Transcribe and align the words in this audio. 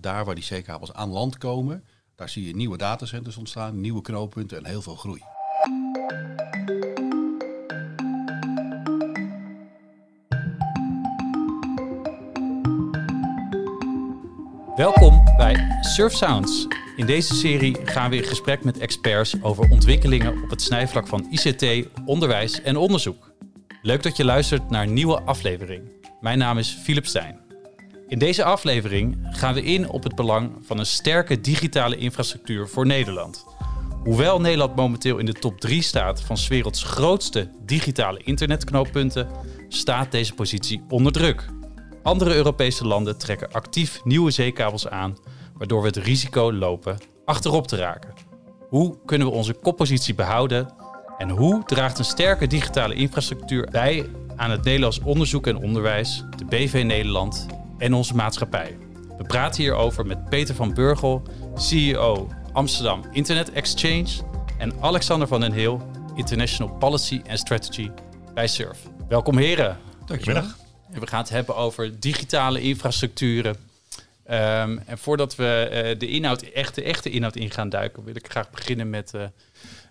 daar 0.00 0.24
waar 0.24 0.34
die 0.34 0.44
zeekabels 0.44 0.92
aan 0.92 1.10
land 1.10 1.38
komen, 1.38 1.84
daar 2.14 2.28
zie 2.28 2.46
je 2.46 2.56
nieuwe 2.56 2.76
datacenters 2.76 3.36
ontstaan, 3.36 3.80
nieuwe 3.80 4.02
knooppunten 4.02 4.58
en 4.58 4.64
heel 4.64 4.82
veel 4.82 4.96
groei. 4.96 5.22
Welkom 14.76 15.24
bij 15.36 15.78
Surf 15.80 16.12
Sounds. 16.12 16.66
In 16.96 17.06
deze 17.06 17.34
serie 17.34 17.86
gaan 17.86 18.10
we 18.10 18.16
in 18.16 18.24
gesprek 18.24 18.64
met 18.64 18.78
experts 18.78 19.42
over 19.42 19.70
ontwikkelingen 19.70 20.42
op 20.42 20.50
het 20.50 20.62
snijvlak 20.62 21.06
van 21.06 21.26
ICT, 21.30 21.88
onderwijs 22.04 22.62
en 22.62 22.76
onderzoek. 22.76 23.32
Leuk 23.82 24.02
dat 24.02 24.16
je 24.16 24.24
luistert 24.24 24.70
naar 24.70 24.82
een 24.82 24.92
nieuwe 24.92 25.20
aflevering. 25.20 25.90
Mijn 26.20 26.38
naam 26.38 26.58
is 26.58 26.78
Philip 26.82 27.06
Stijn. 27.06 27.49
In 28.10 28.18
deze 28.18 28.44
aflevering 28.44 29.18
gaan 29.30 29.54
we 29.54 29.62
in 29.62 29.88
op 29.88 30.02
het 30.02 30.14
belang 30.14 30.52
van 30.60 30.78
een 30.78 30.86
sterke 30.86 31.40
digitale 31.40 31.96
infrastructuur 31.96 32.68
voor 32.68 32.86
Nederland. 32.86 33.44
Hoewel 34.04 34.40
Nederland 34.40 34.76
momenteel 34.76 35.18
in 35.18 35.26
de 35.26 35.32
top 35.32 35.60
3 35.60 35.82
staat 35.82 36.22
van 36.22 36.36
's 36.36 36.48
werelds 36.48 36.82
grootste 36.82 37.50
digitale 37.64 38.20
internetknooppunten, 38.22 39.28
staat 39.68 40.10
deze 40.10 40.34
positie 40.34 40.82
onder 40.88 41.12
druk. 41.12 41.48
Andere 42.02 42.34
Europese 42.34 42.86
landen 42.86 43.18
trekken 43.18 43.52
actief 43.52 44.04
nieuwe 44.04 44.30
zeekabels 44.30 44.88
aan, 44.88 45.16
waardoor 45.54 45.80
we 45.80 45.86
het 45.86 45.96
risico 45.96 46.52
lopen 46.52 46.98
achterop 47.24 47.66
te 47.66 47.76
raken. 47.76 48.14
Hoe 48.68 48.98
kunnen 49.04 49.26
we 49.26 49.32
onze 49.32 49.52
koppositie 49.52 50.14
behouden 50.14 50.72
en 51.18 51.28
hoe 51.28 51.64
draagt 51.64 51.98
een 51.98 52.04
sterke 52.04 52.46
digitale 52.46 52.94
infrastructuur 52.94 53.68
bij 53.70 54.06
aan 54.36 54.50
het 54.50 54.64
Nederlands 54.64 55.00
onderzoek 55.00 55.46
en 55.46 55.56
onderwijs, 55.56 56.24
de 56.36 56.44
BV 56.44 56.82
Nederland 56.86 57.46
en 57.80 57.94
onze 57.94 58.14
maatschappij? 58.14 58.78
We 59.18 59.24
praten 59.24 59.62
hierover 59.62 60.06
met 60.06 60.28
Peter 60.28 60.54
van 60.54 60.74
Burgel, 60.74 61.22
CEO 61.54 62.28
Amsterdam 62.52 63.04
Internet 63.12 63.52
Exchange 63.52 64.08
en 64.58 64.72
Alexander 64.80 65.28
van 65.28 65.40
den 65.40 65.52
Heel, 65.52 65.90
International 66.14 66.76
Policy 66.76 67.22
and 67.28 67.38
Strategy 67.38 67.90
bij 68.34 68.46
SURF. 68.46 68.78
Welkom 69.08 69.38
heren. 69.38 69.78
Dankjewel. 70.06 70.42
We 70.90 71.06
gaan 71.06 71.20
het 71.20 71.28
hebben 71.28 71.56
over 71.56 72.00
digitale 72.00 72.60
infrastructuren. 72.60 73.56
Ehm, 74.24 74.78
en 74.86 74.98
voordat 74.98 75.36
we 75.36 75.68
eh, 75.70 75.98
de 75.98 76.08
inhoud, 76.08 76.42
echte, 76.42 76.82
echte 76.82 77.10
inhoud 77.10 77.36
in 77.36 77.50
gaan 77.50 77.68
duiken, 77.68 78.04
wil 78.04 78.16
ik 78.16 78.30
graag 78.30 78.50
beginnen 78.50 78.90
met 78.90 79.12
uh, 79.14 79.22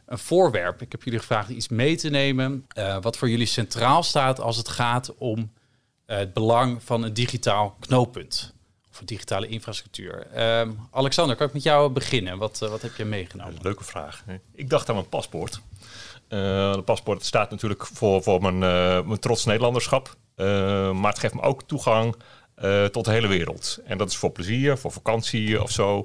een 0.06 0.18
voorwerp. 0.18 0.82
Ik 0.82 0.92
heb 0.92 1.04
jullie 1.04 1.20
gevraagd 1.20 1.50
iets 1.50 1.68
mee 1.68 1.98
te 1.98 2.10
nemen, 2.10 2.66
uh, 2.78 2.98
wat 3.02 3.18
voor 3.18 3.30
jullie 3.30 3.46
centraal 3.46 4.04
staat 4.04 4.40
als 4.40 4.58
het 4.58 4.68
gaat 4.68 5.18
om 5.18 5.52
het 6.16 6.34
belang 6.34 6.84
van 6.84 7.04
een 7.04 7.14
digitaal 7.14 7.76
knooppunt. 7.80 8.54
Of 8.92 9.00
een 9.00 9.06
digitale 9.06 9.48
infrastructuur. 9.48 10.28
Um, 10.60 10.80
Alexander, 10.92 11.36
kan 11.36 11.48
ik 11.48 11.54
met 11.54 11.64
jou 11.64 11.90
beginnen? 11.92 12.38
Wat, 12.38 12.60
wat 12.60 12.82
heb 12.82 12.96
je 12.96 13.06
meegenomen? 13.06 13.58
Leuke 13.62 13.84
vraag. 13.84 14.24
Ik 14.54 14.70
dacht 14.70 14.90
aan 14.90 14.96
mijn 14.96 15.10
paspoort. 15.10 15.62
Uh, 16.30 16.78
paspoort 16.86 17.26
staat 17.26 17.52
natuurlijk 17.52 17.86
voor, 17.86 18.24
voor 18.24 18.42
mijn, 18.42 18.58
mijn 19.08 19.20
trots 19.20 19.46
Nederlanderschap. 19.46 20.16
Maar 20.36 21.12
het 21.12 21.20
geeft 21.20 21.34
me 21.34 21.42
ook 21.42 21.64
toegang 21.64 22.16
tot 22.92 23.06
de 23.06 23.12
hele 23.12 23.28
wereld. 23.28 23.80
En 23.86 23.98
dat 23.98 24.10
is 24.10 24.18
voor 24.18 24.32
plezier, 24.32 24.78
voor 24.78 24.92
vakantie 24.92 25.62
of 25.62 25.72
zo. 25.72 26.04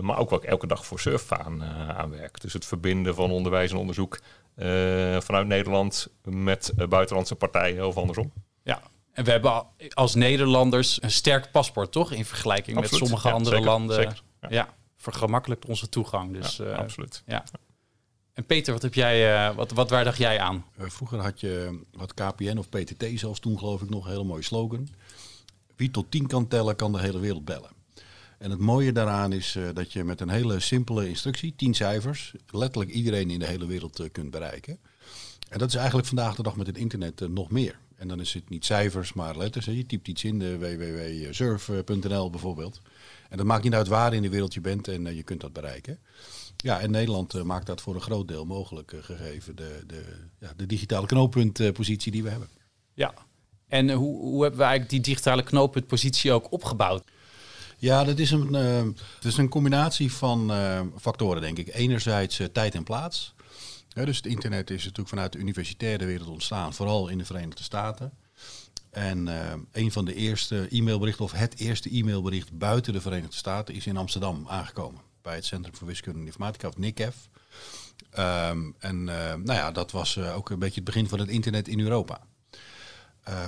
maar 0.00 0.18
ook 0.18 0.30
wat 0.30 0.42
ik 0.42 0.48
elke 0.48 0.66
dag 0.66 0.86
voor 0.86 1.00
surf 1.00 1.32
aan, 1.32 1.64
aan 1.96 2.10
werk. 2.10 2.40
Dus 2.40 2.52
het 2.52 2.64
verbinden 2.64 3.14
van 3.14 3.30
onderwijs 3.30 3.70
en 3.70 3.76
onderzoek 3.76 4.18
vanuit 5.18 5.46
Nederland 5.46 6.08
met 6.24 6.72
buitenlandse 6.88 7.34
partijen 7.34 7.86
of 7.86 7.96
andersom. 7.96 8.32
Ja, 8.62 8.80
en 9.16 9.24
we 9.24 9.30
hebben 9.30 9.66
als 9.92 10.14
Nederlanders 10.14 11.02
een 11.02 11.10
sterk 11.10 11.50
paspoort, 11.50 11.92
toch? 11.92 12.12
In 12.12 12.24
vergelijking 12.24 12.76
absoluut. 12.76 13.00
met 13.00 13.08
sommige 13.08 13.28
ja, 13.28 13.34
andere 13.34 13.56
zeker, 13.56 13.70
landen. 13.70 13.96
Zeker, 13.96 14.22
ja. 14.40 14.48
ja, 14.50 14.74
vergemakkelijkt 14.96 15.66
onze 15.66 15.88
toegang. 15.88 16.32
Dus, 16.32 16.56
ja, 16.56 16.64
uh, 16.64 16.78
absoluut. 16.78 17.22
Ja. 17.26 17.44
En 18.32 18.46
Peter, 18.46 18.72
wat 18.72 18.82
heb 18.82 18.94
jij, 18.94 19.48
uh, 19.48 19.56
wat, 19.56 19.70
wat, 19.72 19.90
waar 19.90 20.04
dacht 20.04 20.18
jij 20.18 20.40
aan? 20.40 20.64
Uh, 20.78 20.88
vroeger 20.88 21.18
had 21.18 21.40
je 21.40 21.80
wat 21.92 22.14
KPN 22.14 22.56
of 22.56 22.68
PTT 22.68 23.06
zelfs 23.14 23.40
toen 23.40 23.58
geloof 23.58 23.82
ik 23.82 23.90
nog 23.90 24.04
een 24.04 24.10
hele 24.10 24.24
mooie 24.24 24.42
slogan. 24.42 24.88
Wie 25.76 25.90
tot 25.90 26.10
tien 26.10 26.26
kan 26.26 26.48
tellen, 26.48 26.76
kan 26.76 26.92
de 26.92 27.00
hele 27.00 27.18
wereld 27.18 27.44
bellen. 27.44 27.70
En 28.38 28.50
het 28.50 28.60
mooie 28.60 28.92
daaraan 28.92 29.32
is 29.32 29.56
uh, 29.56 29.68
dat 29.74 29.92
je 29.92 30.04
met 30.04 30.20
een 30.20 30.28
hele 30.28 30.60
simpele 30.60 31.08
instructie, 31.08 31.54
tien 31.56 31.74
cijfers, 31.74 32.32
letterlijk 32.50 32.90
iedereen 32.90 33.30
in 33.30 33.38
de 33.38 33.46
hele 33.46 33.66
wereld 33.66 34.08
kunt 34.12 34.30
bereiken. 34.30 34.78
En 35.48 35.58
dat 35.58 35.68
is 35.68 35.74
eigenlijk 35.74 36.06
vandaag 36.06 36.34
de 36.34 36.42
dag 36.42 36.56
met 36.56 36.66
het 36.66 36.78
internet 36.78 37.28
nog 37.28 37.50
meer. 37.50 37.78
En 37.96 38.08
dan 38.08 38.20
is 38.20 38.34
het 38.34 38.48
niet 38.48 38.64
cijfers, 38.64 39.12
maar 39.12 39.36
letters. 39.36 39.66
Hè. 39.66 39.72
Je 39.72 39.86
typt 39.86 40.08
iets 40.08 40.24
in, 40.24 40.38
de 40.38 40.58
www.surf.nl 40.58 42.30
bijvoorbeeld. 42.30 42.80
En 43.28 43.36
dat 43.36 43.46
maakt 43.46 43.64
niet 43.64 43.74
uit 43.74 43.88
waar 43.88 44.14
in 44.14 44.22
de 44.22 44.28
wereld 44.28 44.54
je 44.54 44.60
bent 44.60 44.88
en 44.88 45.16
je 45.16 45.22
kunt 45.22 45.40
dat 45.40 45.52
bereiken. 45.52 45.98
Ja, 46.56 46.80
en 46.80 46.90
Nederland 46.90 47.34
uh, 47.34 47.42
maakt 47.42 47.66
dat 47.66 47.80
voor 47.80 47.94
een 47.94 48.00
groot 48.00 48.28
deel 48.28 48.44
mogelijk, 48.44 48.92
uh, 48.92 49.02
gegeven 49.02 49.56
de, 49.56 49.82
de, 49.86 50.04
ja, 50.38 50.52
de 50.56 50.66
digitale 50.66 51.06
knooppuntpositie 51.06 52.12
die 52.12 52.22
we 52.22 52.30
hebben. 52.30 52.48
Ja, 52.94 53.14
en 53.68 53.90
hoe, 53.90 54.20
hoe 54.20 54.42
hebben 54.42 54.60
we 54.60 54.66
eigenlijk 54.66 54.90
die 54.90 55.00
digitale 55.00 55.42
knooppuntpositie 55.42 56.32
ook 56.32 56.52
opgebouwd? 56.52 57.04
Ja, 57.78 58.04
dat 58.04 58.18
is 58.18 58.30
een, 58.30 58.54
uh, 58.54 58.82
het 59.14 59.24
is 59.24 59.36
een 59.36 59.48
combinatie 59.48 60.12
van 60.12 60.52
factoren, 60.98 61.42
denk 61.42 61.58
ik. 61.58 61.74
Enerzijds 61.74 62.40
tijd 62.52 62.74
en 62.74 62.84
plaats. 62.84 63.34
Ja, 63.96 64.04
dus 64.04 64.16
het 64.16 64.26
internet 64.26 64.70
is 64.70 64.82
natuurlijk 64.82 65.08
vanuit 65.08 65.32
de 65.32 65.38
universitaire 65.38 66.04
wereld 66.04 66.28
ontstaan, 66.28 66.74
vooral 66.74 67.08
in 67.08 67.18
de 67.18 67.24
Verenigde 67.24 67.62
Staten. 67.62 68.12
En 68.90 69.28
een 69.72 69.92
van 69.92 70.04
de 70.04 70.14
eerste 70.14 70.66
e-mailberichten, 70.70 71.24
of 71.24 71.32
het 71.32 71.58
eerste 71.58 71.90
e-mailbericht 71.90 72.58
buiten 72.58 72.92
de 72.92 73.00
Verenigde 73.00 73.36
Staten, 73.36 73.74
is 73.74 73.86
in 73.86 73.96
Amsterdam 73.96 74.44
aangekomen 74.48 75.00
bij 75.22 75.34
het 75.34 75.44
Centrum 75.44 75.76
voor 75.76 75.86
Wiskunde 75.86 76.18
en 76.18 76.26
Informatica, 76.26 76.68
of 76.68 76.76
NICEF. 76.76 77.28
Um, 78.18 78.74
en 78.78 78.96
uh, 78.96 79.34
nou 79.34 79.52
ja, 79.52 79.70
dat 79.72 79.90
was 79.90 80.16
uh, 80.16 80.36
ook 80.36 80.50
een 80.50 80.58
beetje 80.58 80.74
het 80.74 80.84
begin 80.84 81.08
van 81.08 81.18
het 81.18 81.28
internet 81.28 81.68
in 81.68 81.80
Europa. 81.80 82.20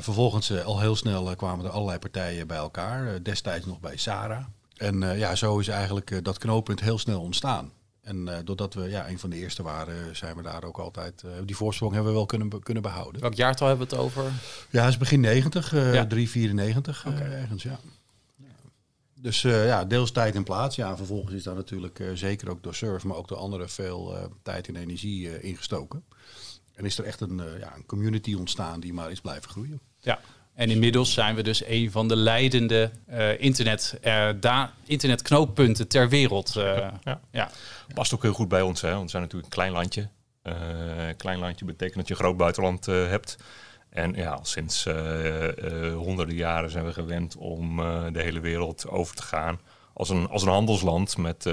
Vervolgens 0.00 0.64
al 0.64 0.80
heel 0.80 0.96
snel 0.96 1.36
kwamen 1.36 1.64
er 1.64 1.70
allerlei 1.70 1.98
partijen 1.98 2.46
bij 2.46 2.56
elkaar, 2.56 3.22
destijds 3.22 3.66
nog 3.66 3.80
bij 3.80 3.96
Sara. 3.96 4.50
En 4.76 5.18
ja, 5.18 5.34
zo 5.34 5.58
is 5.58 5.68
eigenlijk 5.68 6.24
dat 6.24 6.38
knooppunt 6.38 6.80
heel 6.80 6.98
snel 6.98 7.20
ontstaan. 7.20 7.72
En 8.08 8.44
doordat 8.44 8.74
we 8.74 8.88
ja, 8.88 9.08
een 9.08 9.18
van 9.18 9.30
de 9.30 9.36
eerste 9.36 9.62
waren, 9.62 10.16
zijn 10.16 10.36
we 10.36 10.42
daar 10.42 10.64
ook 10.64 10.78
altijd, 10.78 11.24
die 11.44 11.56
voorsprong 11.56 11.92
hebben 11.92 12.10
we 12.10 12.16
wel 12.16 12.26
kunnen, 12.26 12.62
kunnen 12.62 12.82
behouden. 12.82 13.20
Welk 13.20 13.34
jaartal 13.34 13.68
hebben 13.68 13.88
we 13.88 13.94
het 13.94 14.04
over? 14.04 14.22
Ja, 14.70 14.82
het 14.82 14.92
is 14.92 14.98
begin 14.98 15.20
90, 15.20 15.72
ja. 15.72 16.06
394 16.06 17.06
okay. 17.06 17.32
ergens, 17.32 17.62
ja. 17.62 17.80
Dus 19.20 19.42
uh, 19.42 19.66
ja, 19.66 19.84
deels 19.84 20.10
tijd 20.10 20.34
en 20.34 20.44
plaats. 20.44 20.76
Ja, 20.76 20.96
vervolgens 20.96 21.34
is 21.34 21.42
daar 21.42 21.54
natuurlijk 21.54 21.98
uh, 21.98 22.10
zeker 22.14 22.50
ook 22.50 22.62
door 22.62 22.74
surf, 22.74 23.04
maar 23.04 23.16
ook 23.16 23.28
door 23.28 23.38
anderen 23.38 23.68
veel 23.68 24.16
uh, 24.16 24.24
tijd 24.42 24.68
en 24.68 24.76
energie 24.76 25.40
ingestoken. 25.40 26.04
En 26.74 26.84
is 26.84 26.98
er 26.98 27.04
echt 27.04 27.20
een, 27.20 27.42
ja, 27.58 27.76
een 27.76 27.86
community 27.86 28.34
ontstaan 28.34 28.80
die 28.80 28.92
maar 28.92 29.10
is 29.10 29.20
blijven 29.20 29.50
groeien. 29.50 29.80
Ja, 29.98 30.20
en 30.58 30.70
inmiddels 30.70 31.12
zijn 31.12 31.34
we 31.34 31.42
dus 31.42 31.64
een 31.66 31.90
van 31.90 32.08
de 32.08 32.16
leidende 32.16 32.90
internet, 33.38 34.00
internetknooppunten 34.84 35.88
ter 35.88 36.08
wereld. 36.08 36.52
Ja, 36.54 37.00
ja. 37.04 37.20
ja, 37.30 37.50
Past 37.94 38.14
ook 38.14 38.22
heel 38.22 38.32
goed 38.32 38.48
bij 38.48 38.62
ons, 38.62 38.80
hè? 38.80 38.90
want 38.90 39.02
we 39.02 39.10
zijn 39.10 39.22
natuurlijk 39.22 39.52
een 39.52 39.58
klein 39.58 39.72
landje. 39.72 40.08
Een 40.42 41.16
klein 41.16 41.38
landje 41.38 41.64
betekent 41.64 41.96
dat 41.96 42.08
je 42.08 42.14
een 42.14 42.20
groot 42.20 42.36
buitenland 42.36 42.86
hebt. 42.86 43.36
En 43.90 44.14
ja, 44.14 44.30
al 44.30 44.44
sinds 44.44 44.86
uh, 44.86 45.42
uh, 45.42 45.96
honderden 45.96 46.34
jaren 46.34 46.70
zijn 46.70 46.84
we 46.84 46.92
gewend 46.92 47.36
om 47.36 47.80
uh, 47.80 48.04
de 48.12 48.22
hele 48.22 48.40
wereld 48.40 48.88
over 48.88 49.16
te 49.16 49.22
gaan 49.22 49.60
als 49.92 50.08
een, 50.08 50.28
als 50.28 50.42
een 50.42 50.48
handelsland 50.48 51.16
met, 51.16 51.44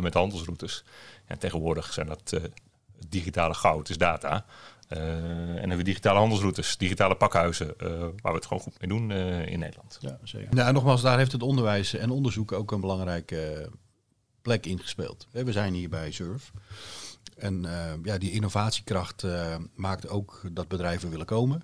met 0.00 0.14
handelsroutes. 0.14 0.84
En 1.26 1.38
tegenwoordig 1.38 1.92
zijn 1.92 2.06
dat 2.06 2.40
digitale 3.08 3.54
goud, 3.54 3.88
is 3.88 3.98
data. 3.98 4.44
En 4.96 5.58
hebben 5.58 5.76
we 5.76 5.82
digitale 5.82 6.18
handelsroutes, 6.18 6.76
digitale 6.76 7.16
pakhuizen, 7.16 7.74
waar 8.22 8.32
we 8.32 8.38
het 8.38 8.46
gewoon 8.46 8.62
goed 8.62 8.80
mee 8.80 8.88
doen 8.88 9.10
in 9.46 9.58
Nederland. 9.58 9.98
Ja, 10.00 10.18
zeker. 10.22 10.58
En 10.58 10.74
nogmaals, 10.74 11.02
daar 11.02 11.18
heeft 11.18 11.32
het 11.32 11.42
onderwijs 11.42 11.94
en 11.94 12.10
onderzoek 12.10 12.52
ook 12.52 12.72
een 12.72 12.80
belangrijke 12.80 13.70
plek 14.44 14.66
in 14.66 14.80
gespeeld. 14.80 15.26
We 15.30 15.52
zijn 15.52 15.74
hier 15.74 15.88
bij 15.88 16.12
SURF. 16.12 16.52
En 17.36 17.64
uh, 17.64 17.92
ja, 18.02 18.18
die 18.18 18.30
innovatiekracht 18.30 19.22
uh, 19.22 19.56
maakt 19.74 20.08
ook 20.08 20.42
dat 20.50 20.68
bedrijven 20.68 21.10
willen 21.10 21.26
komen. 21.26 21.62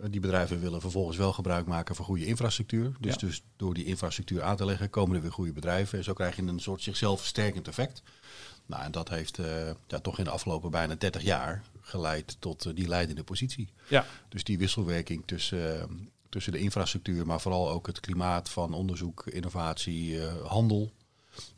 Uh, 0.00 0.06
die 0.10 0.20
bedrijven 0.20 0.60
willen 0.60 0.80
vervolgens 0.80 1.16
wel 1.16 1.32
gebruik 1.32 1.66
maken 1.66 1.94
van 1.94 2.04
goede 2.04 2.26
infrastructuur. 2.26 2.92
Dus, 3.00 3.12
ja. 3.12 3.26
dus 3.26 3.44
door 3.56 3.74
die 3.74 3.84
infrastructuur 3.84 4.42
aan 4.42 4.56
te 4.56 4.64
leggen, 4.64 4.90
komen 4.90 5.16
er 5.16 5.22
weer 5.22 5.32
goede 5.32 5.52
bedrijven. 5.52 5.98
En 5.98 6.04
zo 6.04 6.12
krijg 6.12 6.36
je 6.36 6.42
een 6.42 6.60
soort 6.60 6.82
zichzelf 6.82 7.18
versterkend 7.18 7.68
effect. 7.68 8.02
Nou, 8.66 8.82
en 8.82 8.92
dat 8.92 9.08
heeft 9.08 9.38
ja, 9.86 9.98
toch 10.00 10.18
in 10.18 10.24
de 10.24 10.30
afgelopen 10.30 10.70
bijna 10.70 10.94
30 10.94 11.22
jaar 11.22 11.62
geleid 11.88 12.36
tot 12.38 12.76
die 12.76 12.88
leidende 12.88 13.24
positie. 13.24 13.68
Ja. 13.88 14.06
Dus 14.28 14.44
die 14.44 14.58
wisselwerking 14.58 15.22
tussen, 15.26 15.88
tussen 16.28 16.52
de 16.52 16.58
infrastructuur, 16.58 17.26
maar 17.26 17.40
vooral 17.40 17.70
ook 17.70 17.86
het 17.86 18.00
klimaat 18.00 18.48
van 18.48 18.72
onderzoek, 18.74 19.26
innovatie, 19.26 20.20
handel, 20.46 20.92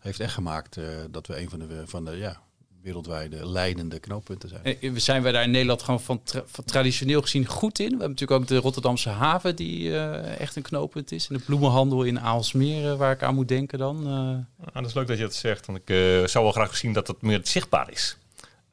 heeft 0.00 0.21
echt 0.21 0.35
gemaakt 0.35 0.79
dat 1.11 1.27
we 1.27 1.41
een 1.41 1.50
van 1.50 1.59
de, 1.59 1.82
van 1.87 2.05
de 2.05 2.17
ja, 2.17 2.41
wereldwijde 2.82 3.47
leidende 3.50 3.99
knooppunten 3.99 4.49
zijn. 4.49 4.65
Eh, 4.65 4.91
Zijn 4.97 5.23
wij 5.23 5.32
daar 5.32 5.43
in 5.43 5.50
Nederland 5.50 5.82
gewoon 5.82 6.00
van, 6.00 6.23
tra- 6.23 6.43
van 6.47 6.65
traditioneel 6.65 7.21
gezien 7.23 7.47
goed 7.47 7.79
in? 7.79 7.85
We 7.85 7.91
hebben 7.91 8.09
natuurlijk 8.11 8.41
ook 8.41 8.47
de 8.49 8.56
Rotterdamse 8.56 9.09
haven, 9.09 9.56
die 9.56 9.97
eh, 9.99 10.41
echt 10.41 10.56
een 10.56 10.62
knooppunt 10.62 11.12
is. 11.12 11.29
En 11.29 11.37
de 11.37 11.43
bloemenhandel 11.44 12.03
in 12.03 12.21
Aalsmeer, 12.21 12.91
eh, 12.91 12.97
waar 12.97 13.12
ik 13.12 13.23
aan 13.23 13.35
moet 13.35 13.49
denken 13.49 13.79
dan. 13.79 14.06
eh. 14.06 14.67
Ah, 14.67 14.75
dat 14.75 14.87
is 14.87 14.94
leuk 14.94 15.06
dat 15.06 15.17
je 15.17 15.23
dat 15.23 15.35
zegt, 15.35 15.67
want 15.67 15.79
ik 15.79 15.91
eh, 15.91 16.27
zou 16.27 16.44
wel 16.44 16.53
graag 16.53 16.77
zien 16.77 16.93
dat 16.93 17.06
het 17.06 17.23
meer 17.23 17.41
zichtbaar 17.43 17.91
is. 17.93 18.17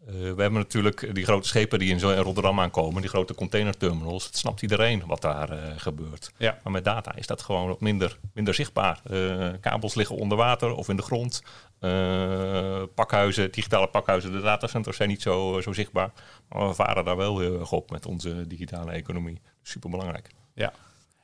Eh, 0.07 0.13
we 0.13 0.41
hebben 0.41 0.53
natuurlijk 0.53 1.15
die 1.15 1.23
grote 1.23 1.47
schepen 1.47 1.79
die 1.79 1.89
in, 1.89 1.99
zo 1.99 2.09
in 2.09 2.17
Rotterdam 2.17 2.59
aankomen, 2.59 3.01
die 3.01 3.09
grote 3.09 3.35
containerterminals. 3.35 4.25
Het 4.25 4.37
snapt 4.37 4.61
iedereen 4.61 5.03
wat 5.05 5.21
daar 5.21 5.49
eh, 5.49 5.73
gebeurt. 5.77 6.31
Ja. 6.37 6.59
Maar 6.63 6.73
met 6.73 6.83
data 6.83 7.15
is 7.15 7.27
dat 7.27 7.41
gewoon 7.41 7.67
wat 7.67 7.81
minder, 7.81 8.19
minder 8.33 8.53
zichtbaar. 8.53 9.01
Eh, 9.03 9.49
kabels 9.61 9.95
liggen 9.95 10.15
onder 10.15 10.37
water 10.37 10.73
of 10.75 10.89
in 10.89 10.95
de 10.95 11.01
grond. 11.01 11.43
Eh, 11.79 12.83
pakhuizen, 12.95 13.51
digitale 13.51 13.87
pakhuizen, 13.87 14.31
de 14.31 14.41
datacenters 14.41 14.97
zijn 14.97 15.09
niet 15.09 15.21
zo, 15.21 15.61
zo 15.61 15.73
zichtbaar. 15.73 16.11
Maar 16.49 16.67
we 16.67 16.73
varen 16.73 17.05
daar 17.05 17.17
wel 17.17 17.39
heel 17.39 17.59
erg 17.59 17.71
op 17.71 17.91
met 17.91 18.05
onze 18.05 18.47
digitale 18.47 18.91
economie. 18.91 19.41
Super 19.63 19.89
belangrijk. 19.89 20.29
Ja. 20.53 20.73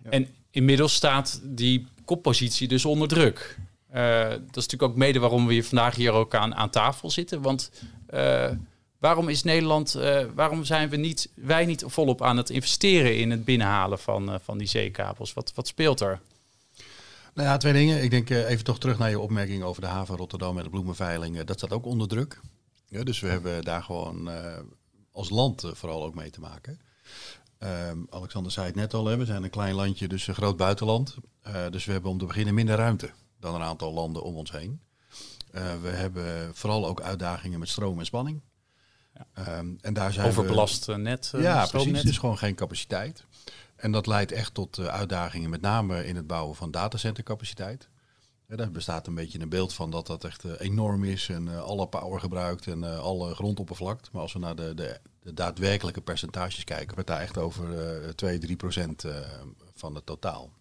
En 0.09 0.27
inmiddels 0.51 0.94
staat 0.94 1.41
die 1.44 1.88
koppositie 2.06 2.68
dus 2.68 2.85
onder 2.85 3.07
druk. 3.07 3.57
Eh, 3.89 4.30
dat 4.30 4.39
is 4.39 4.68
natuurlijk 4.68 4.83
ook 4.91 4.95
mede 4.95 5.19
waarom 5.19 5.47
we 5.47 5.53
hier 5.53 5.63
vandaag 5.63 5.95
hier 5.95 6.12
ook 6.12 6.35
aan, 6.35 6.56
aan 6.56 6.69
tafel 6.69 7.09
zitten. 7.09 7.41
Want 7.41 7.71
eh, 8.07 8.50
waarom 9.03 9.29
is 9.29 9.44
Nederland, 9.44 9.95
eh, 9.95 10.25
waarom 10.35 10.63
zijn 10.63 10.89
we 10.89 10.97
niet, 10.97 11.29
wij 11.35 11.65
niet 11.65 11.83
volop 11.88 12.21
aan 12.21 12.38
het 12.38 12.50
investeren 12.50 13.17
in 13.17 13.31
het 13.31 13.45
binnenhalen 13.45 14.00
van, 14.00 14.31
eh, 14.31 14.39
van 14.44 14.57
die 14.57 14.67
zeekabels? 14.67 15.33
Wat, 15.33 15.51
wat 15.55 15.67
speelt 15.67 16.00
er? 16.00 16.19
Nou 17.33 17.47
ja, 17.47 17.57
twee 17.57 17.73
dingen. 17.73 18.03
Ik 18.03 18.09
denk 18.09 18.29
eh, 18.29 18.50
even 18.50 18.63
toch 18.63 18.79
terug 18.79 18.97
naar 18.97 19.09
je 19.09 19.19
opmerking 19.19 19.63
over 19.63 19.81
de 19.81 19.88
haven 19.88 20.17
Rotterdam 20.17 20.57
en 20.57 20.63
de 20.63 20.69
bloemenveiling. 20.69 21.44
Dat 21.44 21.57
staat 21.57 21.71
ook 21.71 21.85
onder 21.85 22.07
druk. 22.07 22.39
Ja, 22.88 23.03
dus 23.03 23.19
we 23.19 23.27
hebben 23.27 23.63
daar 23.63 23.83
gewoon 23.83 24.29
als 25.11 25.29
land 25.29 25.65
vooral 25.73 26.03
ook 26.03 26.15
mee 26.15 26.29
te 26.29 26.39
maken. 26.39 26.79
Ehm, 27.57 27.97
Alexander 28.09 28.51
zei 28.51 28.65
het 28.65 28.75
net 28.75 28.94
al, 28.94 29.06
hè, 29.06 29.17
we 29.17 29.25
zijn 29.25 29.44
een 29.44 29.49
klein 29.49 29.75
landje, 29.75 30.07
dus 30.07 30.27
een 30.27 30.35
groot 30.35 30.57
buitenland. 30.57 31.15
Dus 31.69 31.85
we 31.85 31.91
hebben 31.91 32.11
om 32.11 32.17
te 32.17 32.25
beginnen 32.25 32.53
minder 32.53 32.75
ruimte 32.75 33.11
dan 33.39 33.56
een 33.56 33.61
aantal 33.61 33.94
landen 33.94 34.23
om 34.23 34.35
ons 34.35 34.51
heen. 34.51 34.81
We 35.81 35.89
hebben 35.89 36.56
vooral 36.56 36.88
ook 36.88 37.01
uitdagingen 37.01 37.59
met 37.59 37.69
stroom 37.69 37.99
en 37.99 38.06
spanning. 38.06 38.41
Ehm, 39.33 39.74
en 39.81 39.94
daar 39.94 40.13
zijn 40.13 40.27
Overbelast 40.27 40.89
eh, 40.89 40.95
net, 40.95 41.31
eh, 41.36 41.42
ja, 41.42 41.65
precies. 41.65 42.01
Dus 42.01 42.18
gewoon 42.18 42.38
geen 42.38 42.56
capaciteit. 42.56 43.25
En 43.75 43.92
dat 43.92 44.07
leidt 44.07 44.31
echt 44.31 44.54
tot 44.54 44.77
eh, 44.77 44.86
uitdagingen, 44.86 45.50
met 45.50 45.62
name 45.62 46.06
in 46.06 46.15
het 46.15 46.27
bouwen 46.27 46.56
van 46.56 46.71
datacentercapaciteit. 46.71 47.89
Ja, 48.48 48.56
daar 48.56 48.71
bestaat 48.71 49.07
een 49.07 49.15
beetje 49.15 49.39
een 49.39 49.50
beeld 49.50 49.74
van 49.74 49.92
dat 49.92 50.07
dat 50.07 50.24
echt 50.24 50.44
enorm 50.44 51.04
is 51.04 51.30
en 51.30 51.63
alle 51.63 51.88
power 51.88 52.19
gebruikt 52.19 52.68
en 52.68 52.83
alle 53.01 53.36
grondoppervlakt. 53.36 54.12
Maar 54.12 54.21
als 54.21 54.33
we 54.33 54.39
naar 54.39 54.56
de, 54.56 54.74
de, 54.74 55.00
de 55.21 55.33
daadwerkelijke 55.33 56.01
percentages 56.01 56.63
kijken, 56.63 56.98
het 56.98 57.07
daar 57.07 57.19
echt 57.19 57.38
over 57.38 58.16
2, 58.16 58.38
3 58.38 58.56
procent 58.56 59.04
eh, 59.04 59.16
van 59.74 59.95
het 59.95 60.06
totaal. 60.06 60.51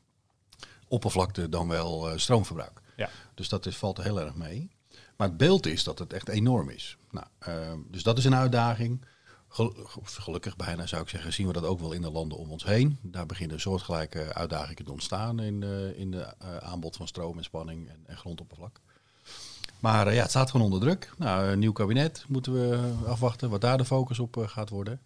Oppervlakte 0.88 1.48
dan 1.48 1.68
wel 1.68 2.18
stroomverbruik. 2.18 2.80
Ja. 2.96 3.10
Dus 3.34 3.48
dat 3.48 3.66
is, 3.66 3.76
valt 3.76 3.98
er 3.98 4.04
heel 4.04 4.20
erg 4.20 4.34
mee. 4.34 4.70
Maar 5.16 5.28
het 5.28 5.36
beeld 5.36 5.66
is 5.66 5.84
dat 5.84 5.98
het 5.98 6.12
echt 6.12 6.28
enorm 6.28 6.68
is. 6.68 6.96
Nou, 7.10 7.26
ehm, 7.38 7.78
dus 7.90 8.02
dat 8.02 8.18
is 8.18 8.24
een 8.24 8.34
uitdaging. 8.34 9.04
Gel- 9.48 9.74
gelukkig 10.04 10.56
bijna 10.56 10.86
zou 10.86 11.02
ik 11.02 11.08
zeggen, 11.08 11.32
zien 11.32 11.46
we 11.46 11.52
dat 11.52 11.64
ook 11.64 11.80
wel 11.80 11.92
in 11.92 12.02
de 12.02 12.10
landen 12.10 12.38
om 12.38 12.50
ons 12.50 12.64
heen. 12.64 12.98
Daar 13.02 13.26
beginnen 13.26 13.60
soortgelijke 13.60 14.34
uitdagingen 14.34 14.84
te 14.84 14.92
ontstaan 14.92 15.40
in, 15.40 15.62
eh, 15.62 15.98
in 15.98 16.10
de 16.10 16.34
eh, 16.38 16.56
aanbod 16.56 16.96
van 16.96 17.08
stroom 17.08 17.36
en 17.36 17.44
spanning 17.44 17.88
en, 17.88 18.02
en 18.06 18.16
grondoppervlak. 18.16 18.80
Maar 19.80 20.06
eh, 20.06 20.14
ja, 20.14 20.20
het 20.20 20.30
staat 20.30 20.50
gewoon 20.50 20.66
onder 20.66 20.80
druk. 20.80 21.12
Nou, 21.18 21.46
een 21.46 21.58
nieuw 21.58 21.72
kabinet 21.72 22.24
moeten 22.28 22.52
we 22.52 22.92
afwachten 23.06 23.50
wat 23.50 23.60
daar 23.60 23.78
de 23.78 23.84
focus 23.84 24.18
op 24.18 24.36
gaat 24.46 24.70
worden. 24.70 25.00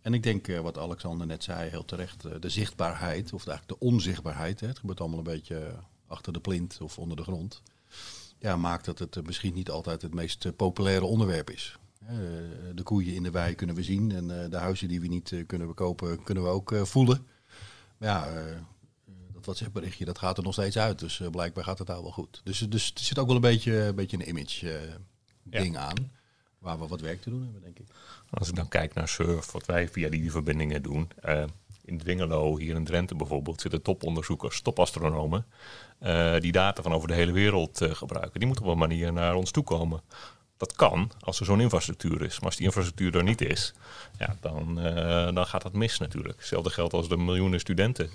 En 0.00 0.14
ik 0.14 0.22
denk, 0.22 0.46
wat 0.46 0.78
Alexander 0.78 1.26
net 1.26 1.44
zei, 1.44 1.70
heel 1.70 1.84
terecht, 1.84 2.42
de 2.42 2.48
zichtbaarheid, 2.48 3.32
of 3.32 3.46
eigenlijk 3.46 3.80
de 3.80 3.86
onzichtbaarheid, 3.86 4.60
hè, 4.60 4.66
het 4.66 4.78
gebeurt 4.78 5.00
allemaal 5.00 5.18
een 5.18 5.24
beetje 5.24 5.74
achter 6.06 6.32
de 6.32 6.40
plint 6.40 6.78
of 6.80 6.98
onder 6.98 7.16
de 7.16 7.22
grond, 7.22 7.62
ja, 8.38 8.56
maakt 8.56 8.84
dat 8.84 8.98
het 8.98 9.16
eh, 9.16 9.22
misschien 9.22 9.54
niet 9.54 9.70
altijd 9.70 10.02
het 10.02 10.14
meest 10.14 10.44
eh, 10.44 10.52
populaire 10.56 11.04
onderwerp 11.04 11.50
is. 11.50 11.78
Eh, 12.06 12.16
de 12.74 12.82
koeien 12.82 13.14
in 13.14 13.22
de 13.22 13.30
wei 13.30 13.54
kunnen 13.54 13.76
we 13.76 13.82
zien 13.82 14.12
en 14.12 14.42
eh, 14.42 14.50
de 14.50 14.56
huizen 14.56 14.88
die 14.88 15.00
we 15.00 15.06
niet 15.06 15.32
eh, 15.32 15.46
kunnen 15.46 15.66
bekopen, 15.68 16.22
kunnen 16.22 16.42
we 16.44 16.48
ook 16.48 16.72
eh, 16.72 16.82
voelen. 16.82 17.26
Maar 17.98 18.08
ja, 18.08 18.26
eh, 18.26 18.56
dat 19.32 19.44
WhatsApp-berichtje, 19.44 20.04
dat 20.04 20.18
gaat 20.18 20.36
er 20.36 20.42
nog 20.42 20.52
steeds 20.52 20.78
uit, 20.78 20.98
dus 20.98 21.22
blijkbaar 21.30 21.64
gaat 21.64 21.78
het 21.78 21.86
daar 21.86 22.02
wel 22.02 22.10
goed. 22.12 22.40
Dus, 22.44 22.58
dus 22.58 22.90
er 22.94 23.00
zit 23.00 23.18
ook 23.18 23.26
wel 23.26 23.34
een 23.36 23.40
beetje, 23.42 23.76
een 23.76 23.94
beetje 23.94 24.16
een 24.16 24.28
image-ding 24.28 25.76
aan, 25.76 26.10
waar 26.58 26.78
we 26.78 26.86
wat 26.86 27.00
werk 27.00 27.22
te 27.22 27.30
doen 27.30 27.42
hebben, 27.42 27.60
denk 27.62 27.78
ik. 27.78 27.86
Als 28.30 28.48
ik 28.48 28.54
dan 28.54 28.68
kijk 28.68 28.94
naar 28.94 29.08
Surf, 29.08 29.52
wat 29.52 29.66
wij 29.66 29.88
via 29.88 30.08
die 30.08 30.30
verbindingen 30.30 30.82
doen. 30.82 31.08
eh, 31.20 31.44
in 31.84 31.98
Dwingelo, 31.98 32.56
hier 32.58 32.74
in 32.74 32.84
Drenthe 32.84 33.14
bijvoorbeeld, 33.14 33.60
zitten 33.60 33.82
toponderzoekers, 33.82 34.60
topastronomen. 34.60 35.46
eh, 35.98 36.40
die 36.40 36.52
data 36.52 36.82
van 36.82 36.92
over 36.92 37.08
de 37.08 37.14
hele 37.14 37.32
wereld 37.32 37.80
eh, 37.80 37.90
gebruiken. 37.90 38.38
Die 38.38 38.46
moeten 38.46 38.64
op 38.64 38.72
een 38.72 38.78
manier 38.78 39.12
naar 39.12 39.34
ons 39.34 39.50
toe 39.50 39.64
komen. 39.64 40.00
Dat 40.56 40.72
kan 40.72 41.10
als 41.20 41.40
er 41.40 41.46
zo'n 41.46 41.60
infrastructuur 41.60 42.22
is. 42.22 42.34
Maar 42.34 42.48
als 42.48 42.56
die 42.56 42.66
infrastructuur 42.66 43.16
er 43.16 43.22
niet 43.22 43.40
is, 43.40 43.74
ja, 44.18 44.36
dan, 44.40 44.80
eh, 44.80 45.34
dan 45.34 45.46
gaat 45.46 45.62
dat 45.62 45.72
mis 45.72 45.98
natuurlijk. 45.98 46.38
Hetzelfde 46.38 46.70
geldt 46.70 46.92
als 46.92 47.08
de 47.08 47.16
miljoenen 47.16 47.60
studenten 47.60 48.10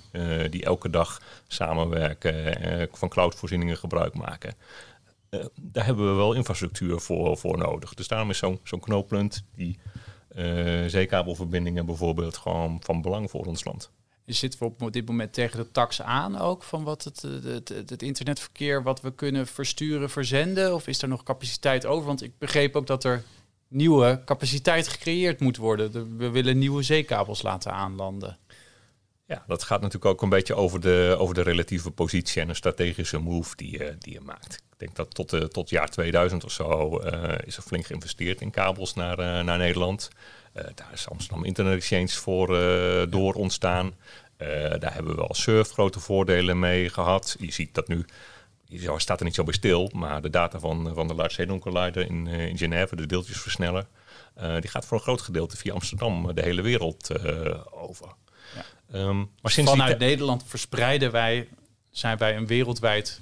die 0.49 0.63
elke 0.63 0.89
dag 0.89 1.21
samenwerken, 1.47 2.89
van 2.91 3.09
cloudvoorzieningen 3.09 3.77
gebruik 3.77 4.13
maken. 4.13 4.53
Daar 5.61 5.85
hebben 5.85 6.09
we 6.09 6.15
wel 6.15 6.33
infrastructuur 6.33 6.99
voor, 6.99 7.37
voor 7.37 7.57
nodig. 7.57 7.93
Dus 7.93 8.07
daarom 8.07 8.29
is 8.29 8.37
zo'n 8.37 8.59
zo'n 8.63 8.79
knooppunt, 8.79 9.43
die 9.55 9.79
zeekabelverbindingen 10.87 11.85
bijvoorbeeld, 11.85 12.37
gewoon 12.37 12.77
van 12.83 13.01
belang 13.01 13.29
voor 13.29 13.45
ons 13.45 13.63
land. 13.63 13.89
Zitten 14.25 14.59
we 14.59 14.65
op 14.85 14.93
dit 14.93 15.07
moment 15.07 15.33
tegen 15.33 15.57
de 15.57 15.71
tax 15.71 16.01
aan 16.01 16.37
ook 16.37 16.63
van 16.63 16.83
wat 16.83 17.03
het, 17.03 17.23
eh, 17.23 17.31
het, 17.53 17.69
het, 17.89 18.01
internetverkeer 18.01 18.83
wat 18.83 19.01
we 19.01 19.13
kunnen 19.15 19.47
versturen, 19.47 20.09
verzenden? 20.09 20.73
Of 20.73 20.87
is 20.87 21.01
er 21.01 21.07
nog 21.07 21.23
capaciteit 21.23 21.85
over? 21.85 22.05
Want 22.07 22.23
ik 22.23 22.31
begreep 22.37 22.75
ook 22.75 22.87
dat 22.87 23.03
er 23.03 23.23
nieuwe 23.67 24.21
capaciteit 24.25 24.87
gecreëerd 24.87 25.39
moet 25.39 25.57
worden. 25.57 25.91
De- 25.91 26.15
We 26.17 26.29
willen 26.29 26.57
nieuwe 26.57 26.83
zeekabels 26.83 27.41
laten 27.41 27.71
aanlanden. 27.73 28.37
Ja, 29.29 29.43
dat 29.47 29.63
gaat 29.63 29.81
natuurlijk 29.81 30.11
ook 30.11 30.21
een 30.21 30.29
beetje 30.29 30.55
over 30.55 30.79
de, 30.79 31.15
over 31.19 31.35
de 31.35 31.41
relatieve 31.41 31.91
positie 31.91 32.41
en 32.41 32.47
de 32.47 32.53
strategische 32.53 33.17
move 33.17 33.55
die 33.55 33.71
je, 33.71 33.95
die 33.99 34.13
je 34.13 34.21
maakt. 34.21 34.53
Ik 34.53 34.77
denk 34.77 34.95
dat 34.95 35.15
tot, 35.15 35.33
uh, 35.33 35.41
tot 35.41 35.69
jaar 35.69 35.89
2000 35.89 36.43
of 36.43 36.51
zo 36.51 37.01
uh, 37.03 37.33
is 37.45 37.57
er 37.57 37.63
flink 37.63 37.85
geïnvesteerd 37.85 38.41
in 38.41 38.51
kabels 38.51 38.93
naar, 38.93 39.43
naar 39.43 39.57
Nederland. 39.57 40.09
Daar 40.53 40.89
is 40.93 41.09
Amsterdam 41.09 41.45
Internet 41.45 41.73
Exchange 41.73 42.07
voor 42.07 42.47
door 43.09 43.33
ontstaan. 43.33 43.93
daar 44.79 44.93
hebben 44.93 45.15
we 45.15 45.21
als 45.21 45.41
surf 45.41 45.71
grote 45.71 45.99
voordelen 45.99 46.59
mee 46.59 46.89
gehad. 46.89 47.35
Je 47.39 47.51
ziet 47.51 47.73
dat 47.73 47.87
nu, 47.87 48.05
je 48.65 48.93
staat 48.97 49.19
er 49.19 49.25
niet 49.25 49.35
zo 49.35 49.43
bij 49.43 49.53
stil, 49.53 49.91
maar 49.93 50.21
de 50.21 50.29
data 50.29 50.59
van, 50.59 50.91
van 50.93 51.07
de 51.07 51.13
Large 51.13 51.37
Hadron 51.37 51.59
Collider 51.59 52.05
in, 52.05 52.27
in 52.27 52.57
Genève, 52.57 52.95
de 52.95 53.05
deeltjesversneller, 53.05 53.85
die 54.59 54.69
gaat 54.69 54.85
voor 54.85 54.97
een 54.97 55.03
groot 55.03 55.21
gedeelte 55.21 55.57
via 55.57 55.73
Amsterdam 55.73 56.33
de 56.33 56.41
hele 56.41 56.61
wereld 56.61 57.09
over. 57.71 58.07
Um, 58.93 59.29
maar 59.41 59.51
sinds 59.51 59.71
Vanuit 59.71 59.99
Nederland 59.99 60.43
verspreiden 60.47 61.11
wij, 61.11 61.47
zijn 61.91 62.17
wij 62.17 62.35
een 62.35 62.47
wereldwijd 62.47 63.19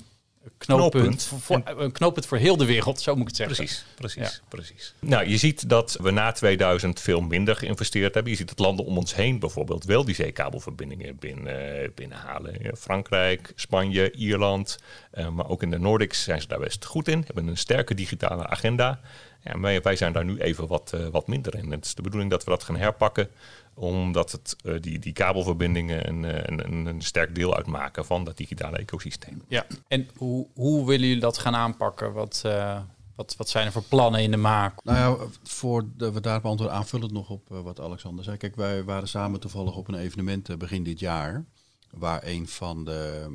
knooppunt, 0.57 0.91
knooppunt. 0.91 1.23
Voor, 1.23 1.39
voor, 1.39 1.61
een 1.83 1.91
knooppunt 1.91 2.25
voor 2.25 2.37
heel 2.37 2.57
de 2.57 2.65
wereld, 2.65 3.01
zo 3.01 3.11
moet 3.11 3.21
ik 3.21 3.27
het 3.27 3.35
zeggen. 3.35 3.55
Precies, 3.55 3.85
precies, 3.95 4.21
ja. 4.21 4.47
precies. 4.47 4.93
Nou, 4.99 5.27
je 5.27 5.37
ziet 5.37 5.69
dat 5.69 5.97
we 6.01 6.11
na 6.11 6.31
2000 6.31 6.99
veel 6.99 7.21
minder 7.21 7.55
geïnvesteerd 7.55 8.13
hebben. 8.13 8.31
Je 8.31 8.37
ziet 8.37 8.47
dat 8.47 8.59
landen 8.59 8.85
om 8.85 8.97
ons 8.97 9.15
heen 9.15 9.39
bijvoorbeeld 9.39 9.83
wel 9.83 10.05
die 10.05 10.15
zeekabelverbindingen 10.15 11.15
binnen, 11.15 11.91
binnenhalen. 11.95 12.77
Frankrijk, 12.77 13.51
Spanje, 13.55 14.11
Ierland, 14.11 14.77
uh, 15.13 15.29
maar 15.29 15.49
ook 15.49 15.63
in 15.63 15.71
de 15.71 15.79
Nordics 15.79 16.23
zijn 16.23 16.41
ze 16.41 16.47
daar 16.47 16.59
best 16.59 16.85
goed 16.85 17.07
in. 17.07 17.23
Hebben 17.25 17.47
een 17.47 17.57
sterke 17.57 17.93
digitale 17.95 18.47
agenda. 18.47 18.99
Ja, 19.43 19.59
wij, 19.59 19.81
wij 19.81 19.95
zijn 19.95 20.13
daar 20.13 20.25
nu 20.25 20.37
even 20.39 20.67
wat, 20.67 20.91
uh, 20.95 21.07
wat 21.07 21.27
minder 21.27 21.55
in. 21.55 21.71
Het 21.71 21.85
is 21.85 21.95
de 21.95 22.01
bedoeling 22.01 22.31
dat 22.31 22.43
we 22.43 22.49
dat 22.49 22.63
gaan 22.63 22.77
herpakken 22.77 23.29
omdat 23.73 24.31
het, 24.31 24.55
uh, 24.63 24.81
die, 24.81 24.99
die 24.99 25.13
kabelverbindingen 25.13 26.07
een, 26.07 26.23
een, 26.23 26.65
een, 26.65 26.85
een, 26.85 27.01
sterk 27.01 27.35
deel 27.35 27.55
uitmaken 27.55 28.05
van 28.05 28.23
dat 28.23 28.37
digitale 28.37 28.77
ecosysteem. 28.77 29.41
Ja, 29.47 29.65
en 29.87 30.09
hoe, 30.15 30.47
hoe 30.53 30.85
willen 30.85 31.07
jullie 31.07 31.21
dat 31.21 31.37
gaan 31.37 31.55
aanpakken? 31.55 32.13
Wat, 32.13 32.43
uh, 32.45 32.79
wat, 33.15 33.35
wat 33.37 33.49
zijn 33.49 33.65
er 33.65 33.71
voor 33.71 33.83
plannen 33.83 34.21
in 34.21 34.31
de 34.31 34.37
maak? 34.37 34.83
Nou 34.83 34.97
ja, 34.97 35.27
voordat 35.43 36.13
we 36.13 36.21
daar 36.21 36.41
beantwoorden, 36.41 36.77
aanvullend 36.77 37.11
nog 37.11 37.29
op 37.29 37.49
uh, 37.51 37.59
wat 37.59 37.79
Alexander 37.79 38.23
zei. 38.23 38.37
Kijk, 38.37 38.55
wij 38.55 38.83
waren 38.83 39.07
samen 39.07 39.39
toevallig 39.39 39.75
op 39.75 39.87
een 39.87 39.99
evenement 39.99 40.57
begin 40.57 40.83
dit 40.83 40.99
jaar, 40.99 41.45
waar 41.89 42.21
een 42.23 42.47
van 42.47 42.85
de 42.85 43.29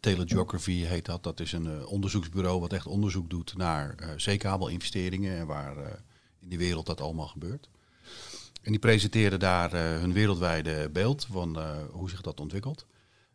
Telegeography 0.00 0.84
heet 0.84 1.04
dat. 1.04 1.22
Dat 1.22 1.40
is 1.40 1.52
een 1.52 1.86
onderzoeksbureau 1.86 2.60
wat 2.60 2.72
echt 2.72 2.86
onderzoek 2.86 3.30
doet 3.30 3.56
naar 3.56 4.14
zeekabelinvesteringen 4.16 5.36
en 5.36 5.46
waar 5.46 5.76
in 6.40 6.48
die 6.48 6.58
wereld 6.58 6.86
dat 6.86 7.00
allemaal 7.00 7.26
gebeurt. 7.26 7.68
En 8.62 8.70
die 8.70 8.80
presenteerden 8.80 9.38
daar 9.38 9.72
hun 9.72 10.12
wereldwijde 10.12 10.90
beeld 10.92 11.26
van 11.30 11.58
hoe 11.90 12.10
zich 12.10 12.20
dat 12.20 12.40
ontwikkelt. 12.40 12.86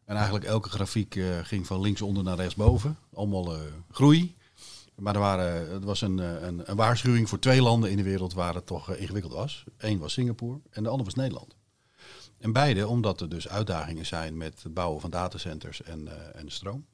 En 0.06 0.16
eigenlijk 0.16 0.46
elke 0.46 0.70
grafiek 0.70 1.20
ging 1.44 1.68
van 1.68 1.82
linksonder 1.82 2.24
naar 2.24 2.38
rechtsboven. 2.38 2.98
Allemaal 3.14 3.56
groei. 3.92 4.36
Maar 4.96 5.14
er, 5.14 5.20
waren, 5.20 5.72
het 5.72 5.84
was 5.84 6.02
een, 6.02 6.18
een, 6.18 6.62
een 6.70 6.76
waarschuwing 6.76 7.30
voor 7.30 7.40
twee 7.40 7.62
landen 7.62 7.92
in 7.92 7.98
de 7.98 8.04
wereld 8.04 8.34
waar 8.34 8.54
het 8.54 8.66
toch 8.66 8.96
ingewikkeld 8.96 9.34
was. 9.34 9.64
Eén 9.78 10.00
was 10.00 10.14
Singapore 10.14 10.60
en 10.70 10.84
de 10.84 10.90
ander 10.90 11.06
was 11.06 11.16
Nederland. 11.16 11.57
En 12.40 12.52
beide 12.52 12.88
omdat 12.88 13.22
er 13.22 13.30
dus 13.30 13.48
uitdagingen 13.48 14.06
zijn 14.06 14.38
met 14.38 14.64
het 14.64 14.74
bouwen 14.74 15.02
van 15.02 15.10
datacenters 15.10 15.84
en, 15.84 16.34
en 16.36 16.52
stroom. 16.52 16.86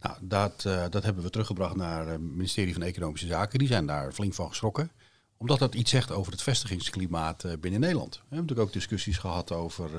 Nou, 0.00 0.16
dat, 0.20 0.62
dat 0.90 1.04
hebben 1.04 1.22
we 1.22 1.30
teruggebracht 1.30 1.76
naar 1.76 2.06
het 2.06 2.20
ministerie 2.20 2.72
van 2.72 2.82
Economische 2.82 3.26
Zaken. 3.26 3.58
Die 3.58 3.68
zijn 3.68 3.86
daar 3.86 4.12
flink 4.12 4.34
van 4.34 4.48
geschrokken 4.48 4.90
omdat 5.36 5.58
dat 5.58 5.74
iets 5.74 5.90
zegt 5.90 6.10
over 6.10 6.32
het 6.32 6.42
vestigingsklimaat 6.42 7.60
binnen 7.60 7.80
Nederland. 7.80 8.14
We 8.14 8.18
hebben 8.20 8.38
natuurlijk 8.38 8.68
ook 8.68 8.72
discussies 8.72 9.18
gehad 9.18 9.52
over 9.52 9.90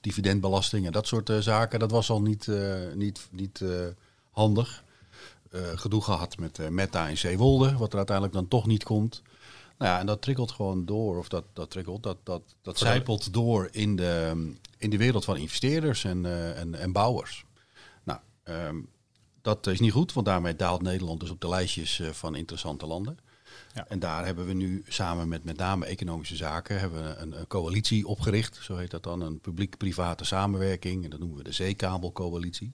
dividendbelasting 0.00 0.86
en 0.86 0.92
dat 0.92 1.06
soort 1.06 1.30
zaken. 1.40 1.78
Dat 1.78 1.90
was 1.90 2.10
al 2.10 2.22
niet, 2.22 2.48
niet, 2.94 3.28
niet 3.30 3.64
handig. 4.30 4.84
gedoe 5.74 6.02
gehad 6.02 6.38
met 6.38 6.70
Meta 6.70 7.08
in 7.08 7.18
Zeewolde, 7.18 7.76
wat 7.76 7.90
er 7.90 7.96
uiteindelijk 7.96 8.36
dan 8.36 8.48
toch 8.48 8.66
niet 8.66 8.84
komt. 8.84 9.22
Nou 9.78 9.92
ja, 9.92 9.98
en 9.98 10.06
dat 10.06 10.22
trikkelt 10.22 10.50
gewoon 10.50 10.84
door, 10.84 11.18
of 11.18 11.28
dat, 11.28 11.44
dat 11.52 11.70
trikkelt, 11.70 12.02
dat, 12.02 12.16
dat, 12.22 12.42
dat 12.62 12.78
zijpelt 12.78 13.32
door 13.32 13.68
in 13.70 13.96
de, 13.96 14.52
in 14.78 14.90
de 14.90 14.96
wereld 14.96 15.24
van 15.24 15.36
investeerders 15.36 16.04
en, 16.04 16.26
en, 16.56 16.74
en 16.74 16.92
bouwers. 16.92 17.44
Nou, 18.02 18.20
um, 18.44 18.88
dat 19.42 19.66
is 19.66 19.80
niet 19.80 19.92
goed, 19.92 20.12
want 20.12 20.26
daarmee 20.26 20.56
daalt 20.56 20.82
Nederland 20.82 21.20
dus 21.20 21.30
op 21.30 21.40
de 21.40 21.48
lijstjes 21.48 22.02
van 22.10 22.34
interessante 22.34 22.86
landen. 22.86 23.18
Ja. 23.74 23.86
En 23.88 23.98
daar 23.98 24.24
hebben 24.24 24.46
we 24.46 24.52
nu 24.52 24.82
samen 24.88 25.28
met 25.28 25.44
met 25.44 25.56
name 25.56 25.86
economische 25.86 26.36
zaken 26.36 26.80
hebben 26.80 27.04
we 27.04 27.16
een, 27.16 27.38
een 27.38 27.46
coalitie 27.46 28.06
opgericht. 28.06 28.58
Zo 28.62 28.76
heet 28.76 28.90
dat 28.90 29.02
dan, 29.02 29.20
een 29.20 29.40
publiek-private 29.40 30.24
samenwerking. 30.24 31.04
En 31.04 31.10
dat 31.10 31.18
noemen 31.18 31.38
we 31.38 31.44
de 31.44 31.52
Zeekabelcoalitie. 31.52 32.72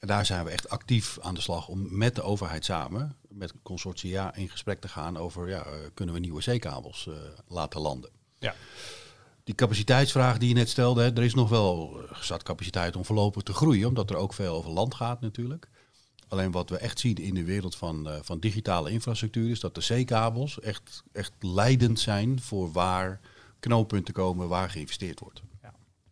En 0.00 0.06
daar 0.06 0.26
zijn 0.26 0.44
we 0.44 0.50
echt 0.50 0.68
actief 0.68 1.18
aan 1.20 1.34
de 1.34 1.40
slag 1.40 1.68
om 1.68 1.98
met 1.98 2.14
de 2.14 2.22
overheid 2.22 2.64
samen, 2.64 3.16
met 3.28 3.52
consortia, 3.62 4.34
in 4.34 4.48
gesprek 4.48 4.80
te 4.80 4.88
gaan 4.88 5.16
over 5.16 5.48
ja, 5.48 5.66
uh, 5.66 5.72
kunnen 5.94 6.14
we 6.14 6.20
nieuwe 6.20 6.42
zeekabels 6.42 7.06
uh, 7.08 7.14
laten 7.48 7.80
landen. 7.80 8.10
Ja. 8.38 8.54
Die 9.44 9.54
capaciteitsvraag 9.54 10.38
die 10.38 10.48
je 10.48 10.54
net 10.54 10.68
stelde, 10.68 11.02
hè, 11.02 11.12
er 11.12 11.22
is 11.22 11.34
nog 11.34 11.48
wel 11.48 12.00
zat 12.20 12.42
capaciteit 12.42 12.96
om 12.96 13.04
voorlopig 13.04 13.42
te 13.42 13.52
groeien, 13.52 13.88
omdat 13.88 14.10
er 14.10 14.16
ook 14.16 14.32
veel 14.34 14.54
over 14.54 14.70
land 14.70 14.94
gaat 14.94 15.20
natuurlijk. 15.20 15.68
Alleen 16.28 16.50
wat 16.50 16.70
we 16.70 16.76
echt 16.76 16.98
zien 16.98 17.16
in 17.16 17.34
de 17.34 17.44
wereld 17.44 17.76
van, 17.76 18.08
uh, 18.08 18.18
van 18.22 18.40
digitale 18.40 18.90
infrastructuur 18.90 19.50
is 19.50 19.60
dat 19.60 19.74
de 19.74 19.80
zeekabels 19.80 20.60
echt, 20.60 21.02
echt 21.12 21.32
leidend 21.38 22.00
zijn 22.00 22.40
voor 22.40 22.72
waar 22.72 23.20
knooppunten 23.58 24.14
komen 24.14 24.48
waar 24.48 24.70
geïnvesteerd 24.70 25.20
wordt. 25.20 25.42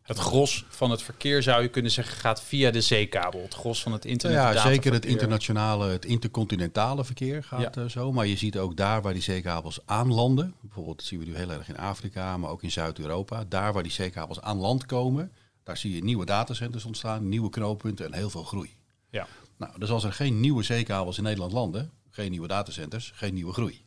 Het 0.08 0.18
gros 0.18 0.64
van 0.68 0.90
het 0.90 1.02
verkeer 1.02 1.42
zou 1.42 1.62
je 1.62 1.68
kunnen 1.68 1.90
zeggen 1.90 2.16
gaat 2.16 2.42
via 2.42 2.70
de 2.70 2.80
zeekabel. 2.80 3.42
Het 3.42 3.54
gros 3.54 3.82
van 3.82 3.92
het 3.92 4.04
internet. 4.04 4.38
Ja, 4.38 4.60
zeker 4.60 4.92
het 4.92 5.06
internationale, 5.06 5.88
het 5.88 6.04
intercontinentale 6.04 7.04
verkeer 7.04 7.44
gaat 7.44 7.74
ja. 7.74 7.82
uh, 7.82 7.88
zo. 7.88 8.12
Maar 8.12 8.26
je 8.26 8.36
ziet 8.36 8.58
ook 8.58 8.76
daar 8.76 9.02
waar 9.02 9.12
die 9.12 9.22
zeekabels 9.22 9.80
aanlanden. 9.84 10.54
Bijvoorbeeld 10.60 11.02
zien 11.02 11.18
we 11.18 11.24
nu 11.24 11.36
heel 11.36 11.50
erg 11.50 11.68
in 11.68 11.76
Afrika, 11.76 12.36
maar 12.36 12.50
ook 12.50 12.62
in 12.62 12.70
Zuid-Europa. 12.70 13.44
Daar 13.48 13.72
waar 13.72 13.82
die 13.82 13.92
zeekabels 13.92 14.40
aan 14.40 14.58
land 14.58 14.86
komen, 14.86 15.32
daar 15.62 15.76
zie 15.76 15.94
je 15.94 16.04
nieuwe 16.04 16.24
datacenters 16.24 16.84
ontstaan, 16.84 17.28
nieuwe 17.28 17.50
knooppunten 17.50 18.06
en 18.06 18.14
heel 18.14 18.30
veel 18.30 18.44
groei. 18.44 18.76
Ja. 19.10 19.26
Nou, 19.56 19.78
dus 19.78 19.90
als 19.90 20.04
er 20.04 20.12
geen 20.12 20.40
nieuwe 20.40 20.62
zeekabels 20.62 21.16
in 21.16 21.22
Nederland 21.22 21.52
landen, 21.52 21.90
geen 22.10 22.30
nieuwe 22.30 22.48
datacenters, 22.48 23.12
geen 23.14 23.34
nieuwe 23.34 23.52
groei. 23.52 23.84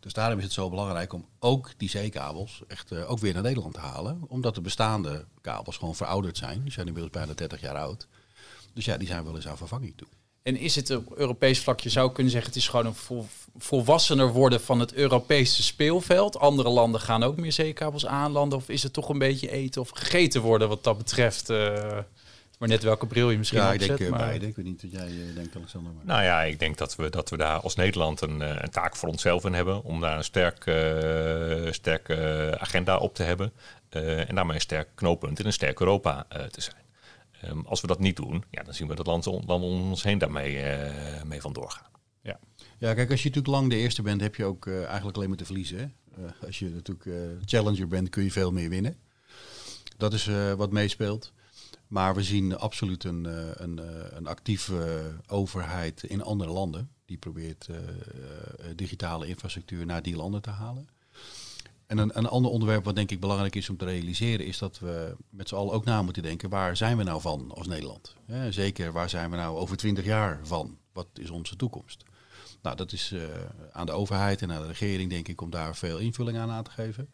Dus 0.00 0.12
daarom 0.12 0.38
is 0.38 0.44
het 0.44 0.52
zo 0.52 0.70
belangrijk 0.70 1.12
om 1.12 1.26
ook 1.38 1.70
die 1.76 1.88
zeekabels 1.88 2.62
echt 2.66 2.92
uh, 2.92 3.10
ook 3.10 3.18
weer 3.18 3.34
naar 3.34 3.42
Nederland 3.42 3.74
te 3.74 3.80
halen. 3.80 4.24
Omdat 4.28 4.54
de 4.54 4.60
bestaande 4.60 5.24
kabels 5.40 5.76
gewoon 5.76 5.96
verouderd 5.96 6.36
zijn. 6.36 6.62
Die 6.62 6.72
zijn 6.72 6.86
inmiddels 6.86 7.14
bijna 7.14 7.34
30 7.34 7.60
jaar 7.60 7.76
oud. 7.76 8.06
Dus 8.74 8.84
ja, 8.84 8.96
die 8.96 9.08
zijn 9.08 9.24
wel 9.24 9.34
eens 9.34 9.48
aan 9.48 9.56
vervanging 9.56 9.92
toe. 9.96 10.08
En 10.42 10.56
is 10.56 10.74
het 10.74 10.90
op 10.90 11.12
Europees 11.16 11.60
vlak, 11.60 11.80
je 11.80 11.88
zou 11.88 12.12
kunnen 12.12 12.32
zeggen, 12.32 12.50
het 12.50 12.60
is 12.60 12.68
gewoon 12.68 12.86
een 12.86 12.94
vol, 12.94 13.26
volwassener 13.56 14.32
worden 14.32 14.60
van 14.60 14.80
het 14.80 14.92
Europese 14.92 15.62
speelveld. 15.62 16.38
Andere 16.38 16.68
landen 16.68 17.00
gaan 17.00 17.22
ook 17.22 17.36
meer 17.36 17.52
zeekabels 17.52 18.06
aanlanden. 18.06 18.58
Of 18.58 18.68
is 18.68 18.82
het 18.82 18.92
toch 18.92 19.08
een 19.08 19.18
beetje 19.18 19.50
eten 19.50 19.80
of 19.80 19.88
gegeten 19.88 20.42
worden 20.42 20.68
wat 20.68 20.84
dat 20.84 20.98
betreft? 20.98 21.50
Uh... 21.50 21.98
Maar 22.58 22.68
net 22.68 22.82
welke 22.82 23.06
bril 23.06 23.30
je 23.30 23.38
misschien 23.38 23.58
ja, 23.58 23.72
opzet. 23.72 23.90
ik 23.90 23.96
denk 23.96 24.10
maar... 24.10 24.18
beide. 24.18 24.46
Ik 24.46 24.56
weet 24.56 24.64
niet 24.64 24.82
wat 24.82 24.90
jij 24.90 25.10
uh, 25.10 25.34
denkt, 25.34 25.56
Alexander. 25.56 25.92
Maar... 25.92 26.04
Nou 26.04 26.22
ja, 26.22 26.42
ik 26.42 26.58
denk 26.58 26.78
dat 26.78 26.96
we, 26.96 27.10
dat 27.10 27.30
we 27.30 27.36
daar 27.36 27.60
als 27.60 27.74
Nederland 27.74 28.20
een, 28.20 28.40
een 28.40 28.70
taak 28.70 28.96
voor 28.96 29.08
onszelf 29.08 29.44
in 29.44 29.52
hebben. 29.52 29.82
Om 29.82 30.00
daar 30.00 30.16
een 30.16 30.24
sterk, 30.24 30.66
uh, 30.66 31.72
sterk 31.72 32.08
uh, 32.08 32.50
agenda 32.50 32.96
op 32.96 33.14
te 33.14 33.22
hebben. 33.22 33.52
en 33.88 34.34
daarmee 34.34 34.54
een 34.54 34.60
sterk 34.60 34.88
knooppunt 34.94 35.38
in 35.38 35.46
een 35.46 35.52
sterk 35.52 35.80
Europa 35.80 36.26
te 36.50 36.60
zijn. 36.60 36.76
Um, 37.44 37.66
als 37.66 37.80
we 37.80 37.86
dat 37.86 37.98
niet 37.98 38.16
doen, 38.16 38.44
ja, 38.50 38.62
dan 38.62 38.74
zien 38.74 38.88
we 38.88 38.94
dat 38.94 39.06
land, 39.06 39.26
land 39.26 39.48
om 39.48 39.62
ons 39.62 40.02
heen 40.02 40.18
daarmee 40.18 40.64
mee 41.24 41.40
vandoor 41.40 41.70
gaan. 41.70 41.90
Ja. 42.22 42.38
ja, 42.78 42.94
kijk, 42.94 43.10
als 43.10 43.22
je 43.22 43.28
natuurlijk 43.28 43.54
lang 43.54 43.70
de 43.70 43.76
eerste 43.76 44.02
bent, 44.02 44.20
heb 44.20 44.34
je 44.34 44.44
ook 44.44 44.66
eigenlijk 44.66 45.16
alleen 45.16 45.28
maar 45.28 45.38
te 45.38 45.44
verliezen. 45.44 45.78
Hè? 45.78 45.86
als 46.46 46.58
je 46.58 46.68
natuurlijk 46.68 47.08
challenger 47.44 47.88
bent, 47.88 48.08
kun 48.08 48.24
je 48.24 48.30
veel 48.32 48.52
meer 48.52 48.68
winnen. 48.68 48.96
Dat 49.96 50.12
is 50.12 50.30
wat 50.56 50.72
meespeelt. 50.72 51.32
Maar 51.88 52.14
we 52.14 52.22
zien 52.22 52.56
absoluut 52.56 53.04
een, 53.04 53.24
een, 53.62 53.80
een 54.16 54.26
actieve 54.26 55.12
overheid 55.26 56.02
in 56.02 56.22
andere 56.22 56.50
landen. 56.50 56.90
Die 57.04 57.16
probeert 57.16 57.68
digitale 58.76 59.26
infrastructuur 59.26 59.86
naar 59.86 60.02
die 60.02 60.16
landen 60.16 60.42
te 60.42 60.50
halen. 60.50 60.88
En 61.86 61.98
een, 61.98 62.18
een 62.18 62.26
ander 62.26 62.50
onderwerp 62.50 62.84
wat 62.84 62.96
denk 62.96 63.10
ik 63.10 63.20
belangrijk 63.20 63.56
is 63.56 63.68
om 63.70 63.76
te 63.76 63.84
realiseren... 63.84 64.46
is 64.46 64.58
dat 64.58 64.78
we 64.78 65.16
met 65.30 65.48
z'n 65.48 65.54
allen 65.54 65.72
ook 65.72 65.84
na 65.84 66.02
moeten 66.02 66.22
denken... 66.22 66.48
waar 66.48 66.76
zijn 66.76 66.96
we 66.96 67.02
nou 67.02 67.20
van 67.20 67.52
als 67.54 67.66
Nederland? 67.66 68.14
Zeker, 68.50 68.92
waar 68.92 69.08
zijn 69.08 69.30
we 69.30 69.36
nou 69.36 69.56
over 69.56 69.76
twintig 69.76 70.04
jaar 70.04 70.40
van? 70.42 70.78
Wat 70.92 71.08
is 71.14 71.30
onze 71.30 71.56
toekomst? 71.56 72.04
Nou, 72.62 72.76
dat 72.76 72.92
is 72.92 73.14
aan 73.72 73.86
de 73.86 73.92
overheid 73.92 74.42
en 74.42 74.52
aan 74.52 74.60
de 74.62 74.66
regering, 74.66 75.10
denk 75.10 75.28
ik, 75.28 75.40
om 75.40 75.50
daar 75.50 75.76
veel 75.76 75.98
invulling 75.98 76.38
aan 76.38 76.50
aan 76.50 76.64
te 76.64 76.70
geven. 76.70 77.10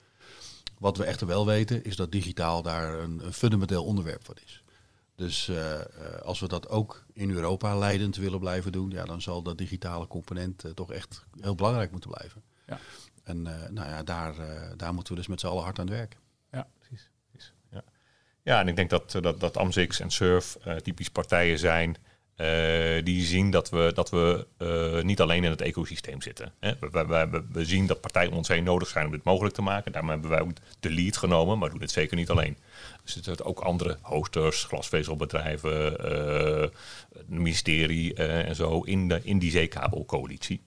Wat 0.78 0.97
we 0.97 1.04
echter 1.04 1.26
wel 1.26 1.47
weten, 1.47 1.85
is 1.85 1.97
dat 1.97 2.12
digitaal 2.12 2.62
daar 2.62 2.99
een, 2.99 3.26
een 3.26 3.33
fundamenteel 3.33 3.85
onderwerp 3.85 4.25
van 4.25 4.35
is. 4.45 4.63
Dus 5.16 5.49
uh, 5.49 5.56
uh, 5.56 5.80
als 6.23 6.40
we 6.40 6.49
dat 6.49 6.68
ook 6.68 7.04
in 7.12 7.30
Europa 7.30 7.76
leidend 7.78 8.16
willen 8.16 8.40
blijven 8.40 8.73
doen, 8.73 8.90
ja, 8.90 9.04
dan 9.04 9.23
zal 9.23 9.42
dat 9.42 9.59
digitale 9.59 10.06
component 10.06 10.64
uh, 10.64 10.73
toch 10.73 10.92
echt 10.92 11.25
heel 11.40 11.54
belangrijk 11.54 11.90
moeten 11.90 12.11
blijven. 12.11 12.42
Ja. 12.66 12.78
En 13.23 13.42
nou 13.42 13.88
ja, 13.88 14.02
daar, 14.02 14.35
daar 14.76 14.94
moeten 14.94 15.12
we 15.12 15.18
dus 15.18 15.28
met 15.28 15.40
z'n 15.40 15.47
allen 15.47 15.62
hard 15.62 15.78
aan 15.78 15.87
het 15.87 15.94
werk. 15.97 16.16
Ja, 16.50 16.68
precies. 16.78 17.11
precies. 17.30 17.54
Ja. 17.71 17.83
ja, 18.42 18.61
en 18.61 18.68
ik 18.68 18.76
denk 18.76 18.90
dat, 18.90 19.11
dat, 19.11 19.40
dat 19.40 19.56
Amzix 19.56 20.00
en 20.00 20.11
Surf 20.11 20.56
typisch 20.83 21.11
partijen 21.11 21.59
zijn 21.59 21.97
uh, 22.37 23.05
die 23.05 23.25
zien 23.25 23.50
dat 23.50 23.71
we, 23.71 23.91
dat 23.95 24.11
we 24.11 24.47
uh, 24.59 25.03
niet 25.03 25.21
alleen 25.21 25.45
in 25.45 25.50
het 25.50 25.61
ecosysteem 25.61 26.23
zitten. 26.23 26.53
Hè. 26.61 26.73
We, 26.79 27.43
we, 27.53 27.64
zien 27.64 27.87
dat 27.87 28.00
partijen 28.00 28.33
ons 28.33 28.49
heen 28.49 28.64
nodig 28.64 28.88
zijn 28.88 29.07
om 29.07 29.12
dit 29.12 29.25
mogelijk 29.25 29.55
te 29.55 29.62
maken. 29.62 29.93
Daarom 29.93 30.11
hebben 30.11 30.31
wij 30.31 30.41
ook 30.41 30.50
de 30.81 30.91
lead 30.91 31.17
genomen, 31.17 31.59
maar 31.59 31.71
doen 31.71 31.81
het 31.81 31.91
zeker 31.91 32.17
niet 32.17 32.31
alleen. 32.31 32.57
Er 33.05 33.11
zitten 33.11 33.45
ook 33.45 33.61
andere 33.61 33.99
hosters, 34.00 34.64
glasvezelbedrijven, 34.64 35.93
het 37.12 37.29
ministerie 37.29 38.14
en 38.14 38.55
zo 38.55 38.81
in, 38.81 39.09
de, 39.09 39.21
in 39.23 39.38
die 39.38 39.50
zeekabelcoalitie. 39.50 40.62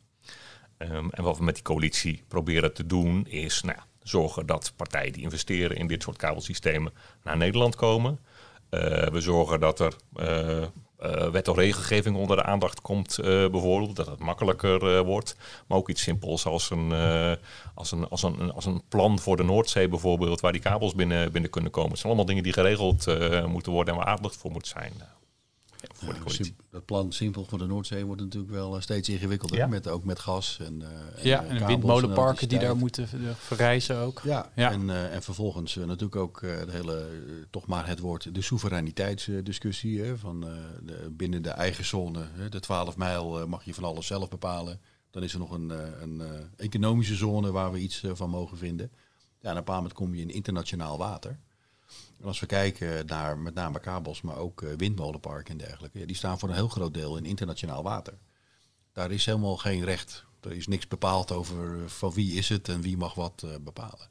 Um, 0.78 1.10
en 1.10 1.24
wat 1.24 1.38
we 1.38 1.44
met 1.44 1.56
die 1.56 1.64
coalitie 1.64 2.24
proberen 2.28 2.74
te 2.74 2.86
doen 2.86 3.28
is 3.28 3.62
nou, 3.62 3.78
zorgen 4.04 4.46
dat 4.46 4.74
partijen 4.76 5.14
die 5.14 5.24
investeren 5.24 5.78
in 5.78 5.88
dit 5.88 6.04
soort 6.04 6.18
kabelsystemen 6.18 6.94
naar 7.24 7.38
Nederland 7.38 7.76
komen. 7.76 8.20
we 8.70 9.22
zorgen 9.22 9.60
dat 9.60 9.80
er 9.80 9.94
uh, 11.04 11.30
wet 11.30 11.48
of 11.48 11.56
regelgeving 11.56 12.16
onder 12.16 12.36
de 12.38 12.44
aandacht 12.44 12.82
komt, 12.82 13.18
uh, 13.20 13.26
bijvoorbeeld, 13.26 13.96
dat 13.96 14.06
het 14.06 14.20
makkelijker 14.20 14.96
uh, 14.96 15.00
wordt. 15.00 15.36
Maar 15.68 15.78
ook 15.78 15.90
iets 15.90 16.02
simpels 16.02 16.46
als 16.46 16.70
een, 16.70 16.94
als, 17.74 17.92
een, 17.92 18.10
als, 18.10 18.24
een, 18.24 18.54
als 18.54 18.66
een 18.66 18.82
plan 18.90 19.20
voor 19.20 19.38
de 19.38 19.44
Noordzee 19.44 19.88
bijvoorbeeld, 19.88 20.42
waar 20.42 20.52
die 20.52 20.62
kabels 20.62 20.96
binnen, 20.96 21.32
binnen 21.32 21.52
kunnen 21.52 21.72
komen. 21.72 21.90
Het 21.90 22.00
zijn 22.00 22.12
allemaal 22.12 22.30
dingen 22.30 22.44
die 22.44 22.54
geregeld 22.54 23.06
moeten 23.48 23.72
worden 23.72 23.94
en 23.94 24.00
waar 24.00 24.10
aandacht 24.10 24.38
voor 24.38 24.52
moet 24.52 24.68
zijn. 24.68 24.94
Ja, 26.00 26.46
dat 26.70 26.86
plan 26.86 27.12
simpel 27.12 27.46
voor 27.46 27.58
de 27.58 27.66
Noordzee 27.66 28.06
wordt 28.06 28.22
natuurlijk 28.22 28.52
wel 28.52 28.82
steeds 28.82 29.10
ingewikkelder, 29.10 29.58
ja. 29.58 29.68
met, 29.68 29.88
ook 29.88 30.04
met 30.04 30.20
gas. 30.20 30.60
En, 30.60 30.82
en 30.82 31.28
ja, 31.28 31.44
en 31.44 31.66
windmolenparken 31.66 32.50
die 32.50 32.60
daar 32.60 32.78
moeten 32.78 33.08
verrijzen 33.38 33.98
ook. 33.98 34.22
Ja, 34.24 34.52
ja. 34.56 34.72
En, 34.72 34.82
uh, 34.82 35.14
en 35.14 35.24
vervolgens 35.24 35.76
uh, 35.76 35.86
natuurlijk 35.86 36.16
ook 36.16 36.42
uh, 36.42 36.60
de 36.66 36.72
hele, 36.72 37.06
toch 37.50 37.68
maar 37.68 37.88
het 37.88 38.00
woord, 38.00 38.36
de 38.36 38.42
soevereiniteitsdiscussie. 38.42 40.02
Hè, 40.02 40.18
van, 40.18 40.40
de, 40.84 41.10
binnen 41.12 41.42
de 41.42 41.50
eigen 41.50 41.86
zone, 41.86 42.28
hè, 42.34 42.50
de 42.50 42.60
12 42.60 42.98
mijl 42.98 43.48
mag 43.48 43.64
je 43.64 43.74
van 43.74 43.84
alles 43.84 44.08
zelf 44.08 44.30
bepalen. 44.30 44.80
Dan 45.12 45.24
is 45.24 45.34
er 45.34 45.40
nog 45.40 45.52
een, 45.52 45.70
een 46.02 46.22
economische 46.58 47.16
zone 47.16 47.52
waar 47.52 47.72
we 47.72 47.80
iets 47.80 48.04
van 48.14 48.30
mogen 48.30 48.58
vinden. 48.58 48.92
Ja, 49.40 49.50
en 49.50 49.52
op 49.52 49.58
een 49.58 49.64
bepaald 49.64 49.78
moment 49.78 49.94
kom 49.94 50.16
je 50.16 50.22
in 50.22 50.30
internationaal 50.30 50.98
water. 50.98 51.40
En 52.20 52.28
als 52.28 52.40
we 52.40 52.46
kijken 52.46 53.06
naar 53.06 53.38
met 53.38 53.54
name 53.54 53.80
kabels, 53.80 54.22
maar 54.22 54.38
ook 54.38 54.62
uh, 54.62 54.74
windmolenparken 54.74 55.52
en 55.52 55.66
dergelijke, 55.66 56.00
ja, 56.00 56.06
die 56.06 56.16
staan 56.16 56.40
voor 56.40 56.50
een 56.50 56.56
heel 56.56 56.68
groot 56.68 56.94
deel 56.94 57.18
in 57.18 57.26
internationaal 57.26 57.84
water. 57.84 58.18
Daar 58.92 59.12
is 59.12 59.26
helemaal 59.26 59.58
geen 59.58 59.84
recht. 59.84 60.26
Er 60.42 60.52
is 60.52 60.68
niks 60.68 60.88
bepaald 60.88 61.32
over 61.32 61.90
van 61.90 62.14
wie 62.14 62.34
is 62.34 62.50
het 62.50 62.70
en 62.70 62.82
wie 62.82 62.98
mag 62.98 63.14
wat 63.14 63.42
uh, 63.46 63.56
bepalen. 63.62 64.08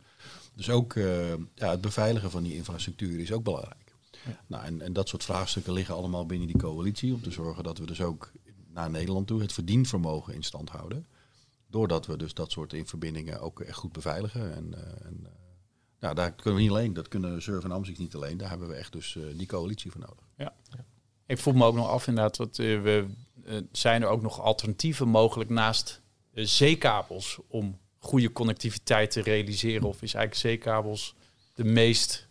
Dus 0.54 0.70
ook 0.70 0.94
uh, 0.94 1.28
ja, 1.54 1.70
het 1.70 1.80
beveiligen 1.80 2.30
van 2.30 2.42
die 2.42 2.54
infrastructuur 2.54 3.20
is 3.20 3.32
ook 3.32 3.44
belangrijk. 3.44 3.94
Ja. 4.24 4.40
Nou, 4.46 4.64
en, 4.64 4.80
en 4.80 4.92
dat 4.92 5.08
soort 5.08 5.24
vraagstukken 5.24 5.72
liggen 5.72 5.94
allemaal 5.94 6.26
binnen 6.26 6.46
die 6.46 6.58
coalitie 6.58 7.14
om 7.14 7.22
te 7.22 7.30
zorgen 7.30 7.64
dat 7.64 7.78
we 7.78 7.86
dus 7.86 8.00
ook 8.00 8.32
naar 8.68 8.90
Nederland 8.90 9.26
toe 9.26 9.40
het 9.40 9.52
verdienvermogen 9.52 10.34
in 10.34 10.42
stand 10.42 10.70
houden. 10.70 11.06
Doordat 11.66 12.06
we 12.06 12.16
dus 12.16 12.34
dat 12.34 12.50
soort 12.50 12.74
verbindingen 12.84 13.40
ook 13.40 13.60
echt 13.60 13.78
goed 13.78 13.92
beveiligen. 13.92 14.54
En, 14.54 14.72
uh, 14.74 15.06
en 15.06 15.26
uh, 16.08 16.14
nou, 16.14 16.14
daar 16.14 16.32
kunnen 16.32 16.54
we 16.54 16.60
niet 16.60 16.70
alleen, 16.70 16.92
dat 16.92 17.08
kunnen 17.08 17.42
Surf 17.42 17.64
en 17.64 17.72
Amzicht 17.72 17.98
niet 17.98 18.14
alleen. 18.14 18.36
Daar 18.36 18.48
hebben 18.48 18.68
we 18.68 18.74
echt 18.74 18.92
dus 18.92 19.14
uh, 19.14 19.24
die 19.36 19.46
coalitie 19.46 19.90
voor 19.90 20.00
nodig. 20.00 20.24
Ja. 20.36 20.52
ja. 20.70 20.84
Ik 21.26 21.38
voel 21.38 21.54
me 21.54 21.64
ook 21.64 21.74
nog 21.74 21.88
af 21.88 22.06
inderdaad, 22.06 22.36
wat, 22.36 22.56
we, 22.56 23.06
zijn 23.72 24.02
er 24.02 24.08
ook 24.08 24.22
nog 24.22 24.40
alternatieven 24.40 25.08
mogelijk 25.08 25.50
naast 25.50 26.00
zeekabels 26.32 27.38
om 27.48 27.78
goede 27.98 28.32
connectiviteit 28.32 29.10
te 29.10 29.22
realiseren? 29.22 29.88
Of 29.88 30.02
is 30.02 30.14
eigenlijk 30.14 30.34
zeekabels 30.34 31.14
de 31.54 31.64
meest 31.64 32.26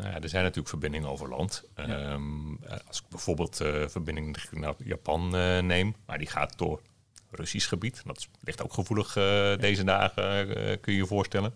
nou 0.00 0.12
ja, 0.12 0.20
er 0.20 0.28
zijn 0.28 0.42
natuurlijk 0.42 0.68
verbindingen 0.68 1.08
over 1.08 1.28
land. 1.28 1.64
Ehm, 1.74 2.54
als 2.86 2.98
ik 2.98 3.08
bijvoorbeeld 3.08 3.60
uh, 3.60 3.88
verbinding 3.88 4.36
naar 4.50 4.74
Japan 4.84 5.36
uh, 5.36 5.58
neem, 5.58 5.94
maar 6.06 6.18
die 6.18 6.26
gaat 6.26 6.58
door 6.58 6.82
Russisch 7.30 7.68
gebied. 7.68 8.02
Dat 8.04 8.28
ligt 8.40 8.62
ook 8.62 8.72
gevoelig 8.72 9.16
uh, 9.16 9.56
deze 9.56 9.84
dagen, 9.84 10.46
kun 10.80 10.92
je 10.92 10.98
je 10.98 11.06
voorstellen. 11.06 11.54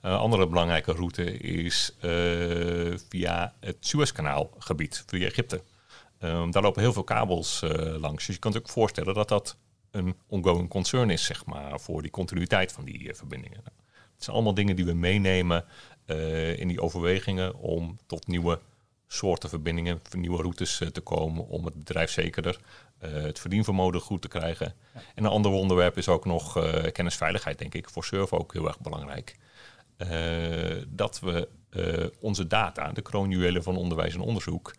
Een 0.00 0.16
andere 0.16 0.46
belangrijke 0.46 0.92
route 0.92 1.38
is 1.38 1.96
via 3.08 3.54
het 3.60 3.76
Suezkanaalgebied, 3.80 5.04
via 5.06 5.26
Egypte. 5.26 5.62
Um, 6.20 6.50
daar 6.50 6.62
lopen 6.62 6.82
heel 6.82 6.92
veel 6.92 7.04
kabels 7.04 7.60
langs. 7.98 8.26
Dus 8.26 8.34
je 8.34 8.40
kan 8.40 8.52
je 8.52 8.58
ook 8.58 8.68
voorstellen 8.68 9.14
dat 9.14 9.28
dat 9.28 9.56
een 9.90 10.16
ongoing 10.26 10.68
concern 10.68 11.10
is, 11.10 11.24
zeg 11.24 11.44
maar, 11.44 11.80
voor 11.80 12.02
die 12.02 12.10
continuïteit 12.10 12.72
van 12.72 12.84
die 12.84 13.14
verbindingen. 13.14 13.60
Het 13.64 14.24
zijn 14.24 14.36
allemaal 14.36 14.54
dingen 14.54 14.76
die 14.76 14.84
we 14.84 14.92
meenemen 14.92 15.64
in 16.56 16.68
die 16.68 16.80
overwegingen 16.80 17.54
om 17.54 17.98
tot 18.06 18.26
nieuwe 18.26 18.60
soorten 19.08 19.48
verbindingen, 19.48 20.00
nieuwe 20.16 20.42
routes 20.42 20.82
te 20.92 21.00
komen 21.00 21.46
om 21.48 21.64
het 21.64 21.74
bedrijf 21.74 22.10
zekerder, 22.10 22.60
uh, 23.04 23.12
het 23.12 23.38
verdienvermogen 23.38 24.00
goed 24.00 24.22
te 24.22 24.28
krijgen. 24.28 24.74
En 25.14 25.24
een 25.24 25.30
ander 25.30 25.50
onderwerp 25.50 25.96
is 25.96 26.08
ook 26.08 26.24
nog 26.24 26.52
kennisveiligheid, 26.92 27.58
denk 27.58 27.74
ik, 27.74 27.90
voor 27.90 28.04
Surf 28.04 28.32
ook 28.32 28.52
heel 28.52 28.66
erg 28.66 28.80
belangrijk. 28.80 29.36
Dat 30.88 31.20
we 31.20 31.48
onze 32.20 32.46
data, 32.46 32.92
de 32.92 33.02
kroonjuwelen 33.02 33.62
van 33.62 33.76
onderwijs 33.76 34.14
en 34.14 34.20
onderzoek, 34.20 34.74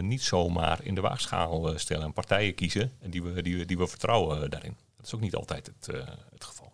niet 0.00 0.22
zomaar 0.22 0.78
in 0.82 0.94
de 0.94 1.00
waagschaal 1.00 1.78
stellen 1.78 2.04
en 2.04 2.12
partijen 2.12 2.54
kiezen 2.54 2.92
die 3.06 3.22
we, 3.22 3.42
die, 3.42 3.64
die 3.64 3.78
we 3.78 3.86
vertrouwen 3.86 4.50
daarin. 4.50 4.76
Dat 4.96 5.06
is 5.06 5.14
ook 5.14 5.20
niet 5.20 5.34
altijd 5.34 5.66
het, 5.66 5.96
het 6.30 6.44
geval. 6.44 6.72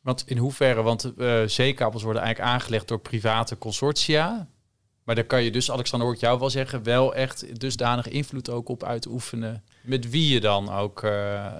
Want 0.00 0.22
in 0.26 0.36
hoeverre, 0.36 0.82
want 0.82 1.12
uh, 1.16 1.42
zeekabels 1.46 2.02
worden 2.02 2.22
eigenlijk 2.22 2.54
aangelegd 2.54 2.88
door 2.88 3.00
private 3.00 3.58
consortia. 3.58 4.48
Maar 5.04 5.14
daar 5.14 5.24
kan 5.24 5.42
je 5.42 5.50
dus, 5.50 5.70
Alexander, 5.70 6.06
hoor 6.06 6.16
ik 6.16 6.22
jou 6.22 6.38
wel 6.38 6.50
zeggen, 6.50 6.82
wel 6.82 7.14
echt 7.14 7.60
dusdanig 7.60 8.08
invloed 8.08 8.50
ook 8.50 8.68
op 8.68 8.84
uitoefenen. 8.84 9.64
Met 9.82 10.10
wie 10.10 10.32
je 10.32 10.40
dan 10.40 10.70
ook. 10.70 11.02
Uh, 11.02 11.54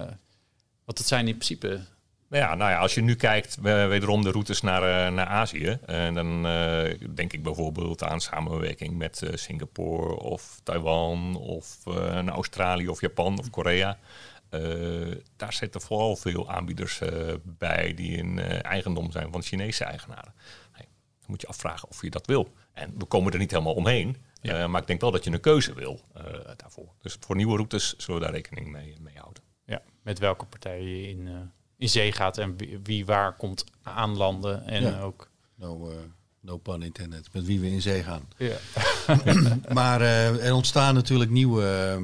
want 0.85 0.97
het 0.97 1.07
zijn 1.07 1.27
in 1.27 1.33
principe. 1.33 1.79
Ja, 2.29 2.55
nou 2.55 2.71
ja, 2.71 2.77
als 2.77 2.93
je 2.93 3.01
nu 3.01 3.15
kijkt, 3.15 3.61
wederom 3.61 4.23
de 4.23 4.31
routes 4.31 4.61
naar, 4.61 4.81
uh, 4.81 5.15
naar 5.15 5.25
Azië. 5.25 5.79
En 5.85 6.13
dan 6.13 6.43
denk 7.15 7.33
ik 7.33 7.43
bijvoorbeeld 7.43 8.03
aan 8.03 8.21
samenwerking 8.21 8.97
met 8.97 9.29
Singapore 9.33 10.19
of 10.19 10.59
Taiwan 10.63 11.35
of 11.35 11.85
naar 11.85 12.27
Australië 12.27 12.87
of 12.87 13.01
Japan 13.01 13.39
of 13.39 13.49
Korea. 13.49 13.97
Uh, 14.51 15.15
daar 15.35 15.53
zitten 15.53 15.81
vooral 15.81 16.15
veel 16.15 16.49
aanbieders 16.49 17.01
uh, 17.01 17.33
bij 17.43 17.93
die 17.93 18.17
in 18.17 18.37
uh, 18.37 18.63
eigendom 18.63 19.11
zijn 19.11 19.31
van 19.31 19.41
Chinese 19.41 19.83
eigenaren. 19.83 20.33
Hey, 20.71 20.87
dan 21.19 21.25
moet 21.27 21.41
je 21.41 21.47
afvragen 21.47 21.89
of 21.89 22.01
je 22.01 22.09
dat 22.09 22.25
wil. 22.25 22.53
En 22.73 22.93
we 22.97 23.05
komen 23.05 23.31
er 23.33 23.39
niet 23.39 23.51
helemaal 23.51 23.73
omheen. 23.73 24.17
Ja. 24.41 24.67
maar 24.67 24.81
ik 24.81 24.87
denk 24.87 25.01
wel 25.01 25.11
dat 25.11 25.23
je 25.23 25.31
een 25.31 25.39
keuze 25.39 25.73
wil 25.73 26.01
daarvoor. 26.55 26.93
Dus 27.01 27.17
voor 27.19 27.35
nieuwe 27.35 27.55
routes 27.55 27.95
zullen 27.97 28.19
we 28.19 28.25
daar 28.25 28.35
rekening 28.35 28.71
mee, 28.71 28.95
mee 28.99 29.17
houden. 29.17 29.43
Ja, 29.65 29.81
met 30.01 30.19
welke 30.19 30.45
partij 30.45 30.81
je 30.81 31.07
in, 31.07 31.51
in 31.79 31.89
zee 31.89 32.11
gaat 32.11 32.37
en 32.37 32.57
wie, 32.57 32.79
wie, 32.83 33.05
waar 33.05 33.35
komt 33.35 33.63
aanlanden. 33.81 34.65
En 34.65 34.81
ja. 34.83 35.01
ook. 35.01 35.29
No, 35.55 35.91
no 36.39 36.57
pun 36.57 36.81
intended. 36.81 37.33
Met 37.33 37.45
wie 37.45 37.59
we 37.59 37.71
in 37.71 37.81
zee 37.81 38.03
gaan. 38.03 38.27
Ja. 38.37 38.57
maar 39.73 40.01
er 40.01 40.53
ontstaan 40.53 40.93
natuurlijk 40.93 41.31
nieuwe 41.31 41.65
ehm, 41.65 42.03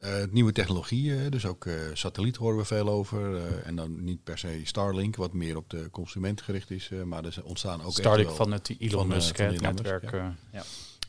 uh, 0.00 0.10
nieuwe 0.30 0.52
technologieën, 0.52 1.30
dus 1.30 1.46
ook 1.46 1.64
uh, 1.64 1.74
satelliet 1.92 2.36
horen 2.36 2.56
we 2.56 2.64
veel 2.64 2.88
over. 2.88 3.30
Uh, 3.30 3.66
en 3.66 3.76
dan 3.76 4.04
niet 4.04 4.24
per 4.24 4.38
se 4.38 4.60
Starlink, 4.64 5.16
wat 5.16 5.32
meer 5.32 5.56
op 5.56 5.70
de 5.70 5.88
consument 5.90 6.42
gericht 6.42 6.70
is. 6.70 6.90
maar 7.04 7.24
er 7.24 7.40
ontstaan 7.44 7.82
ook 7.82 7.92
Starlink 7.92 8.30
van 8.30 8.52
het 8.52 8.74
Elon 8.78 8.90
van, 8.90 9.06
Musk, 9.06 9.36
het 9.36 9.60
netwerk. 9.60 10.10
Ja. 10.10 10.34
ja. 10.52 10.62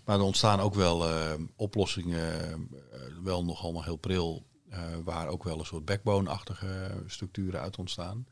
Maar 0.06 0.18
er 0.18 0.24
ontstaan 0.24 0.60
ook 0.60 0.74
wel 0.74 1.06
oplossingen, 1.56 2.70
wel 3.24 3.46
nog 3.46 3.64
allemaal 3.64 3.84
heel 3.84 3.96
pril, 3.96 4.46
waar 5.04 5.28
ook 5.28 5.44
wel 5.44 5.60
een 5.60 5.66
soort 5.66 5.86
backbone-achtige 5.86 7.04
structuren 7.08 7.60
uit 7.62 7.78
ontstaan. 7.78 8.28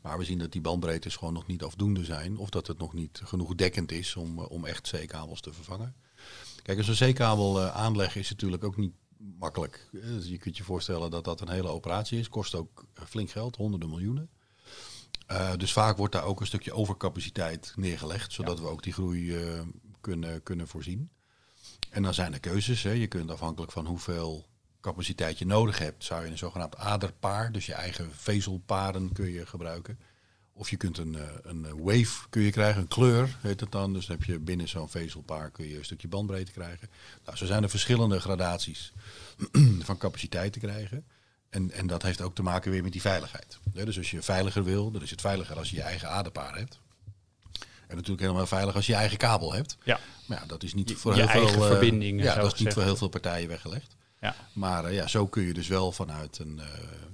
Maar 0.00 0.18
we 0.18 0.24
zien 0.24 0.38
dat 0.38 0.52
die 0.52 0.60
bandbreedtes 0.60 1.16
gewoon 1.16 1.34
nog 1.34 1.46
niet 1.46 1.62
afdoende 1.62 2.04
zijn. 2.04 2.36
Of 2.36 2.50
dat 2.50 2.66
het 2.66 2.78
nog 2.78 2.92
niet 2.92 3.20
genoeg 3.24 3.54
dekkend 3.54 3.92
is 3.92 4.16
om, 4.16 4.38
om 4.38 4.64
echt 4.64 4.86
zeekabels 4.86 5.40
te 5.40 5.52
vervangen. 5.52 5.94
Kijk, 6.62 6.78
als 6.78 6.88
een 6.88 6.94
zeekabel 6.94 7.60
aanleggen 7.60 8.20
is 8.20 8.30
natuurlijk 8.30 8.64
ook 8.64 8.76
niet 8.76 8.92
makkelijk. 9.38 9.88
Dus 9.92 10.26
je 10.26 10.38
kunt 10.38 10.56
je 10.56 10.64
voorstellen 10.64 11.10
dat 11.10 11.24
dat 11.24 11.40
een 11.40 11.50
hele 11.50 11.68
operatie 11.68 12.18
is. 12.18 12.28
Kost 12.28 12.54
ook 12.54 12.84
flink 13.06 13.30
geld, 13.30 13.56
honderden 13.56 13.88
miljoenen. 13.88 14.30
Uh, 15.30 15.54
dus 15.56 15.72
vaak 15.72 15.96
wordt 15.96 16.12
daar 16.12 16.24
ook 16.24 16.40
een 16.40 16.46
stukje 16.46 16.72
overcapaciteit 16.72 17.72
neergelegd, 17.76 18.32
zodat 18.32 18.60
we 18.60 18.66
ook 18.66 18.82
die 18.82 18.92
groei 18.92 19.22
uh, 19.22 19.60
kunnen, 20.00 20.42
kunnen 20.42 20.68
voorzien. 20.68 21.10
En 21.90 22.02
dan 22.02 22.14
zijn 22.14 22.32
er 22.32 22.40
keuzes. 22.40 22.82
Hè. 22.82 22.90
Je 22.90 23.06
kunt 23.06 23.30
afhankelijk 23.30 23.72
van 23.72 23.86
hoeveel 23.86 24.46
capaciteit 24.84 25.38
je 25.38 25.46
nodig 25.46 25.78
hebt, 25.78 26.04
zou 26.04 26.24
je 26.24 26.30
een 26.30 26.38
zogenaamd 26.38 26.76
aderpaar, 26.76 27.52
dus 27.52 27.66
je 27.66 27.74
eigen 27.74 28.10
vezelparen 28.14 29.12
kun 29.12 29.30
je 29.30 29.46
gebruiken. 29.46 29.98
Of 30.52 30.70
je 30.70 30.76
kunt 30.76 30.98
een, 30.98 31.14
eh, 31.14 31.28
een 31.42 31.82
wave 31.82 32.28
kun 32.30 32.42
je 32.42 32.50
krijgen, 32.50 32.80
een 32.80 32.88
kleur 32.88 33.36
heet 33.40 33.60
het 33.60 33.72
dan. 33.72 33.92
Dus 33.92 34.06
dan 34.06 34.16
heb 34.16 34.24
je 34.24 34.38
binnen 34.38 34.68
zo'n 34.68 34.88
vezelpaar 34.88 35.50
kun 35.50 35.68
je 35.68 35.78
een 35.78 35.84
stukje 35.84 36.08
bandbreedte 36.08 36.52
krijgen. 36.52 36.88
Nou, 37.24 37.36
zo 37.36 37.46
zijn 37.46 37.62
er 37.62 37.70
verschillende 37.70 38.20
gradaties 38.20 38.92
van 39.88 39.98
capaciteit 39.98 40.52
te 40.52 40.58
krijgen. 40.58 41.04
En, 41.50 41.70
en 41.70 41.86
dat 41.86 42.02
heeft 42.02 42.20
ook 42.20 42.34
te 42.34 42.42
maken 42.42 42.70
weer 42.70 42.82
met 42.82 42.92
die 42.92 43.00
veiligheid. 43.00 43.58
dus 43.72 43.98
als 43.98 44.10
je 44.10 44.22
veiliger 44.22 44.64
wil, 44.64 44.90
dan 44.90 45.02
is 45.02 45.10
het 45.10 45.20
veiliger 45.20 45.56
als 45.56 45.70
je 45.70 45.76
je 45.76 45.82
eigen 45.82 46.08
aderpaar 46.10 46.56
hebt. 46.56 46.80
En 47.86 47.96
natuurlijk 47.96 48.20
helemaal 48.20 48.46
veilig 48.46 48.74
als 48.74 48.86
je 48.86 48.92
je 48.92 48.98
eigen 48.98 49.18
kabel 49.18 49.52
hebt. 49.52 49.76
Ja. 49.84 50.00
Maar 50.26 50.40
ja, 50.40 50.46
dat 50.46 50.62
is 50.62 50.74
niet 50.74 50.94
voor 50.94 51.14
heel 51.14 51.28
veel. 51.28 51.62
Uh, 51.62 51.66
verbindingen. 51.66 52.24
Ja, 52.24 52.34
dat 52.34 52.52
is 52.52 52.60
niet 52.60 52.72
voor 52.72 52.82
heel 52.82 52.96
veel 52.96 53.08
partijen 53.08 53.48
weggelegd. 53.48 53.96
Ja. 54.24 54.34
Maar 54.52 54.84
uh, 54.84 54.94
ja, 54.94 55.06
zo 55.06 55.26
kun 55.26 55.42
je 55.42 55.54
dus 55.54 55.68
wel 55.68 55.92
vanuit 55.92 56.38
een, 56.38 56.56
uh, 56.58 56.64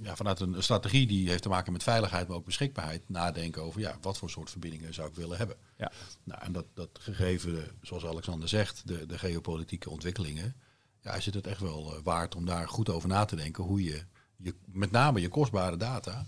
ja, 0.01 0.15
vanuit 0.15 0.39
een 0.39 0.63
strategie 0.63 1.07
die 1.07 1.29
heeft 1.29 1.41
te 1.41 1.49
maken 1.49 1.71
met 1.71 1.83
veiligheid, 1.83 2.27
maar 2.27 2.37
ook 2.37 2.45
beschikbaarheid, 2.45 3.09
nadenken 3.09 3.61
over 3.61 3.79
ja, 3.79 3.97
wat 4.01 4.17
voor 4.17 4.29
soort 4.29 4.49
verbindingen 4.49 4.93
zou 4.93 5.07
ik 5.09 5.15
willen 5.15 5.37
hebben. 5.37 5.55
Ja. 5.77 5.91
Nou, 6.23 6.41
en 6.41 6.51
dat, 6.51 6.65
dat 6.73 6.89
gegeven, 6.93 7.67
zoals 7.81 8.05
Alexander 8.05 8.49
zegt, 8.49 8.87
de, 8.87 9.05
de 9.05 9.17
geopolitieke 9.17 9.89
ontwikkelingen, 9.89 10.55
ja, 11.01 11.13
is 11.13 11.25
het 11.25 11.33
het 11.33 11.47
echt 11.47 11.59
wel 11.61 11.93
uh, 11.93 11.99
waard 12.03 12.35
om 12.35 12.45
daar 12.45 12.67
goed 12.67 12.89
over 12.89 13.09
na 13.09 13.25
te 13.25 13.35
denken 13.35 13.63
hoe 13.63 13.83
je, 13.83 14.03
je 14.35 14.55
met 14.65 14.91
name 14.91 15.21
je 15.21 15.29
kostbare 15.29 15.77
data, 15.77 16.25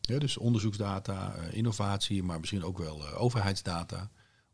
ja, 0.00 0.18
dus 0.18 0.36
onderzoeksdata, 0.36 1.34
innovatie, 1.34 2.22
maar 2.22 2.40
misschien 2.40 2.64
ook 2.64 2.78
wel 2.78 3.08
overheidsdata, 3.08 4.10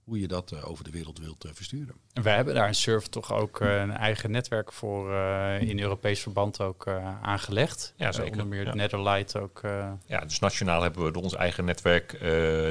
hoe 0.09 0.21
je 0.21 0.29
dat 0.29 0.53
uh, 0.53 0.71
over 0.71 0.85
de 0.85 0.90
wereld 0.90 1.18
wilt 1.18 1.44
uh, 1.44 1.51
versturen. 1.55 1.94
En 2.12 2.23
wij 2.23 2.35
hebben 2.35 2.55
daar 2.55 2.66
in 2.66 2.75
Surf 2.75 3.07
toch 3.07 3.33
ook 3.33 3.61
uh, 3.61 3.81
een 3.81 3.90
eigen 3.90 4.31
netwerk 4.31 4.73
voor 4.73 5.12
in 5.61 5.81
Europees 5.81 6.21
verband 6.21 6.61
ook 6.61 6.87
aangelegd. 7.23 7.94
Ja, 7.97 8.12
zeker. 8.12 8.31
onder 8.31 8.47
meer 8.47 8.64
ja. 8.64 8.75
Netherlight 8.75 9.37
ook. 9.37 9.61
Ja, 10.07 10.21
dus 10.21 10.38
nationaal 10.38 10.83
hebben 10.83 11.12
we 11.12 11.21
ons 11.21 11.35
eigen 11.35 11.64
netwerk 11.64 12.18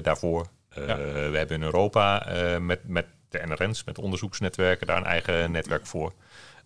daarvoor. 0.03 0.47
Ja. 0.75 0.97
We 0.97 1.37
hebben 1.37 1.55
in 1.55 1.63
Europa 1.63 2.27
met, 2.59 2.87
met 2.87 3.05
de 3.29 3.41
NRN's, 3.45 3.83
met 3.83 3.97
onderzoeksnetwerken, 3.97 4.87
daar 4.87 4.97
een 4.97 5.05
eigen 5.05 5.51
netwerk 5.51 5.85
voor. 5.85 6.13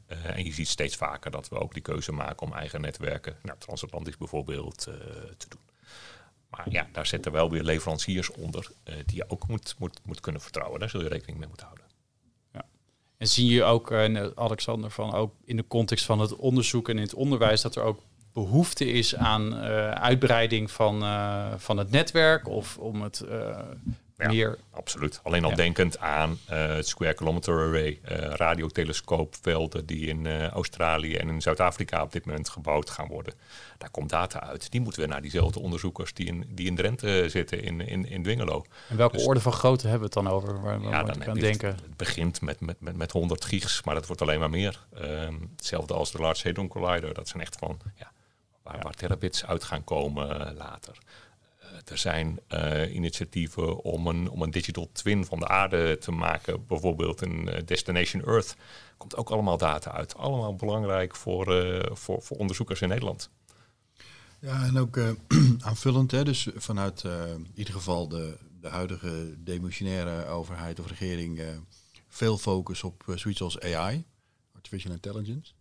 en 0.08 0.46
je 0.46 0.54
ziet 0.54 0.68
steeds 0.68 0.96
vaker 0.96 1.32
dat 1.32 1.50
we 1.50 1.60
ook 1.60 1.74
die 1.74 1.82
keuze 1.82 2.12
maken 2.12 2.48
om 2.48 2.54
eigen 2.54 2.82
netwerken, 2.82 3.36
nou, 3.42 3.58
transatlantisch 3.60 4.18
bijvoorbeeld, 4.18 4.80
te 5.38 5.46
doen. 5.50 5.71
Maar 6.52 6.68
ja, 6.70 6.88
daar 6.92 7.06
zitten 7.06 7.32
wel 7.32 7.50
weer 7.52 7.64
leveranciers 7.64 8.32
onder 8.32 8.72
uh, 8.90 8.96
die 9.06 9.16
je 9.16 9.26
ook 9.28 9.48
moet, 9.48 9.76
moet, 9.80 10.00
moet 10.06 10.20
kunnen 10.20 10.42
vertrouwen. 10.42 10.80
Daar 10.80 10.90
zul 10.90 11.02
je 11.02 11.08
rekening 11.08 11.38
mee 11.38 11.48
moeten 11.48 11.66
houden. 11.66 11.86
Ja. 12.54 12.66
En 13.18 13.28
zie 13.28 13.52
je 13.52 13.64
ook, 13.64 13.92
uh, 13.92 14.28
Alexander, 14.36 14.92
van 14.92 15.14
ook 15.14 15.34
in 15.46 15.56
de 15.56 15.68
context 15.68 16.06
van 16.06 16.20
het 16.20 16.36
onderzoek 16.36 16.90
en 16.90 16.96
in 16.96 17.04
het 17.04 17.14
onderwijs, 17.14 17.62
dat 17.62 17.76
er 17.76 17.84
ook 17.84 18.02
behoefte 18.34 18.86
is 18.86 19.16
aan 19.16 19.56
uitbreiding 19.96 20.72
van, 20.72 21.04
van 21.60 21.78
het 21.78 21.92
netwerk 21.92 22.48
of 22.48 22.78
om 22.78 23.02
het 23.02 23.24
meer... 24.28 24.58
Absoluut. 24.72 25.20
Alleen 25.24 25.44
al 25.44 25.50
Ja. 25.50 25.56
denkend 25.56 26.00
aan 26.00 26.38
eh, 26.48 26.68
het 26.68 26.88
Square 26.88 27.14
Kilometer 27.14 27.54
Array, 27.54 28.00
eh 28.04 28.16
radiotelescoopvelden 28.18 29.86
die 29.86 30.08
in 30.08 30.26
eh, 30.26 30.48
Australië 30.48 31.16
en 31.16 31.30
in 31.30 31.42
Zuid-Afrika 31.42 32.02
op 32.04 32.12
dit 32.12 32.26
moment 32.26 32.50
gebouwd 32.50 32.90
gaan 32.90 33.08
worden. 33.08 33.34
Daar 33.78 33.90
komt 33.90 34.10
data 34.10 34.42
uit. 34.44 34.72
Die 34.72 34.82
moeten 34.82 35.02
we 35.02 35.08
naar 35.08 35.22
diezelfde 35.22 35.60
onderzoekers 35.60 36.14
die 36.14 36.26
in, 36.26 36.46
die 36.50 36.68
in 36.68 36.76
Drenthe 36.76 37.26
zitten, 37.30 37.64
in, 37.64 37.82
in, 37.82 38.06
in 38.10 38.24
Dwingelo. 38.24 38.66
En 38.90 38.98
welke 38.98 39.18
Dus- 39.18 39.26
orde 39.26 39.40
van 39.40 39.54
grootte 39.54 39.88
hebben 39.88 40.10
we 40.10 40.20
het 40.20 40.26
dan 40.26 40.34
over? 40.34 40.62
Waar, 40.62 40.82
waar 40.82 40.92
Ja, 40.92 41.04
dan 41.04 41.28
aan 41.28 41.40
denken? 41.40 41.70
Het, 41.70 41.82
het 41.82 41.98
begint 41.98 42.42
met, 42.42 42.60
met, 42.60 42.80
met, 42.82 42.96
met 42.96 43.12
100 43.12 43.46
gigs, 43.46 43.84
maar 43.84 43.96
dat 43.96 44.08
wordt 44.08 44.22
alleen 44.22 44.40
maar 44.40 44.50
meer. 44.50 44.86
Ehm, 44.94 45.36
hetzelfde 45.56 45.94
als 45.94 46.12
de 46.12 46.18
Large 46.20 46.48
Hadron 46.48 46.68
Collider. 46.68 47.14
Dat 47.14 47.28
zijn 47.28 47.42
echt 47.44 47.56
van 47.60 47.80
ja, 47.96 48.12
waar, 48.64 48.80
waar 48.82 48.94
terabits 48.94 49.46
uit 49.46 49.64
gaan 49.64 49.84
komen 49.84 50.56
later. 50.58 50.98
Eh, 51.72 51.78
er 51.86 51.98
zijn 51.98 52.40
eh, 52.48 52.96
initiatieven 52.96 53.82
om 53.84 54.08
een, 54.08 54.30
om 54.30 54.42
een 54.42 54.52
digital 54.52 54.90
twin 54.92 55.26
van 55.26 55.40
de 55.40 55.48
aarde 55.48 55.98
te 55.98 56.12
maken. 56.12 56.66
Bijvoorbeeld 56.66 57.22
een 57.22 57.50
eh, 57.50 57.66
Destination 57.66 58.24
Earth. 58.24 58.56
Komt 58.98 59.16
ook 59.16 59.30
allemaal 59.30 59.58
data 59.58 59.92
uit. 59.92 60.16
Allemaal 60.16 60.56
belangrijk 60.56 61.16
voor, 61.16 61.46
voor, 61.92 62.22
voor 62.22 62.38
onderzoekers 62.38 62.82
in 62.82 62.88
Nederland. 62.88 63.30
Ja, 64.40 64.66
en 64.66 64.78
ook 64.78 65.00
aanvullend, 65.70 66.12
hè, 66.12 66.24
dus 66.24 66.48
vanuit 66.56 67.04
in 67.04 67.48
ieder 67.54 67.74
geval 67.74 68.08
de, 68.08 68.38
de 68.60 68.68
huidige 68.68 69.36
demissionaire 69.44 70.26
overheid 70.26 70.80
of 70.80 70.88
regering 70.88 71.42
veel 72.08 72.38
focus 72.38 72.84
op 72.84 73.04
zoiets 73.16 73.42
als 73.42 73.60
AI, 73.60 74.06
Artificial 74.56 74.94
Intelligence. 74.94 75.52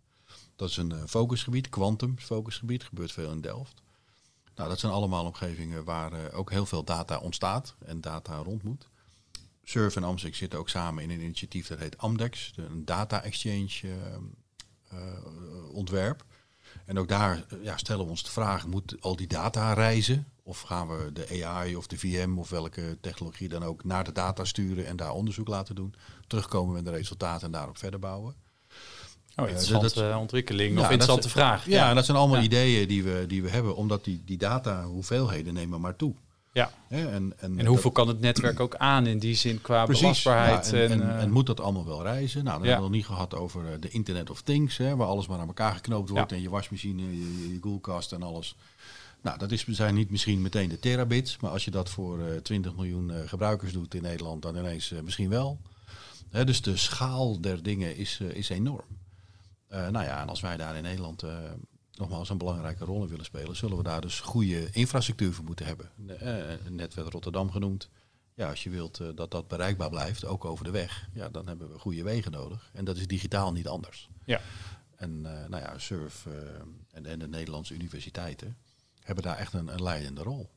Dat 0.55 0.69
is 0.69 0.77
een 0.77 1.07
focusgebied, 1.07 1.69
quantum 1.69 2.19
focusgebied, 2.19 2.83
gebeurt 2.83 3.11
veel 3.11 3.31
in 3.31 3.41
Delft. 3.41 3.81
Nou, 4.61 4.73
dat 4.73 4.81
zijn 4.81 4.91
allemaal 4.91 5.25
omgevingen 5.25 5.83
waar 5.83 6.13
eh, 6.13 6.37
ook 6.37 6.51
heel 6.51 6.65
veel 6.65 6.83
data 6.83 7.17
ontstaat 7.17 7.75
en 7.85 8.01
data 8.01 8.35
rond 8.35 8.63
moet. 8.63 8.89
Surf 9.63 9.95
en 9.95 10.03
Amsterdam 10.03 10.37
zitten 10.39 10.59
ook 10.59 10.69
samen 10.69 11.03
in 11.03 11.09
een 11.09 11.21
initiatief 11.21 11.67
dat 11.67 11.79
heet 11.79 11.97
Amdex, 11.97 12.51
de- 12.55 12.61
een 12.65 12.85
data 12.85 13.23
exchange 13.23 13.79
eh, 13.81 13.89
eh, 14.89 15.73
ontwerp. 15.73 16.25
En 16.85 16.99
ook 16.99 17.07
daar 17.07 17.45
eh, 17.49 17.63
ja, 17.63 17.77
stellen 17.77 18.03
we 18.05 18.09
ons 18.09 18.23
de 18.23 18.31
vraag, 18.31 18.67
moet 18.67 18.95
al 18.99 19.15
die 19.15 19.27
data 19.27 19.73
reizen? 19.73 20.27
Of 20.43 20.61
gaan 20.61 20.87
we 20.87 21.11
de 21.13 21.45
AI 21.45 21.75
of 21.75 21.87
de 21.87 21.97
VM 21.97 22.37
of 22.37 22.49
welke 22.49 22.97
technologie 23.01 23.49
dan 23.49 23.63
ook 23.63 23.83
naar 23.83 24.03
de 24.03 24.11
data 24.11 24.45
sturen 24.45 24.85
en 24.85 24.95
daar 24.95 25.11
onderzoek 25.13 25.47
laten 25.47 25.75
doen? 25.75 25.93
Terugkomen 26.27 26.73
met 26.73 26.85
de 26.85 26.91
resultaten 26.91 27.45
en 27.45 27.51
daarop 27.51 27.77
verder 27.77 27.99
bouwen? 27.99 28.35
Oh, 29.43 29.49
interessante 29.49 29.99
dat- 29.99 30.15
ontwikkeling 30.15 30.73
Ja, 30.75 30.79
of 30.79 30.89
interessante 30.89 31.29
vraag. 31.29 31.65
Ja, 31.65 31.93
dat 31.93 32.05
zijn 32.05 32.17
allemaal 32.17 32.37
Ja. 32.37 32.43
ideeën 32.43 32.87
die 32.87 33.03
we, 33.03 33.23
die 33.27 33.41
we 33.43 33.49
hebben, 33.49 33.75
omdat 33.75 34.03
die, 34.03 34.21
die 34.25 34.37
data 34.37 34.83
hoeveelheden 34.83 35.53
nemen 35.53 35.81
maar 35.81 35.95
toe. 35.95 36.13
Ja. 36.53 36.71
En, 36.89 37.33
en, 37.37 37.59
En 37.59 37.65
hoeveel 37.65 37.91
kan 37.91 38.07
het 38.07 38.19
netwerk 38.19 38.59
ook 38.59 38.75
aan 38.75 39.05
in 39.07 39.19
die 39.19 39.35
zin 39.35 39.61
qua 39.61 39.83
Precies, 39.85 40.01
belastbaarheid? 40.01 40.69
ja, 40.69 40.77
en, 40.77 40.91
en, 40.91 41.15
eh, 41.15 41.21
en 41.21 41.31
moet 41.31 41.45
dat 41.45 41.59
allemaal 41.59 41.85
wel 41.85 42.03
reizen? 42.03 42.43
Nou, 42.43 42.57
dan 42.57 42.67
Ja. 42.67 42.71
hebben 42.73 42.89
we 42.89 42.95
nog 42.95 43.05
niet 43.07 43.15
gehad 43.15 43.35
over 43.35 43.65
eh, 43.65 43.71
de 43.79 43.89
Internet 43.89 44.29
of 44.29 44.41
Things, 44.41 44.77
hè, 44.77 44.95
waar 44.95 45.07
alles 45.07 45.27
maar 45.27 45.39
aan 45.39 45.47
elkaar 45.47 45.73
geknoopt 45.75 46.09
wordt 46.09 46.29
Ja. 46.29 46.35
en 46.35 46.41
je 46.41 46.49
wasmachine, 46.49 47.01
je, 47.01 47.49
je 47.53 47.59
koelkast 47.59 48.11
en 48.11 48.23
alles. 48.23 48.55
Nou, 49.21 49.37
dat 49.37 49.51
is, 49.51 49.65
zijn 49.67 49.95
niet 49.95 50.11
misschien 50.11 50.41
meteen 50.41 50.69
de 50.69 50.79
terabits, 50.79 51.37
maar 51.39 51.51
als 51.51 51.65
je 51.65 51.71
dat 51.71 51.89
voor 51.89 52.19
eh 52.19 52.37
20 52.37 52.75
miljoen 52.75 53.11
eh, 53.11 53.17
gebruikers 53.29 53.73
doet 53.73 53.93
in 53.93 54.01
Nederland, 54.01 54.41
dan 54.41 54.55
ineens 54.57 54.91
eh, 54.91 55.01
misschien 55.01 55.29
wel. 55.29 55.59
Hè, 56.29 56.45
dus 56.45 56.61
de 56.61 56.77
schaal 56.77 57.39
der 57.41 57.63
dingen 57.63 57.97
is, 57.97 58.19
eh, 58.21 58.35
is 58.35 58.49
enorm. 58.49 58.85
Eh, 59.71 59.87
nou 59.87 60.05
ja, 60.05 60.21
en 60.21 60.29
als 60.29 60.41
wij 60.41 60.57
daar 60.57 60.75
in 60.75 60.83
Nederland 60.83 61.23
eh, 61.23 61.37
nogmaals 61.93 62.29
een 62.29 62.37
belangrijke 62.37 62.85
rol 62.85 63.01
in 63.03 63.09
willen 63.09 63.25
spelen, 63.25 63.55
zullen 63.55 63.77
we 63.77 63.83
daar 63.83 64.01
dus 64.01 64.19
goede 64.19 64.69
infrastructuur 64.71 65.33
voor 65.33 65.45
moeten 65.45 65.65
hebben. 65.65 65.91
Eh, 66.19 66.69
net 66.69 66.93
werd 66.93 67.09
Rotterdam 67.13 67.51
genoemd. 67.51 67.89
Ja, 68.33 68.49
als 68.49 68.63
je 68.63 68.69
wilt 68.69 69.01
dat 69.15 69.31
dat 69.31 69.47
bereikbaar 69.47 69.89
blijft, 69.89 70.25
ook 70.25 70.45
over 70.45 70.65
de 70.65 70.71
weg, 70.71 71.09
ja, 71.13 71.29
dan 71.29 71.47
hebben 71.47 71.71
we 71.71 71.79
goede 71.79 72.03
wegen 72.03 72.31
nodig. 72.31 72.69
En 72.73 72.85
dat 72.85 72.97
is 72.97 73.07
digitaal 73.07 73.51
niet 73.51 73.67
anders. 73.67 74.09
Ja. 74.25 74.41
En 74.95 75.21
nou 75.21 75.57
ja, 75.57 75.77
SURF 75.77 76.27
en, 76.91 77.05
en 77.05 77.19
de 77.19 77.27
Nederlandse 77.27 77.73
universiteiten 77.73 78.57
hebben 78.99 79.23
daar 79.23 79.37
echt 79.37 79.53
een, 79.53 79.73
een 79.73 79.83
leidende 79.83 80.23
rol. 80.23 80.49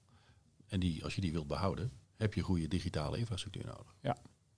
En 0.68 0.81
die, 0.81 1.05
als 1.05 1.14
je 1.14 1.20
die 1.20 1.33
wilt 1.33 1.46
behouden, 1.46 1.92
heb 2.16 2.35
je 2.35 2.40
goede 2.40 2.68
digitale 2.68 3.18
infrastructuur 3.18 3.64
nodig. 3.64 3.94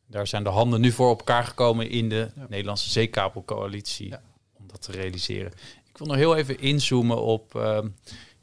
Daar 0.07 0.27
zijn 0.27 0.43
de 0.43 0.49
handen 0.49 0.81
nu 0.81 0.93
voor 0.93 1.11
op 1.11 1.19
elkaar 1.19 1.45
gekomen 1.45 1.91
in 1.91 2.09
de 2.09 2.31
Ja. 2.35 2.47
Nederlandse 2.49 2.91
zeekabelcoalitie 2.91 4.09
Ja. 4.09 4.23
Dat 4.81 4.95
te 4.95 5.01
realiseren. 5.01 5.53
Ik 5.89 5.99
wil 5.99 6.07
nog 6.07 6.17
heel 6.17 6.37
even 6.37 6.61
inzoomen 6.61 7.23
op. 7.23 7.55
ehm, 7.55 7.89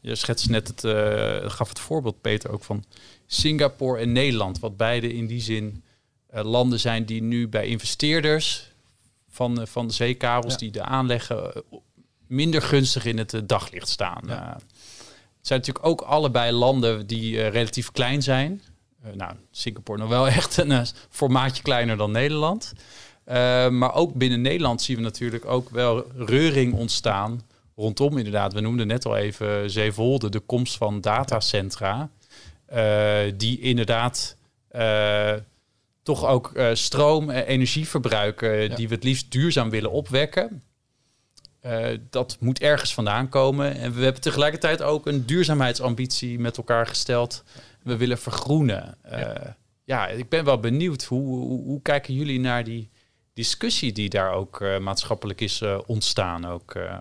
je 0.02 0.16
schetst 0.16 0.50
net 0.50 0.68
het, 0.68 0.84
eh, 0.84 1.50
gaf 1.50 1.70
het 1.70 1.80
voorbeeld, 1.80 2.22
Peter, 2.22 2.52
ook 2.52 2.64
van 2.64 2.84
Singapore 3.26 4.00
en 4.00 4.12
Nederland, 4.12 4.60
wat 4.60 4.78
beide 4.78 5.14
in 5.14 5.28
die 5.28 5.42
zin 5.42 5.84
eh, 6.28 6.44
landen 6.44 6.80
zijn 6.80 7.06
die 7.06 7.22
nu 7.22 7.48
bij 7.48 7.68
investeerders 7.68 8.72
van, 9.30 9.62
eh, 9.62 9.66
van 9.66 9.88
de 9.88 9.94
zeekabels 9.94 10.54
Ja. 10.54 10.60
die 10.60 10.72
de 10.72 10.84
aanleggen 10.84 11.64
minder 12.28 12.62
gunstig 12.62 13.06
in 13.06 13.18
het 13.18 13.42
daglicht 13.46 13.88
staan. 13.90 14.22
Ja. 14.28 14.54
Het 15.38 15.48
zijn 15.48 15.60
natuurlijk 15.60 15.86
ook 15.86 16.02
allebei 16.02 16.52
landen 16.52 17.08
die 17.08 17.48
relatief 17.48 17.92
klein 17.92 18.24
zijn. 18.24 18.62
Nou, 19.14 19.34
Singapore 19.52 20.00
nog 20.00 20.10
wel 20.10 20.28
echt 20.40 20.58
een 20.58 20.86
formaatje 21.10 21.64
kleiner 21.64 21.98
dan 21.98 22.12
Nederland. 22.12 22.74
Eh, 23.24 23.70
maar 23.70 23.94
ook 23.96 24.14
binnen 24.14 24.42
Nederland 24.42 24.82
zien 24.82 24.96
we 24.96 25.02
natuurlijk 25.02 25.46
ook 25.46 25.70
wel 25.70 26.06
reuring 26.18 26.74
ontstaan 26.74 27.42
rondom 27.76 28.18
inderdaad. 28.18 28.54
We 28.54 28.60
noemden 28.60 28.88
net 28.88 29.06
al 29.06 29.18
even 29.18 29.70
Zeewolde, 29.72 30.30
de 30.30 30.40
komst 30.40 30.78
van 30.78 31.02
datacentra. 31.02 32.10
eh, 32.66 33.20
die 33.38 33.60
inderdaad 33.60 34.36
eh, 34.68 35.34
toch 36.04 36.26
ook 36.26 36.52
stroom 36.74 37.30
en 37.30 37.46
energie 37.46 37.88
verbruiken 37.88 38.62
Ja. 38.70 38.76
die 38.76 38.88
we 38.88 38.96
het 38.96 39.04
liefst 39.04 39.32
duurzaam 39.32 39.70
willen 39.70 39.92
opwekken. 39.92 40.64
Dat 42.10 42.38
moet 42.40 42.60
ergens 42.60 42.94
vandaan 42.94 43.30
komen. 43.30 43.76
En 43.76 43.94
we 43.94 44.04
hebben 44.04 44.22
tegelijkertijd 44.22 44.82
ook 44.82 45.08
een 45.08 45.26
duurzaamheidsambitie 45.26 46.40
met 46.40 46.58
elkaar 46.58 46.88
gesteld. 46.88 47.44
We 47.84 47.98
willen 47.98 48.18
vergroenen. 48.18 48.96
ja. 49.10 49.56
ja, 49.84 50.08
ik 50.08 50.30
ben 50.30 50.46
wel 50.46 50.60
benieuwd. 50.60 51.04
Hoe, 51.04 51.22
hoe, 51.36 51.64
hoe 51.64 51.82
kijken 51.82 52.14
jullie 52.14 52.40
naar 52.40 52.64
die 52.64 52.90
discussie 53.34 53.92
die 53.92 54.10
daar 54.10 54.32
ook 54.32 54.62
eh, 54.62 54.80
maatschappelijk 54.80 55.42
is 55.42 55.62
eh, 55.62 55.80
ontstaan? 55.86 56.46
Ook, 56.46 56.76
eh? 56.76 57.00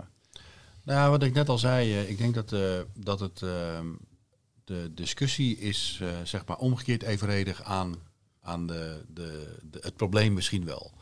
Nou, 0.85 1.11
wat 1.11 1.23
ik 1.23 1.35
net 1.35 1.49
al 1.49 1.59
zei, 1.59 2.01
ik 2.01 2.18
denk 2.18 2.35
dat, 2.35 2.55
dat 2.95 3.21
het, 3.21 3.42
ehm, 3.42 3.87
de 4.64 4.90
discussie 4.95 5.59
is 5.59 6.03
zeg 6.25 6.47
maar 6.47 6.57
omgekeerd 6.57 7.03
evenredig 7.03 7.62
aan, 7.62 7.95
aan 8.40 8.66
de, 8.66 9.05
de, 9.09 9.59
de, 9.62 9.79
het 9.83 9.97
probleem 9.97 10.33
misschien 10.33 10.64
wel. 10.64 10.92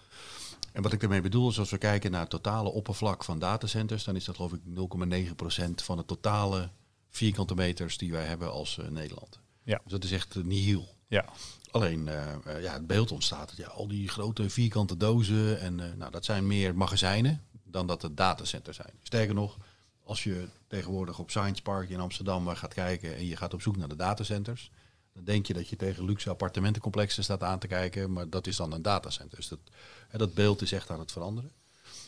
En 0.72 0.82
wat 0.82 0.92
ik 0.92 1.00
daarmee 1.00 1.20
bedoel 1.20 1.50
is, 1.50 1.58
als 1.58 1.70
we 1.70 1.78
kijken 1.78 2.10
naar 2.10 2.20
het 2.20 2.30
totale 2.30 2.68
oppervlak 2.68 3.24
van 3.24 3.38
datacenters, 3.38 4.04
dan 4.04 4.16
is 4.16 4.24
dat 4.24 4.36
geloof 4.36 4.52
ik 4.52 4.60
0,9% 4.64 5.74
van 5.74 5.96
de 5.96 6.04
totale 6.04 6.70
vierkante 7.08 7.54
meters 7.54 7.98
die 7.98 8.12
wij 8.12 8.24
hebben 8.24 8.52
als 8.52 8.78
Nederland. 8.88 9.40
Ja. 9.62 9.80
Dus 9.82 9.92
dat 9.92 10.04
is 10.04 10.12
echt 10.12 10.34
uh, 10.34 10.44
nihil. 10.44 10.88
ja. 11.08 11.24
Alleen 11.70 12.08
eh, 12.08 12.32
eh, 12.32 12.62
ja, 12.62 12.72
het 12.72 12.86
beeld 12.86 13.12
ontstaat. 13.12 13.52
Ja, 13.56 13.66
al 13.68 13.88
die 13.88 14.08
grote 14.08 14.50
vierkante 14.50 14.96
dozen. 14.96 15.60
En 15.60 15.80
eh, 15.80 15.96
nou, 15.96 16.10
dat 16.10 16.24
zijn 16.24 16.46
meer 16.46 16.76
magazijnen 16.76 17.44
dan 17.64 17.86
dat 17.86 18.02
het 18.02 18.16
datacenters 18.16 18.76
zijn. 18.76 18.92
Sterker 19.02 19.34
nog, 19.34 19.56
als 20.04 20.24
je 20.24 20.48
tegenwoordig 20.66 21.18
op 21.18 21.30
Science 21.30 21.62
Park 21.62 21.90
in 21.90 22.00
Amsterdam 22.00 22.48
gaat 22.48 22.74
kijken 22.74 23.16
en 23.16 23.26
je 23.26 23.36
gaat 23.36 23.54
op 23.54 23.62
zoek 23.62 23.76
naar 23.76 23.88
de 23.88 23.96
datacenters, 23.96 24.70
dan 25.12 25.24
denk 25.24 25.46
je 25.46 25.54
dat 25.54 25.68
je 25.68 25.76
tegen 25.76 26.04
luxe 26.04 26.30
appartementencomplexen 26.30 27.24
staat 27.24 27.42
aan 27.42 27.58
te 27.58 27.66
kijken, 27.66 28.12
maar 28.12 28.30
dat 28.30 28.46
is 28.46 28.56
dan 28.56 28.72
een 28.72 28.82
datacenter. 28.82 29.36
Dus 29.36 29.48
dat, 29.48 29.58
hè, 30.08 30.18
dat 30.18 30.34
beeld 30.34 30.62
is 30.62 30.72
echt 30.72 30.90
aan 30.90 30.98
het 30.98 31.12
veranderen. 31.12 31.50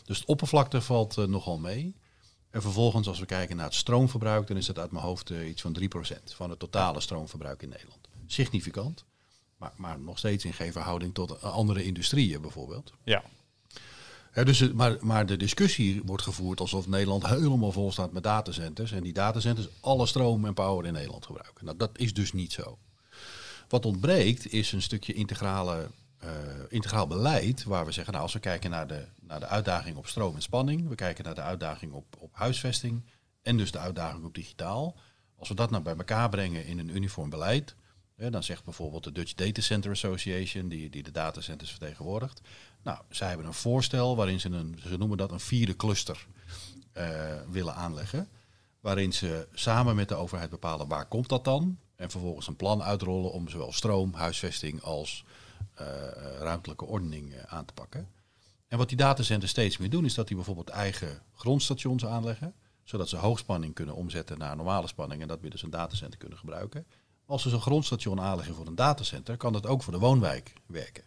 Dus 0.03 0.17
het 0.17 0.27
oppervlakte 0.27 0.81
valt 0.81 1.15
nogal 1.15 1.57
mee. 1.57 1.95
En 2.49 2.61
vervolgens, 2.61 3.07
als 3.07 3.19
we 3.19 3.25
kijken 3.25 3.55
naar 3.55 3.65
het 3.65 3.73
stroomverbruik, 3.73 4.47
dan 4.47 4.57
is 4.57 4.65
dat 4.65 4.79
uit 4.79 4.91
mijn 4.91 5.05
hoofd 5.05 5.29
iets 5.29 5.61
van 5.61 5.73
3% 5.73 6.33
van 6.35 6.49
het 6.49 6.59
totale 6.59 6.99
stroomverbruik 6.99 7.61
in 7.61 7.69
Nederland. 7.69 8.07
Significant. 8.25 9.05
Maar, 9.63 9.73
maar 9.75 9.99
nog 9.99 10.17
steeds 10.17 10.45
in 10.45 10.53
geen 10.53 10.71
verhouding 10.71 11.13
tot 11.13 11.41
andere 11.41 11.83
industrieën 11.83 12.41
bijvoorbeeld. 12.41 12.93
ja. 13.03 13.23
Dus 14.43 14.71
maar, 14.71 14.97
maar 15.01 15.25
de 15.25 15.37
discussie 15.37 16.01
wordt 16.05 16.23
gevoerd 16.23 16.59
alsof 16.59 16.87
Nederland 16.87 17.27
helemaal 17.27 17.71
vol 17.71 17.91
staat 17.91 18.11
met 18.11 18.23
datacenters. 18.23 18.91
En 18.91 19.03
die 19.03 19.13
datacenters 19.13 19.67
alle 19.79 20.05
stroom 20.05 20.45
en 20.45 20.53
power 20.53 20.85
in 20.85 20.93
Nederland 20.93 21.25
gebruiken. 21.25 21.65
Nou, 21.65 21.77
dat 21.77 21.89
is 21.93 22.13
dus 22.13 22.33
niet 22.33 22.51
zo. 22.51 22.77
Wat 23.67 23.85
ontbreekt 23.85 24.51
is 24.51 24.71
een 24.71 24.81
stukje 24.81 25.13
integrale, 25.13 25.87
uh, 26.23 26.29
integraal 26.69 27.07
beleid. 27.07 27.63
Waar 27.63 27.85
we 27.85 27.91
zeggen, 27.91 28.13
nou, 28.13 28.25
als 28.25 28.33
we 28.33 28.39
kijken 28.39 28.69
naar 28.69 28.87
de, 28.87 29.05
naar 29.21 29.39
de 29.39 29.47
uitdaging 29.47 29.97
op 29.97 30.07
stroom 30.07 30.35
en 30.35 30.41
spanning. 30.41 30.87
We 30.89 30.95
kijken 30.95 31.23
naar 31.23 31.35
de 31.35 31.41
uitdaging 31.41 31.91
op, 31.91 32.05
op 32.19 32.29
huisvesting. 32.33 33.01
En 33.41 33.57
dus 33.57 33.71
de 33.71 33.79
uitdaging 33.79 34.23
op 34.25 34.35
digitaal. 34.35 34.95
Als 35.37 35.49
we 35.49 35.55
dat 35.55 35.69
nou 35.69 35.83
bij 35.83 35.95
elkaar 35.95 36.29
brengen 36.29 36.65
in 36.65 36.79
een 36.79 36.95
uniform 36.95 37.29
beleid. 37.29 37.75
Dan 38.15 38.43
zegt 38.43 38.63
bijvoorbeeld 38.63 39.03
de 39.03 39.11
Dutch 39.11 39.33
Data 39.33 39.61
Center 39.61 39.91
Association, 39.91 40.67
die, 40.67 40.89
die 40.89 41.03
de 41.03 41.11
datacenters 41.11 41.69
vertegenwoordigt. 41.69 42.41
Nou, 42.83 42.99
zij 43.09 43.27
hebben 43.27 43.45
een 43.45 43.53
voorstel 43.53 44.15
waarin 44.15 44.39
ze 44.39 44.49
een, 44.49 44.79
ze 44.87 44.97
noemen 44.97 45.17
dat 45.17 45.31
een 45.31 45.39
vierde 45.39 45.75
cluster 45.75 46.27
uh, 46.97 47.41
willen 47.49 47.75
aanleggen. 47.75 48.29
Waarin 48.79 49.13
ze 49.13 49.47
samen 49.53 49.95
met 49.95 50.07
de 50.09 50.15
overheid 50.15 50.49
bepalen 50.49 50.87
waar 50.87 51.05
komt 51.05 51.29
dat 51.29 51.43
dan. 51.43 51.77
En 51.95 52.11
vervolgens 52.11 52.47
een 52.47 52.55
plan 52.55 52.83
uitrollen 52.83 53.31
om 53.31 53.49
zowel 53.49 53.71
stroom, 53.71 54.13
huisvesting 54.13 54.81
als 54.81 55.25
uh, 55.81 55.87
ruimtelijke 56.39 56.85
ordening 56.85 57.35
aan 57.45 57.65
te 57.65 57.73
pakken. 57.73 58.07
En 58.67 58.77
wat 58.77 58.89
die 58.89 58.97
datacenters 58.97 59.51
steeds 59.51 59.77
meer 59.77 59.89
doen, 59.89 60.05
is 60.05 60.13
dat 60.13 60.27
die 60.27 60.35
bijvoorbeeld 60.35 60.69
eigen 60.69 61.21
grondstations 61.33 62.05
aanleggen. 62.05 62.53
Zodat 62.83 63.09
ze 63.09 63.17
hoogspanning 63.17 63.73
kunnen 63.73 63.95
omzetten 63.95 64.37
naar 64.37 64.55
normale 64.55 64.87
spanning 64.87 65.21
en 65.21 65.27
dat 65.27 65.41
weer 65.41 65.51
dus 65.51 65.61
een 65.61 65.69
datacenter 65.69 66.19
kunnen 66.19 66.37
gebruiken. 66.37 66.85
Als 67.25 67.41
ze 67.41 67.49
zo'n 67.49 67.61
grondstation 67.61 68.21
aanleggen 68.21 68.55
voor 68.55 68.67
een 68.67 68.75
datacenter, 68.75 69.37
kan 69.37 69.53
dat 69.53 69.65
ook 69.65 69.83
voor 69.83 69.93
de 69.93 69.99
woonwijk 69.99 70.53
werken. 70.65 71.03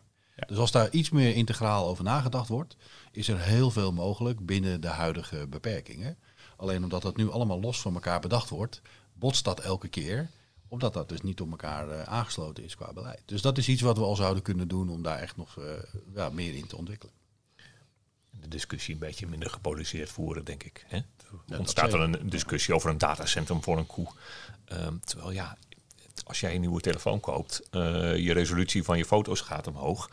Dus 0.46 0.56
als 0.56 0.70
daar 0.70 0.90
iets 0.90 1.10
meer 1.10 1.34
integraal 1.34 1.86
over 1.86 2.04
nagedacht 2.04 2.48
wordt, 2.48 2.76
is 3.12 3.28
er 3.28 3.40
heel 3.40 3.70
veel 3.70 3.92
mogelijk 3.92 4.46
binnen 4.46 4.80
de 4.80 4.88
huidige 4.88 5.46
beperkingen. 5.46 6.18
Alleen 6.56 6.82
omdat 6.82 7.02
dat 7.02 7.16
nu 7.16 7.30
allemaal 7.30 7.60
los 7.60 7.80
van 7.80 7.94
elkaar 7.94 8.20
bedacht 8.20 8.48
wordt, 8.48 8.80
botst 9.12 9.44
dat 9.44 9.60
elke 9.60 9.88
keer 9.88 10.30
omdat 10.68 10.92
dat 10.92 11.08
dus 11.08 11.20
niet 11.20 11.40
op 11.40 11.50
elkaar 11.50 11.88
uh, 11.88 12.02
aangesloten 12.02 12.64
is 12.64 12.76
qua 12.76 12.92
beleid. 12.92 13.22
Dus 13.24 13.42
dat 13.42 13.58
is 13.58 13.68
iets 13.68 13.82
wat 13.82 13.96
we 13.96 14.04
al 14.04 14.16
zouden 14.16 14.42
kunnen 14.42 14.68
doen 14.68 14.88
om 14.88 15.02
daar 15.02 15.18
echt 15.18 15.36
nog 15.36 15.56
uh, 15.58 15.64
ja, 16.14 16.28
meer 16.28 16.54
in 16.54 16.66
te 16.66 16.76
ontwikkelen. 16.76 17.14
De 18.30 18.48
discussie 18.48 18.94
een 18.94 19.00
beetje 19.00 19.26
minder 19.26 19.50
gepolariseerd 19.50 20.10
voeren, 20.10 20.44
denk 20.44 20.62
ik. 20.62 20.84
Hè? 20.86 20.96
Er 21.48 21.58
ontstaat 21.58 21.92
er 21.92 22.00
een 22.00 22.28
discussie 22.28 22.74
over 22.74 22.90
een 22.90 22.98
datacentrum 22.98 23.62
voor 23.62 23.78
een 23.78 23.86
koe. 23.86 24.06
Um, 24.72 25.00
terwijl 25.04 25.30
ja, 25.30 25.56
als 26.26 26.40
jij 26.40 26.54
een 26.54 26.60
nieuwe 26.60 26.80
telefoon 26.80 27.20
koopt, 27.20 27.62
uh, 27.70 28.16
je 28.16 28.32
resolutie 28.32 28.82
van 28.82 28.98
je 28.98 29.04
foto's 29.04 29.40
gaat 29.40 29.66
omhoog. 29.66 30.10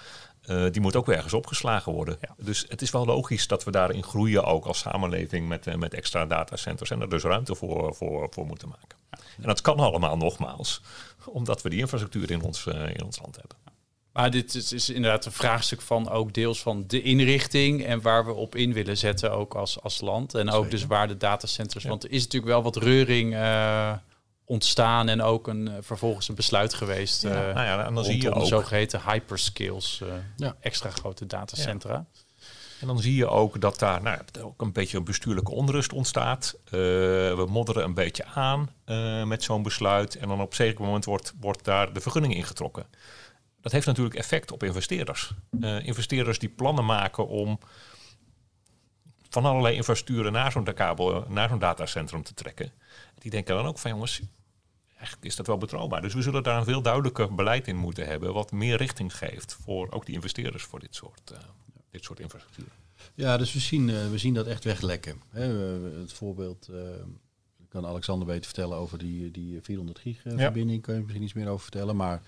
Uh, 0.50 0.66
die 0.72 0.82
moet 0.82 0.96
ook 0.96 1.06
weer 1.06 1.16
ergens 1.16 1.34
opgeslagen 1.34 1.92
worden. 1.92 2.18
Ja. 2.22 2.36
Dus 2.38 2.66
het 2.68 2.82
is 2.82 2.92
wel 2.92 3.06
logisch 3.06 3.48
dat 3.48 3.64
we 3.64 3.72
daarin 3.72 4.04
groeien 4.04 4.44
ook 4.44 4.66
als 4.66 4.80
samenleving 4.80 5.48
met, 5.48 5.68
uh, 5.68 5.76
met 5.76 5.94
extra 5.94 6.26
datacenters 6.26 6.90
en 6.90 7.02
er 7.02 7.10
dus 7.10 7.24
ruimte 7.24 7.56
voor, 7.56 7.96
voor, 7.96 8.28
voor 8.32 8.46
moeten 8.46 8.68
maken. 8.68 8.98
Ja. 9.12 9.18
En 9.38 9.48
dat 9.48 9.62
kan 9.62 9.78
allemaal 9.78 10.18
nogmaals, 10.18 10.82
omdat 11.26 11.62
we 11.62 11.70
die 11.70 11.80
infrastructuur 11.80 12.32
in 12.32 12.42
ons, 12.42 12.66
in 12.66 13.04
ons 13.04 13.20
land 13.22 13.36
hebben. 13.36 13.58
Maar 14.14 14.32
dit 14.32 14.56
is, 14.56 14.72
is, 14.72 14.90
inderdaad 14.90 15.26
een 15.26 15.32
vraagstuk 15.32 15.82
van 15.82 16.10
ook 16.10 16.34
deels 16.34 16.62
van 16.62 16.84
de 16.88 17.02
inrichting 17.02 17.86
en 17.86 18.02
waar 18.02 18.26
we 18.26 18.34
op 18.34 18.56
in 18.56 18.74
willen 18.74 18.98
zetten 18.98 19.32
ook 19.32 19.54
als, 19.56 19.82
als 19.82 20.02
land. 20.02 20.34
En 20.34 20.50
ook 20.50 20.64
Zeker. 20.64 20.70
dus 20.70 20.86
waar 20.86 21.08
de 21.08 21.18
datacenters. 21.18 21.84
Ja. 21.84 21.90
Want 21.90 22.04
er 22.04 22.12
is 22.12 22.24
natuurlijk 22.24 22.52
wel 22.52 22.64
wat 22.64 22.76
reuring 22.76 23.34
ontstaan 24.46 25.10
en 25.10 25.22
ook 25.22 25.48
een, 25.48 25.68
uh, 25.68 25.74
vervolgens 25.82 26.30
een 26.30 26.36
besluit 26.36 26.74
geweest. 26.74 27.22
Ja, 27.22 27.30
uh, 27.30 27.56
nou 27.56 27.66
ja, 27.66 27.86
en 27.86 27.96
dan 27.96 28.04
zie 28.04 28.22
je 28.22 28.34
ook 28.34 28.46
zogeheten 28.46 29.02
hyperscales, 29.06 30.02
ja. 30.38 30.56
extra 30.60 30.90
grote 30.90 31.26
datacentra. 31.26 32.06
En 32.80 32.88
dan 32.88 33.00
zie 33.00 33.16
je 33.16 33.28
ook 33.28 33.62
dat 33.62 33.80
daar 33.80 34.02
nou, 34.02 34.20
ook 34.42 34.62
een 34.62 34.72
beetje 34.72 34.98
een 34.98 35.04
bestuurlijke 35.04 35.52
onrust 35.52 35.94
ontstaat. 35.94 36.56
we 36.70 37.46
modderen 37.50 37.84
een 37.84 37.94
beetje 37.94 38.26
aan 38.26 38.70
met 39.28 39.44
zo'n 39.44 39.64
besluit. 39.64 40.16
En 40.16 40.28
dan 40.28 40.42
op 40.42 40.50
een 40.50 40.56
zeker 40.56 40.84
moment 40.84 41.06
wordt, 41.06 41.34
wordt 41.40 41.64
daar 41.64 41.94
de 41.94 42.02
vergunning 42.02 42.36
ingetrokken. 42.36 42.86
Dat 43.62 43.72
heeft 43.72 43.86
natuurlijk 43.86 44.16
effect 44.16 44.52
op 44.52 44.64
investeerders. 44.64 45.34
investeerders 45.84 46.40
die 46.40 46.50
plannen 46.50 46.86
maken 46.86 47.28
om 47.28 47.60
van 49.30 49.46
allerlei 49.46 49.76
infrastructuren 49.76 50.32
naar 50.32 50.52
zo'n 50.52 50.74
kabel, 50.74 51.26
naar 51.28 51.50
zo'n 51.50 51.60
datacentrum 51.60 52.24
te 52.24 52.34
trekken. 52.34 52.72
Die 53.18 53.32
denken 53.32 53.56
dan 53.56 53.66
ook 53.66 53.80
van 53.80 53.92
jongens, 53.92 54.22
eigenlijk 54.96 55.26
is 55.26 55.36
dat 55.36 55.48
wel 55.48 55.58
betrouwbaar. 55.58 56.02
Dus 56.02 56.14
we 56.14 56.22
zullen 56.22 56.44
daar 56.44 56.58
een 56.58 56.66
veel 56.66 56.82
duidelijker 56.82 57.36
beleid 57.36 57.68
in 57.68 57.76
moeten 57.76 58.06
hebben, 58.06 58.34
wat 58.34 58.52
meer 58.52 58.78
richting 58.78 59.18
geeft 59.18 59.54
voor 59.54 59.92
ook 59.92 60.06
die 60.06 60.16
investeerders 60.16 60.64
voor 60.64 60.80
dit 60.80 60.96
soort, 60.96 61.32
uh, 61.32 61.38
dit 61.90 62.04
soort 62.04 62.20
infrastructuur. 62.20 62.72
Ja, 63.14 63.38
dus 63.38 63.54
we 63.54 63.60
zien, 63.60 63.88
uh, 63.88 64.10
we 64.10 64.18
zien 64.18 64.34
dat 64.34 64.48
echt 64.48 64.64
weglekken. 64.64 65.22
Hè, 65.30 65.44
het 66.00 66.14
voorbeeld 66.14 66.68
uh, 66.72 66.80
kan 67.70 67.86
Alexander 67.86 68.28
beter 68.28 68.46
vertellen 68.46 68.78
over 68.78 68.98
die, 68.98 69.32
die 69.32 69.62
400 69.62 70.00
gig 70.00 70.22
verbinding. 70.22 70.80
Ja. 70.80 70.82
Kun 70.82 70.94
je 70.94 71.00
misschien 71.02 71.24
iets 71.24 71.34
meer 71.34 71.48
over 71.48 71.62
vertellen. 71.62 71.96
Maar 71.96 72.22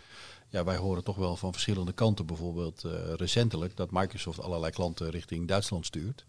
ja, 0.50 0.64
wij 0.64 0.78
horen 0.78 1.04
toch 1.04 1.16
wel 1.16 1.36
van 1.36 1.52
verschillende 1.52 1.94
kanten, 1.94 2.26
bijvoorbeeld 2.26 2.86
recentelijk, 3.16 3.76
dat 3.76 3.92
Microsoft 3.92 4.40
allerlei 4.40 4.72
klanten 4.72 5.10
richting 5.10 5.48
Duitsland 5.48 5.86
stuurt 5.86 6.26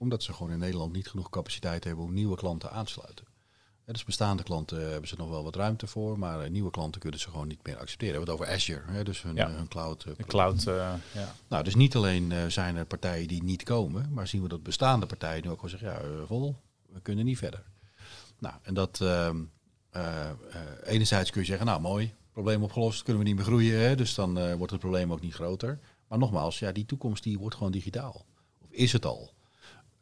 omdat 0.00 0.22
ze 0.22 0.32
gewoon 0.32 0.52
in 0.52 0.58
Nederland 0.58 0.92
niet 0.92 1.08
genoeg 1.08 1.28
capaciteit 1.28 1.84
hebben 1.84 2.04
om 2.04 2.14
nieuwe 2.14 2.36
klanten 2.36 2.70
aan 2.70 2.84
te 2.84 2.92
sluiten. 2.92 3.24
Dus 3.92 4.04
bestaande 4.04 4.42
klanten 4.42 4.90
hebben 4.90 5.08
ze 5.08 5.14
nog 5.18 5.28
wel 5.28 5.44
wat 5.44 5.56
ruimte 5.56 5.86
voor, 5.86 6.18
maar 6.18 6.40
eh, 6.40 6.50
nieuwe 6.50 6.70
klanten 6.70 7.00
kunnen 7.00 7.20
ze 7.20 7.30
gewoon 7.30 7.48
niet 7.48 7.66
meer 7.66 7.76
accepteren. 7.76 8.14
We 8.14 8.18
hebben 8.18 8.34
het 8.34 8.42
over 8.42 8.54
Azure, 8.54 8.92
hè, 8.92 9.04
dus 9.04 9.22
hun, 9.22 9.34
ja. 9.34 9.50
hun 9.50 9.68
cloud. 9.68 10.04
Uh, 10.04 10.14
cloud 10.26 10.66
uh, 10.66 10.92
ja. 11.12 11.34
Nou, 11.48 11.64
dus 11.64 11.74
niet 11.74 11.96
alleen 11.96 12.32
zijn 12.50 12.76
er 12.76 12.84
partijen 12.84 13.28
die 13.28 13.42
niet 13.42 13.62
komen, 13.62 14.12
maar 14.12 14.26
zien 14.26 14.42
we 14.42 14.48
dat 14.48 14.62
bestaande 14.62 15.06
partijen 15.06 15.42
nu 15.42 15.50
ook 15.50 15.60
gewoon 15.60 15.78
zeggen, 15.78 15.88
ja, 15.88 16.26
vol, 16.26 16.56
we 16.92 17.00
kunnen 17.00 17.24
niet 17.24 17.38
verder. 17.38 17.62
Nou, 18.38 18.54
en 18.62 18.74
dat 18.74 19.00
ehm, 19.00 19.42
enerzijds 20.84 21.30
kun 21.30 21.40
je 21.40 21.46
zeggen, 21.46 21.66
nou 21.66 21.80
mooi, 21.80 22.14
probleem 22.32 22.62
opgelost, 22.62 23.02
kunnen 23.02 23.22
we 23.22 23.28
niet 23.28 23.36
meer 23.36 23.46
groeien, 23.46 23.80
hè, 23.80 23.94
dus 23.94 24.14
dan 24.14 24.56
wordt 24.56 24.72
het 24.72 24.80
probleem 24.80 25.12
ook 25.12 25.20
niet 25.20 25.34
groter. 25.34 25.78
Maar 26.08 26.18
nogmaals, 26.18 26.58
ja, 26.58 26.72
die 26.72 26.86
toekomst 26.86 27.22
die 27.22 27.38
wordt 27.38 27.56
gewoon 27.56 27.72
digitaal. 27.72 28.26
Of 28.58 28.70
is 28.70 28.92
het 28.92 29.06
al? 29.06 29.32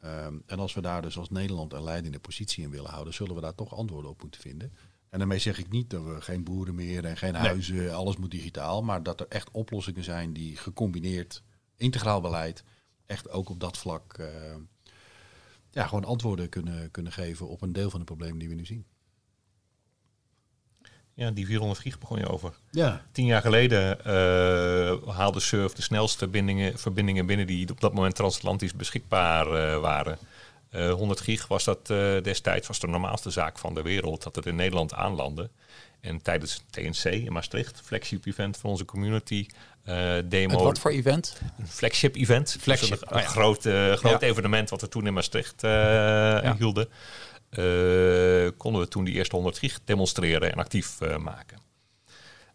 Um, 0.05 0.43
en 0.45 0.59
als 0.59 0.73
we 0.73 0.81
daar 0.81 1.01
dus 1.01 1.17
als 1.17 1.29
Nederland 1.29 1.73
een 1.73 1.83
leidende 1.83 2.19
positie 2.19 2.63
in 2.63 2.69
willen 2.69 2.91
houden, 2.91 3.13
zullen 3.13 3.35
we 3.35 3.41
daar 3.41 3.55
toch 3.55 3.75
antwoorden 3.75 4.11
op 4.11 4.21
moeten 4.21 4.41
vinden. 4.41 4.73
En 5.09 5.19
daarmee 5.19 5.39
zeg 5.39 5.59
ik 5.59 5.69
niet 5.69 5.89
dat 5.89 6.03
we 6.03 6.21
geen 6.21 6.43
boeren 6.43 6.75
meer 6.75 7.05
en 7.05 7.17
geen 7.17 7.35
huizen, 7.35 7.75
nee. 7.75 7.91
alles 7.91 8.17
moet 8.17 8.31
digitaal, 8.31 8.83
maar 8.83 9.03
dat 9.03 9.19
er 9.19 9.27
echt 9.27 9.51
oplossingen 9.51 10.03
zijn 10.03 10.33
die 10.33 10.57
gecombineerd, 10.57 11.43
integraal 11.75 12.21
beleid, 12.21 12.63
echt 13.05 13.29
ook 13.29 13.49
op 13.49 13.59
dat 13.59 13.77
vlak 13.77 14.17
uh, 14.17 14.27
ja, 15.69 15.87
gewoon 15.87 16.05
antwoorden 16.05 16.49
kunnen, 16.49 16.91
kunnen 16.91 17.11
geven 17.11 17.47
op 17.47 17.61
een 17.61 17.73
deel 17.73 17.89
van 17.89 17.99
de 17.99 18.05
problemen 18.05 18.39
die 18.39 18.49
we 18.49 18.55
nu 18.55 18.65
zien. 18.65 18.85
Ja, 21.19 21.31
die 21.31 21.45
400 21.45 21.79
gig 21.79 21.99
begon 21.99 22.17
je 22.17 22.27
over. 22.27 22.53
Ja. 22.71 23.01
Tien 23.11 23.25
jaar 23.25 23.41
geleden 23.41 23.97
uh, 24.07 25.15
haalde 25.15 25.39
Surf 25.39 25.73
de 25.73 25.81
snelste 25.81 26.27
bindingen, 26.27 26.79
verbindingen 26.79 27.25
binnen 27.25 27.47
die 27.47 27.69
op 27.69 27.81
dat 27.81 27.93
moment 27.93 28.15
transatlantisch 28.15 28.73
beschikbaar 28.73 29.47
uh, 29.47 29.79
waren. 29.79 30.17
Uh, 30.71 30.91
100 30.91 31.21
gig 31.21 31.47
was 31.47 31.63
dat 31.63 31.87
destijds 32.23 32.67
was 32.67 32.79
de 32.79 32.87
normaalste 32.87 33.29
zaak 33.29 33.57
van 33.57 33.73
de 33.73 33.81
wereld 33.81 34.23
dat 34.23 34.35
het 34.35 34.45
in 34.45 34.55
Nederland 34.55 34.93
aanlandde. 34.93 35.49
En 36.01 36.21
tijdens 36.21 36.63
TNC 36.69 37.03
in 37.03 37.33
Maastricht, 37.33 37.81
flagship 37.83 38.25
event 38.25 38.57
van 38.57 38.69
onze 38.69 38.85
community, 38.85 39.47
demo. 40.25 40.53
Het 40.53 40.61
wat 40.61 40.79
voor 40.79 40.91
event? 40.91 41.41
Een 41.57 41.67
flagship 41.67 42.15
event. 42.15 42.57
Flagship. 42.59 42.89
Dus 42.89 43.01
een, 43.01 43.15
oh, 43.15 43.21
ja. 43.21 43.27
groot, 43.27 43.61
groot 43.99 44.21
ja. 44.21 44.27
evenement 44.27 44.69
wat 44.69 44.81
we 44.81 44.87
toen 44.87 45.07
in 45.07 45.13
Maastricht 45.13 45.61
ja. 45.61 46.55
hielden. 46.57 46.89
Uh, 47.51 48.49
konden 48.57 48.81
we 48.81 48.87
toen 48.87 49.03
die 49.03 49.13
eerste 49.13 49.35
100 49.35 49.57
gig 49.57 49.79
demonstreren 49.83 50.51
en 50.51 50.57
actief 50.57 51.01
uh, 51.01 51.17
maken. 51.17 51.57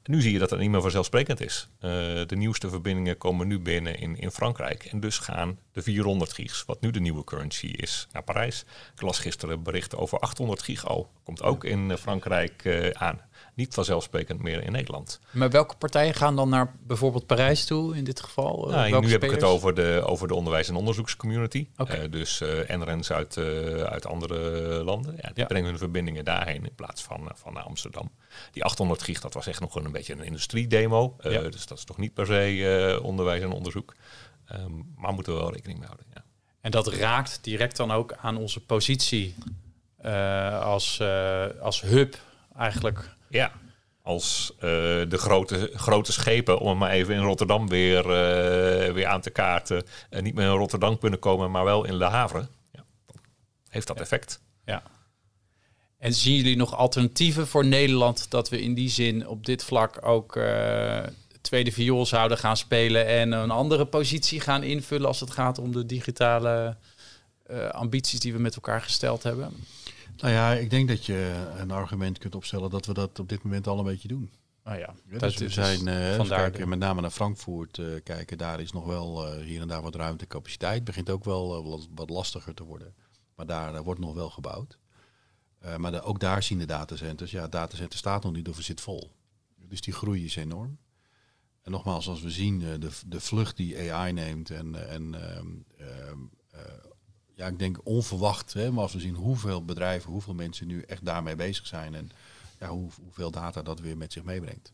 En 0.02 0.12
nu 0.12 0.20
zie 0.20 0.32
je 0.32 0.38
dat 0.38 0.48
dat 0.48 0.58
niet 0.58 0.70
meer 0.70 0.80
vanzelfsprekend 0.80 1.40
is. 1.40 1.68
Uh, 1.74 1.90
de 2.26 2.36
nieuwste 2.36 2.68
verbindingen 2.68 3.18
komen 3.18 3.46
nu 3.46 3.58
binnen 3.58 3.98
in, 3.98 4.16
in 4.16 4.30
Frankrijk. 4.30 4.84
En 4.84 5.00
dus 5.00 5.18
gaan 5.18 5.58
de 5.72 5.82
400 5.82 6.32
gigs, 6.32 6.64
wat 6.64 6.80
nu 6.80 6.90
de 6.90 7.00
nieuwe 7.00 7.24
currency 7.24 7.66
is, 7.66 8.06
naar 8.12 8.22
Parijs. 8.22 8.64
Ik 8.94 9.00
las 9.00 9.18
gisteren 9.18 9.62
berichten 9.62 9.98
over 9.98 10.18
800 10.18 10.62
gig 10.62 10.86
al. 10.86 11.10
Komt 11.22 11.42
ook 11.42 11.64
in 11.64 11.96
Frankrijk 11.96 12.66
aan 12.92 13.20
niet 13.54 13.74
vanzelfsprekend 13.74 14.42
meer 14.42 14.62
in 14.62 14.72
Nederland. 14.72 15.20
Maar 15.30 15.50
welke 15.50 15.76
partijen 15.76 16.14
gaan 16.14 16.36
dan 16.36 16.48
naar 16.48 16.74
bijvoorbeeld 16.86 17.26
Parijs 17.26 17.64
toe 17.64 17.96
in 17.96 18.04
dit 18.04 18.20
geval? 18.20 18.66
Nou, 18.68 18.82
nu 18.82 18.88
spelers? 18.88 19.12
heb 19.12 19.22
ik 19.24 19.30
het 19.30 19.42
over 19.42 19.74
de, 19.74 20.02
over 20.06 20.28
de 20.28 20.34
onderwijs- 20.34 20.68
en 20.68 20.74
onderzoekscommunity. 20.74 21.68
Okay. 21.76 22.04
Uh, 22.04 22.10
dus 22.10 22.40
uh, 22.40 23.08
uit, 23.08 23.36
uh, 23.36 23.82
uit 23.82 24.06
andere 24.06 24.40
landen. 24.84 25.12
Ja, 25.16 25.28
die 25.28 25.32
ja. 25.34 25.44
brengen 25.44 25.68
hun 25.68 25.78
verbindingen 25.78 26.24
daarheen 26.24 26.64
in 26.64 26.74
plaats 26.74 27.02
van, 27.02 27.30
van 27.34 27.52
naar 27.52 27.62
Amsterdam. 27.62 28.10
Die 28.52 28.64
800 28.64 29.02
gig, 29.02 29.20
dat 29.20 29.34
was 29.34 29.46
echt 29.46 29.60
nog 29.60 29.74
een, 29.74 29.92
beetje 29.92 30.12
een 30.12 30.24
industriedemo. 30.24 31.16
Ja. 31.20 31.40
Dus 31.40 31.66
dat 31.66 31.78
is 31.78 31.84
toch 31.84 31.98
niet 31.98 32.14
per 32.14 32.26
se 32.26 33.00
onderwijs 33.02 33.42
en 33.42 33.52
onderzoek. 33.52 33.94
Um, 34.52 34.92
maar 34.96 35.12
moeten 35.12 35.32
we 35.34 35.38
wel 35.38 35.52
rekening 35.52 35.78
mee 35.78 35.88
houden. 35.88 36.06
Ja. 36.14 36.24
En 36.60 36.70
dat 36.70 36.86
raakt 36.86 37.38
direct 37.42 37.76
dan 37.76 37.90
ook 37.92 38.12
aan 38.12 38.36
onze 38.36 38.60
positie 38.60 39.34
als, 40.60 41.02
als 41.60 41.80
hub 41.80 42.16
eigenlijk 42.56 43.13
ja, 43.34 43.52
als 44.02 44.52
uh, 44.56 44.60
de 44.60 45.18
grote, 45.18 45.70
grote 45.74 46.12
schepen, 46.12 46.58
om 46.58 46.68
het 46.68 46.78
maar 46.78 46.90
even 46.90 47.14
in 47.14 47.22
Rotterdam 47.22 47.68
weer, 47.68 47.98
uh, 47.98 48.92
weer 48.92 49.06
aan 49.06 49.20
te 49.20 49.30
kaarten, 49.30 49.84
uh, 50.10 50.20
niet 50.20 50.34
meer 50.34 50.50
in 50.50 50.56
Rotterdam 50.56 50.98
kunnen 50.98 51.18
komen, 51.18 51.50
maar 51.50 51.64
wel 51.64 51.84
in 51.84 52.00
haven. 52.00 52.48
Ja, 52.72 52.84
heeft 53.68 53.86
dat 53.86 54.00
effect. 54.00 54.40
Ja. 54.64 54.82
En 55.98 56.12
zien 56.12 56.36
jullie 56.36 56.56
nog 56.56 56.76
alternatieven 56.76 57.46
voor 57.46 57.64
Nederland 57.64 58.30
dat 58.30 58.48
we 58.48 58.62
in 58.62 58.74
die 58.74 58.88
zin 58.88 59.28
op 59.28 59.46
dit 59.46 59.64
vlak 59.64 60.06
ook 60.06 60.38
tweede 61.40 61.72
viool 61.72 62.06
zouden 62.06 62.38
gaan 62.38 62.56
spelen 62.56 63.06
en 63.06 63.32
een 63.32 63.50
andere 63.50 63.84
positie 63.84 64.40
gaan 64.40 64.62
invullen 64.62 65.06
als 65.06 65.20
het 65.20 65.30
gaat 65.30 65.58
om 65.58 65.72
de 65.72 65.86
digitale 65.86 66.76
ambities 67.70 68.20
die 68.20 68.32
we 68.32 68.38
met 68.38 68.54
elkaar 68.54 68.80
gesteld 68.80 69.22
hebben? 69.22 69.64
Nou 70.16 70.32
ja, 70.32 70.52
ik 70.52 70.70
denk 70.70 70.88
dat 70.88 71.06
je 71.06 71.48
een 71.56 71.70
argument 71.70 72.18
kunt 72.18 72.34
opstellen 72.34 72.70
dat 72.70 72.86
we 72.86 72.94
dat 72.94 73.18
op 73.18 73.28
dit 73.28 73.42
moment 73.42 73.66
al 73.66 73.78
een 73.78 73.84
beetje 73.84 74.08
doen. 74.08 74.30
Ah 74.62 74.78
ja, 74.78 74.94
ja 75.08 75.18
dus 75.18 75.36
we 75.36 75.48
zijn 75.48 75.86
uh, 75.86 76.16
vandaar 76.16 76.50
kijken, 76.50 76.68
met 76.68 76.78
name 76.78 77.00
naar 77.00 77.10
Frankfurt 77.10 77.78
uh, 77.78 78.00
kijken. 78.02 78.38
Daar 78.38 78.60
is 78.60 78.72
nog 78.72 78.84
wel 78.86 79.26
uh, 79.38 79.44
hier 79.44 79.60
en 79.60 79.68
daar 79.68 79.82
wat 79.82 79.94
ruimte 79.94 80.26
capaciteit. 80.26 80.84
Begint 80.84 81.10
ook 81.10 81.24
wel 81.24 81.64
wat, 81.94 82.10
lastiger 82.10 82.54
te 82.54 82.64
worden. 82.64 82.94
Maar 83.34 83.46
daar 83.46 83.82
wordt 83.82 84.00
nog 84.00 84.14
wel 84.14 84.30
gebouwd. 84.30 84.78
Eh, 85.58 85.76
maar 85.76 85.92
de- 85.92 86.02
ook 86.02 86.20
daar 86.20 86.42
zien 86.42 86.58
de 86.58 86.66
datacenters, 86.66 87.30
ja, 87.30 87.42
het 87.42 87.52
datacenter 87.52 87.98
staat 87.98 88.22
nog 88.22 88.32
niet 88.32 88.48
of 88.48 88.56
het 88.56 88.64
zit 88.64 88.80
vol. 88.80 89.12
Dus 89.68 89.80
die 89.80 89.92
groei 89.94 90.24
is 90.24 90.36
enorm. 90.36 90.78
En 91.62 91.70
nogmaals, 91.70 92.08
als 92.08 92.22
we 92.22 92.30
zien 92.30 92.62
eh, 92.62 92.68
de, 92.80 92.90
de 93.06 93.20
vlucht 93.20 93.56
die 93.56 93.92
AI 93.92 94.12
neemt 94.12 94.50
en, 94.50 94.74
eh, 94.74 94.94
en 94.94 95.14
ehm, 95.14 95.46
ehm, 95.76 96.18
eh, 96.50 96.60
ja, 97.34 97.46
ik 97.46 97.58
denk 97.58 97.80
onverwacht, 97.82 98.52
hè, 98.52 98.70
maar 98.70 98.82
als 98.82 98.92
we 98.92 99.00
zien 99.00 99.14
hoeveel 99.14 99.64
bedrijven, 99.64 100.10
hoeveel 100.10 100.34
mensen 100.34 100.66
nu 100.66 100.80
echt 100.82 101.04
daarmee 101.04 101.36
bezig 101.36 101.66
zijn 101.66 101.94
en 101.94 102.10
ja, 102.58 102.68
hoe, 102.68 102.90
hoeveel 103.02 103.30
data 103.30 103.62
dat 103.62 103.80
weer 103.80 103.96
met 103.96 104.12
zich 104.12 104.24
meebrengt, 104.24 104.72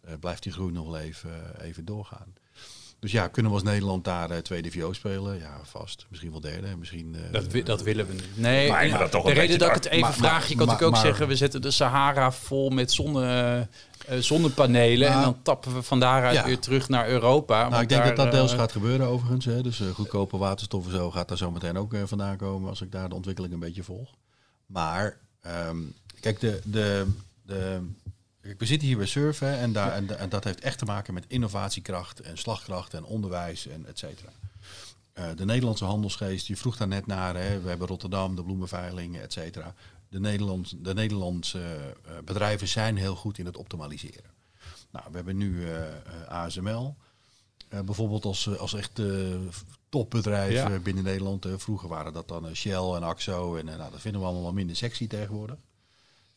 eh, 0.00 0.14
blijft 0.20 0.42
die 0.42 0.52
groei 0.52 0.72
nog 0.72 0.86
wel 0.86 0.98
even, 0.98 1.60
even 1.60 1.84
doorgaan. 1.84 2.34
Dus 3.00 3.12
ja, 3.12 3.28
kunnen 3.28 3.52
we 3.52 3.58
als 3.58 3.66
Nederland 3.66 4.04
daar 4.04 4.30
eh, 4.30 4.38
tweede 4.38 4.70
VO 4.70 4.92
spelen? 4.92 5.38
Ja, 5.38 5.60
vast. 5.62 6.06
Misschien 6.08 6.30
wel 6.30 6.40
derde. 6.40 6.76
Misschien, 6.76 7.14
eh, 7.14 7.32
Dat, 7.32 7.46
wi- 7.46 7.62
dat 7.62 7.82
willen 7.82 8.06
we 8.06 8.12
niet. 8.12 8.24
Nee, 8.34 8.70
Maar 8.70 8.98
dat 8.98 9.10
toch 9.10 9.22
de 9.24 9.28
een 9.30 9.34
reden 9.34 9.58
dat 9.58 9.68
ik 9.68 9.74
het 9.74 9.86
even 9.86 10.00
maar- 10.00 10.12
vraag, 10.14 10.48
je 10.48 10.54
kan 10.56 10.66
natuurlijk 10.66 10.82
ook 10.82 10.92
maar- 10.92 11.00
zeggen, 11.06 11.28
we 11.28 11.36
zetten 11.36 11.62
de 11.62 11.70
Sahara 11.70 12.32
vol 12.32 12.70
met 12.70 12.92
zonne, 12.92 13.68
eh, 14.06 14.18
zonnepanelen 14.18 15.08
en 15.08 15.20
dan 15.20 15.42
tappen 15.42 15.74
we 15.74 15.82
van 15.82 16.00
daaruit 16.00 16.34
ja. 16.36 16.44
weer 16.44 16.58
terug 16.58 16.88
naar 16.88 17.08
Europa. 17.08 17.68
Nou, 17.68 17.82
ik 17.82 17.88
denk 17.88 18.00
daar, 18.04 18.14
dat 18.14 18.24
dat 18.24 18.34
deels 18.34 18.52
gaat 18.54 18.72
gebeuren 18.72 19.06
overigens. 19.06 19.44
Hè. 19.44 19.62
Dus 19.62 19.80
eh, 19.80 19.86
goedkope 19.88 20.36
waterstof 20.36 20.84
en 20.86 20.92
zo 20.92 21.10
gaat 21.10 21.28
daar 21.28 21.36
zo 21.38 21.50
meteen 21.50 21.78
ook 21.78 21.94
eh, 21.94 22.02
vandaan 22.06 22.36
komen 22.36 22.68
als 22.68 22.80
ik 22.80 22.92
daar 22.92 23.08
de 23.08 23.14
ontwikkeling 23.14 23.52
een 23.54 23.60
beetje 23.60 23.82
volg. 23.82 24.10
Maar 24.66 25.16
ehm, 25.42 25.76
kijk, 26.20 26.40
de, 26.40 26.60
de, 26.64 27.06
de, 27.42 27.80
we 28.58 28.66
zitten 28.66 28.88
hier 28.88 28.96
bij 28.96 29.06
surfen 29.06 29.58
en, 29.58 29.72
daar, 29.72 29.92
en, 29.92 30.06
da- 30.06 30.14
en 30.14 30.28
dat 30.28 30.44
heeft 30.44 30.60
echt 30.60 30.78
te 30.78 30.84
maken 30.84 31.14
met 31.14 31.24
innovatiekracht 31.28 32.20
en 32.20 32.38
slagkracht 32.38 32.94
en 32.94 33.04
onderwijs 33.04 33.66
en 33.66 33.86
et 33.86 33.98
cetera. 33.98 34.30
Eh, 35.12 35.24
de 35.36 35.44
Nederlandse 35.44 35.84
handelsgeest, 35.84 36.46
je 36.46 36.56
vroeg 36.56 36.76
daar 36.76 36.88
net 36.88 37.06
naar, 37.06 37.36
hè, 37.36 37.60
we 37.60 37.68
hebben 37.68 37.86
Rotterdam, 37.88 38.36
de 38.36 38.42
bloemenveiling, 38.44 39.18
et 39.18 39.32
cetera. 39.32 39.74
De, 40.08 40.20
Nederland, 40.20 40.84
de 40.84 40.94
Nederlandse 40.94 41.60
eh, 42.04 42.12
bedrijven 42.24 42.68
zijn 42.68 42.96
heel 42.96 43.16
goed 43.16 43.38
in 43.38 43.46
het 43.46 43.56
optimaliseren. 43.56 44.30
Nou, 44.90 45.04
we 45.10 45.16
hebben 45.16 45.36
nu 45.36 45.70
eh, 45.70 45.82
ASML, 46.28 46.96
bijvoorbeeld 47.84 48.24
als, 48.24 48.58
als 48.58 48.74
echt 48.74 49.00
topbedrijf 49.88 50.52
Ja. 50.52 50.70
eh, 50.70 50.80
binnen 50.80 51.04
Nederland. 51.04 51.46
Vroeger 51.56 51.88
waren 51.88 52.12
dat 52.12 52.28
dan 52.28 52.54
Shell 52.54 52.92
en 52.94 53.02
Axo. 53.02 53.56
En 53.56 53.64
nou, 53.64 53.90
dat 53.90 54.00
vinden 54.00 54.20
we 54.20 54.26
allemaal 54.26 54.52
minder 54.52 54.76
sexy 54.76 55.06
tegenwoordig. 55.06 55.56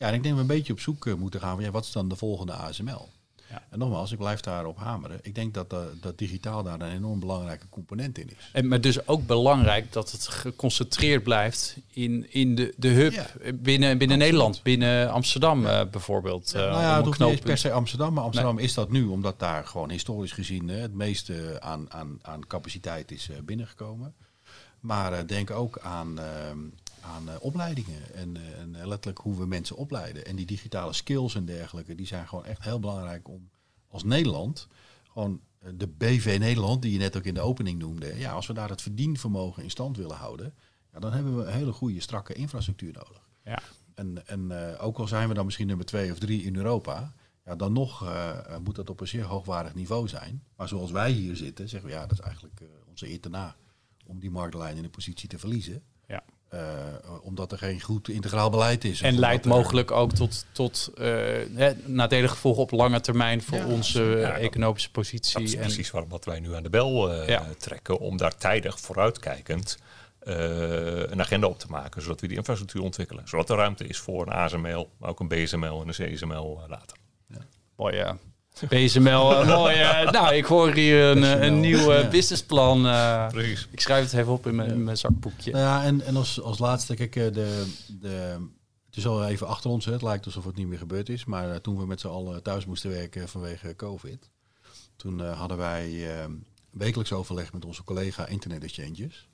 Ja, 0.02 0.08
en 0.08 0.14
ik 0.14 0.24
denk 0.24 0.36
dat 0.36 0.46
we 0.46 0.52
een 0.52 0.58
beetje 0.58 0.74
op 0.74 0.80
zoek 0.80 1.06
eh, 1.08 1.14
moeten 1.14 1.40
gaan 1.40 1.56
van 1.56 1.64
ja, 1.64 1.72
wat 1.72 1.84
is 1.84 1.92
dan 1.92 2.10
de 2.10 2.16
volgende 2.16 2.54
ASML? 2.54 3.10
Ja. 3.50 3.64
En 3.70 3.80
nogmaals, 3.80 4.12
ik 4.12 4.18
blijf 4.18 4.40
daarop 4.40 4.78
hameren. 4.78 5.20
Ik 5.22 5.36
denk 5.36 5.54
dat, 5.54 5.74
eh, 5.74 5.80
dat 6.02 6.18
digitaal 6.18 6.64
daar 6.64 6.82
een 6.82 6.92
enorm 6.92 7.20
belangrijke 7.20 7.70
component 7.70 8.18
in 8.18 8.30
is. 8.30 8.50
En, 8.54 8.68
maar 8.68 8.82
dus 8.82 9.08
ook 9.08 9.26
belangrijk 9.26 9.94
dat 9.94 10.12
het 10.12 10.28
geconcentreerd 10.28 11.24
blijft 11.24 11.78
in, 11.94 12.34
in 12.34 12.56
de, 12.56 12.74
de 12.78 12.88
hub 12.88 13.12
Ja. 13.12 13.28
binnen, 13.54 13.98
binnen 13.98 14.18
Nederland, 14.18 14.64
binnen 14.64 15.12
Amsterdam 15.12 15.66
eh, 15.66 15.82
bijvoorbeeld. 15.92 16.54
nou 16.54 16.82
ja, 16.82 16.96
het 16.96 17.06
hoeft 17.06 17.20
niet 17.20 17.30
eens 17.30 17.40
per 17.40 17.58
se 17.58 17.72
Amsterdam, 17.72 18.14
maar 18.14 18.24
Amsterdam 18.24 18.58
is 18.58 18.74
dat 18.74 18.92
nu, 18.92 19.06
omdat 19.06 19.40
daar 19.40 19.66
gewoon 19.66 19.90
historisch 19.90 20.32
gezien 20.32 20.68
het 20.68 20.94
meeste 20.94 21.58
aan, 21.60 21.94
aan, 21.94 22.20
aan 22.22 22.48
capaciteit 22.48 23.12
is 23.12 23.30
binnengekomen. 23.44 24.14
Maar 24.80 25.28
denk 25.28 25.52
ook 25.52 25.80
aan, 25.80 26.20
ehm, 26.20 26.60
aan 27.02 27.30
eh, 27.30 27.36
opleidingen 27.40 28.14
en, 28.14 28.38
eh, 28.38 28.60
en 28.60 28.88
letterlijk 28.88 29.20
hoe 29.20 29.38
we 29.38 29.46
mensen 29.46 29.76
opleiden. 29.76 30.26
En 30.26 30.36
die 30.36 30.46
digitale 30.46 30.94
skills 30.94 31.36
en 31.36 31.46
dergelijke, 31.46 31.96
die 31.96 32.08
zijn 32.08 32.28
gewoon 32.28 32.46
echt 32.46 32.64
heel 32.64 32.80
belangrijk 32.80 33.28
om 33.28 33.50
als 33.88 34.04
Nederland, 34.04 34.68
gewoon 35.12 35.42
eh, 35.60 35.72
de 35.76 35.88
BV 35.88 36.38
Nederland, 36.40 36.82
die 36.82 36.92
je 36.92 36.98
net 36.98 37.18
ook 37.18 37.24
in 37.24 37.34
de 37.34 37.42
opening 37.42 37.80
noemde, 37.80 38.18
ja, 38.18 38.32
als 38.32 38.48
we 38.48 38.54
daar 38.54 38.70
het 38.70 38.82
verdienvermogen 38.82 39.64
in 39.64 39.70
stand 39.70 39.98
willen 39.98 40.16
houden, 40.16 40.54
ja, 40.94 41.00
dan 41.00 41.14
hebben 41.14 41.38
we 41.38 41.44
een 41.44 41.54
hele 41.54 41.72
goede, 41.72 42.00
strakke 42.00 42.34
infrastructuur 42.34 42.94
nodig. 42.94 43.30
Ja. 43.44 43.62
En, 43.94 44.28
en 44.28 44.78
ook 44.78 44.98
al 44.98 45.08
zijn 45.08 45.28
we 45.28 45.34
dan 45.34 45.46
misschien 45.46 45.68
nummer 45.68 45.86
twee 45.86 46.12
of 46.12 46.20
drie 46.20 46.44
in 46.44 46.56
Europa, 46.56 47.14
ja, 47.46 47.56
dan 47.56 47.74
nog 47.74 48.14
moet 48.64 48.76
dat 48.76 48.90
op 48.90 49.00
een 49.00 49.08
zeer 49.08 49.24
hoogwaardig 49.24 49.76
niveau 49.76 50.08
zijn. 50.08 50.44
Maar 50.56 50.68
zoals 50.68 50.92
wij 50.92 51.12
hier 51.12 51.36
zitten, 51.36 51.70
zeggen 51.70 51.90
we 51.90 51.96
ja, 51.96 52.02
dat 52.02 52.12
is 52.12 52.26
eigenlijk 52.26 52.62
onze 52.90 53.10
eer 53.10 53.20
te 53.20 53.30
na 53.30 53.56
om 54.06 54.20
die 54.20 54.32
marktlijn 54.32 54.76
in 54.76 54.82
de 54.82 54.90
positie 54.90 55.30
te 55.30 55.40
verliezen. 55.40 55.84
Ja. 56.52 56.58
Eh, 57.04 57.12
omdat 57.24 57.52
er 57.52 57.58
geen 57.58 57.82
goed 57.82 58.10
integraal 58.10 58.50
beleid 58.50 58.84
is. 58.84 59.02
En 59.02 59.20
leidt 59.20 59.44
er- 59.46 59.52
mogelijk 59.52 59.92
ook 59.92 60.12
tot, 60.14 60.46
tot 60.52 60.92
eh, 60.98 61.06
hè, 61.56 61.72
nadelige 61.86 62.34
gevolgen 62.34 62.62
op 62.64 62.72
lange 62.72 63.00
termijn 63.02 63.42
voor 63.42 63.58
Ja, 63.58 63.66
onze 63.66 64.02
ja, 64.04 64.16
eh, 64.16 64.28
dat- 64.34 64.38
economische 64.42 64.92
positie. 64.92 65.34
Dat 65.34 65.42
is 65.48 65.54
en, 65.56 65.60
precies 65.62 65.92
waar, 65.92 66.08
wat 66.08 66.26
wij 66.26 66.40
nu 66.40 66.56
aan 66.56 66.64
de 66.64 66.70
bel 66.70 67.12
eh, 67.14 67.28
Ja. 67.28 67.46
trekken. 67.58 68.00
Om 68.00 68.18
daar 68.18 68.38
tijdig 68.38 68.80
vooruitkijkend 68.80 69.78
eh, 70.20 70.36
een 71.00 71.22
agenda 71.22 71.48
op 71.48 71.60
te 71.60 71.68
maken. 71.70 72.02
Zodat 72.02 72.22
we 72.22 72.28
die 72.28 72.38
infrastructuur 72.38 72.82
ontwikkelen. 72.82 73.28
Zodat 73.28 73.50
er 73.50 73.56
ruimte 73.58 73.88
is 73.88 73.98
voor 73.98 74.22
een 74.28 74.34
ASML, 74.34 74.90
maar 74.98 75.10
ook 75.10 75.20
een 75.20 75.28
BSML 75.28 75.82
en 75.82 75.88
een 75.88 76.14
CSML 76.14 76.62
later. 76.68 76.98
Mooi, 77.76 77.96
ja. 77.96 78.18
BSML, 78.60 79.32
eh, 79.42 79.48
mooi. 79.58 79.78
nou, 80.12 80.36
ik 80.36 80.46
hoor 80.46 80.74
hier 80.74 81.04
een, 81.04 81.24
eh, 81.24 81.42
een 81.48 81.60
nieuw 81.60 81.92
eh, 81.92 82.02
Ja. 82.02 82.08
businessplan. 82.10 82.82
Precies. 83.30 83.68
ik 83.72 83.80
schrijf 83.80 84.04
het 84.04 84.14
even 84.20 84.32
op 84.34 84.48
in 84.48 84.56
mijn, 84.56 84.70
in 84.70 84.84
mijn 84.84 84.98
zakboekje. 84.98 85.52
Nou 85.52 85.64
ja, 85.64 85.84
en, 85.84 86.02
en 86.02 86.16
als, 86.16 86.42
als 86.42 86.60
laatste, 86.60 86.94
kijk, 86.96 87.14
de, 87.14 87.74
de, 88.00 88.38
het 88.86 88.98
is 88.98 89.08
al 89.08 89.26
even 89.26 89.48
achter 89.48 89.70
ons. 89.70 89.86
Hè. 89.86 89.92
Het 89.92 90.02
lijkt 90.02 90.26
alsof 90.26 90.46
het 90.46 90.56
niet 90.56 90.68
meer 90.68 90.78
gebeurd 90.78 91.10
is. 91.10 91.26
Maar 91.26 91.62
toen 91.62 91.78
we 91.78 91.86
met 91.86 92.00
z'n 92.00 92.08
allen 92.08 92.44
thuis 92.44 92.66
moesten 92.66 92.90
werken 92.90 93.30
vanwege 93.30 93.76
COVID, 93.76 94.30
toen 94.96 95.20
hadden 95.20 95.58
wij 95.58 96.18
eh, 96.20 96.26
wekelijks 96.70 97.12
overleg 97.14 97.54
met 97.54 97.66
onze 97.66 97.84
collega 97.84 98.28
Internet 98.28 98.64
Exchanges. 98.64 99.28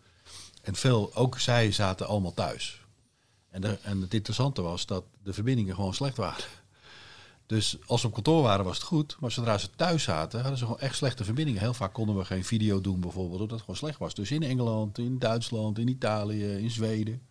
En 0.62 0.76
veel, 0.76 1.12
ook 1.16 1.40
zij 1.40 1.72
zaten 1.72 2.08
allemaal 2.08 2.34
thuis. 2.34 2.82
En, 3.50 3.62
de, 3.62 3.78
en 3.82 4.02
het 4.02 4.14
interessante 4.14 4.62
was 4.62 4.86
dat 4.86 5.04
de 5.24 5.34
verbindingen 5.34 5.76
gewoon 5.76 5.94
slecht 5.94 6.18
waren. 6.18 6.44
Dus 7.48 7.78
als 7.86 8.02
we 8.02 8.08
op 8.08 8.14
kantoor 8.14 8.42
waren 8.42 8.66
was 8.66 8.78
het 8.78 8.86
goed, 8.86 9.18
maar 9.20 9.32
zodra 9.32 9.58
ze 9.58 9.70
thuis 9.76 10.04
zaten 10.04 10.40
hadden 10.40 10.58
ze 10.58 10.66
gewoon 10.66 10.80
echt 10.80 10.96
slechte 10.96 11.24
verbindingen. 11.24 11.62
Heel 11.62 11.74
vaak 11.74 11.94
konden 11.94 12.18
we 12.18 12.26
geen 12.26 12.44
video 12.44 12.82
doen 12.82 13.00
bijvoorbeeld, 13.00 13.42
omdat 13.42 13.50
het 13.50 13.60
gewoon 13.60 13.76
slecht 13.76 14.00
was. 14.00 14.14
Dus 14.14 14.32
in 14.32 14.44
Engeland, 14.44 14.98
in 14.98 15.20
Duitsland, 15.20 15.80
in 15.80 15.88
Italië, 15.88 16.46
in 16.46 16.72
Zweden. 16.72 17.22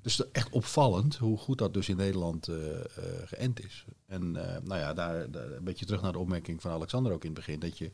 Dus 0.00 0.30
echt 0.30 0.50
opvallend 0.50 1.16
hoe 1.16 1.38
goed 1.38 1.58
dat 1.58 1.74
dus 1.74 1.88
in 1.88 1.96
Nederland 1.96 2.48
eh, 2.48 2.80
eh, 2.80 2.84
geënt 3.24 3.64
is. 3.64 3.84
En 4.06 4.36
eh, 4.36 4.62
nou 4.62 4.80
ja, 4.80 4.94
daar, 4.94 5.30
daar 5.30 5.50
een 5.50 5.64
beetje 5.64 5.86
terug 5.86 6.02
naar 6.02 6.12
de 6.12 6.18
opmerking 6.18 6.60
van 6.60 6.70
Alexander 6.70 7.12
ook 7.12 7.24
in 7.24 7.30
het 7.30 7.38
begin. 7.38 7.60
Dat 7.60 7.78
je, 7.78 7.92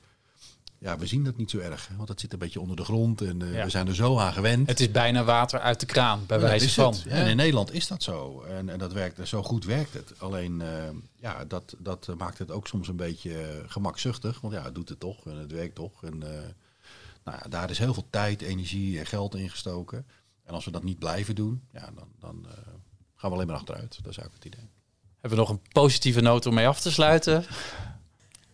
ja, 0.79 0.99
we 0.99 1.07
zien 1.07 1.25
dat 1.25 1.37
niet 1.37 1.51
zo 1.51 1.59
erg. 1.59 1.89
Want 1.97 2.09
dat 2.09 2.21
zit 2.21 2.33
een 2.33 2.39
beetje 2.39 2.61
onder 2.61 2.77
de 2.77 2.85
grond 2.85 3.21
en 3.21 3.43
eh, 3.43 3.53
Ja. 3.53 3.65
we 3.65 3.71
zijn 3.71 3.89
er 3.89 3.95
zo 3.95 4.19
aan 4.19 4.33
gewend. 4.33 4.69
Het 4.69 4.81
is 4.81 4.91
bijna 4.91 5.25
water 5.25 5.61
uit 5.61 5.81
de 5.81 5.87
kraan, 5.87 6.25
bij 6.27 6.41
wijze 6.41 6.71
van. 6.71 6.95
En 7.09 7.27
in 7.27 7.37
Nederland 7.37 7.73
is 7.73 7.87
dat 7.87 8.03
zo. 8.03 8.43
En, 8.43 8.69
en 8.69 8.79
dat 8.79 8.93
werkt, 8.93 9.29
zo 9.29 9.43
goed 9.43 9.65
werkt 9.65 9.95
het. 9.95 10.13
Alleen, 10.19 10.61
eh, 10.61 10.69
ja, 11.17 11.45
dat, 11.45 11.75
dat 11.79 12.09
maakt 12.19 12.39
het 12.39 12.51
ook 12.51 12.67
soms 12.67 12.89
een 12.89 12.97
beetje 12.97 13.43
eh, 13.43 13.49
gemakzuchtig. 13.67 14.41
Want 14.41 14.55
ja, 14.55 14.63
het 14.63 14.75
doet 14.75 14.89
het 14.89 15.01
toch 15.01 15.27
en 15.27 15.37
het 15.37 15.53
werkt 15.53 15.75
toch. 15.75 16.05
En 16.05 16.19
nou 17.25 17.39
ja, 17.43 17.49
daar 17.49 17.71
is 17.71 17.79
heel 17.79 17.95
veel 17.95 18.07
tijd, 18.11 18.43
energie 18.43 18.99
en 18.99 19.07
geld 19.07 19.35
in 19.35 19.51
gestoken. 19.51 20.07
En 20.45 20.55
als 20.55 20.65
we 20.65 20.71
dat 20.71 20.83
niet 20.83 20.99
blijven 20.99 21.35
doen, 21.35 21.63
ja, 21.73 21.91
dan, 21.95 22.09
dan 22.21 22.47
gaan 23.17 23.31
we 23.31 23.37
alleen 23.37 23.47
maar 23.47 23.57
achteruit. 23.57 23.99
Dat 24.03 24.11
is 24.13 24.19
eigenlijk 24.19 24.45
het 24.45 24.55
idee. 24.55 24.69
Hebben 25.21 25.39
we 25.39 25.45
nog 25.45 25.49
een 25.49 25.73
positieve 25.73 26.21
noot 26.21 26.47
om 26.47 26.55
mee 26.55 26.69
af 26.69 26.81
te 26.81 26.91
sluiten? 26.93 27.45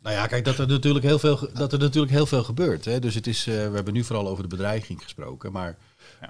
Nou 0.05 0.17
ja, 0.17 0.27
kijk, 0.27 0.45
dat 0.45 0.59
er 0.59 0.67
natuurlijk 0.67 1.05
heel 1.05 1.19
veel, 1.19 1.49
dat 1.53 1.73
er 1.73 1.79
natuurlijk 1.79 2.13
heel 2.13 2.27
veel 2.27 2.45
gebeurt. 2.45 2.85
Hè. 2.85 2.99
Dus 2.99 3.15
het 3.15 3.27
is, 3.27 3.47
eh, 3.47 3.55
we 3.55 3.75
hebben 3.75 3.95
nu 3.95 4.05
vooral 4.05 4.29
over 4.29 4.43
de 4.43 4.49
bedreiging 4.49 5.03
gesproken. 5.03 5.53
Maar 5.53 5.77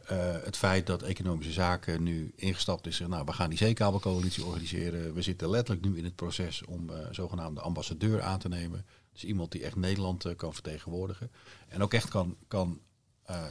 eh, 0.06 0.16
het 0.44 0.56
feit 0.56 0.86
dat 0.86 1.02
economische 1.02 1.52
zaken 1.52 2.02
nu 2.02 2.32
ingestapt 2.36 2.86
is. 2.86 2.98
Nou, 2.98 3.24
we 3.24 3.32
gaan 3.32 3.48
die 3.48 3.58
zeekabelcoalitie 3.58 4.44
organiseren. 4.44 5.14
We 5.14 5.22
zitten 5.22 5.50
letterlijk 5.50 5.86
nu 5.86 5.98
in 5.98 6.04
het 6.04 6.16
proces 6.16 6.64
om 6.64 6.90
eh, 6.90 6.96
zogenaamde 7.10 7.60
ambassadeur 7.60 8.22
aan 8.22 8.38
te 8.38 8.48
nemen. 8.48 8.86
Dus 9.12 9.24
iemand 9.24 9.52
die 9.52 9.64
echt 9.64 9.76
Nederland 9.76 10.36
kan 10.36 10.52
vertegenwoordigen. 10.52 11.30
En 11.68 11.82
ook 11.82 11.94
echt 11.94 12.08
kan, 12.08 12.36
kan 12.48 12.80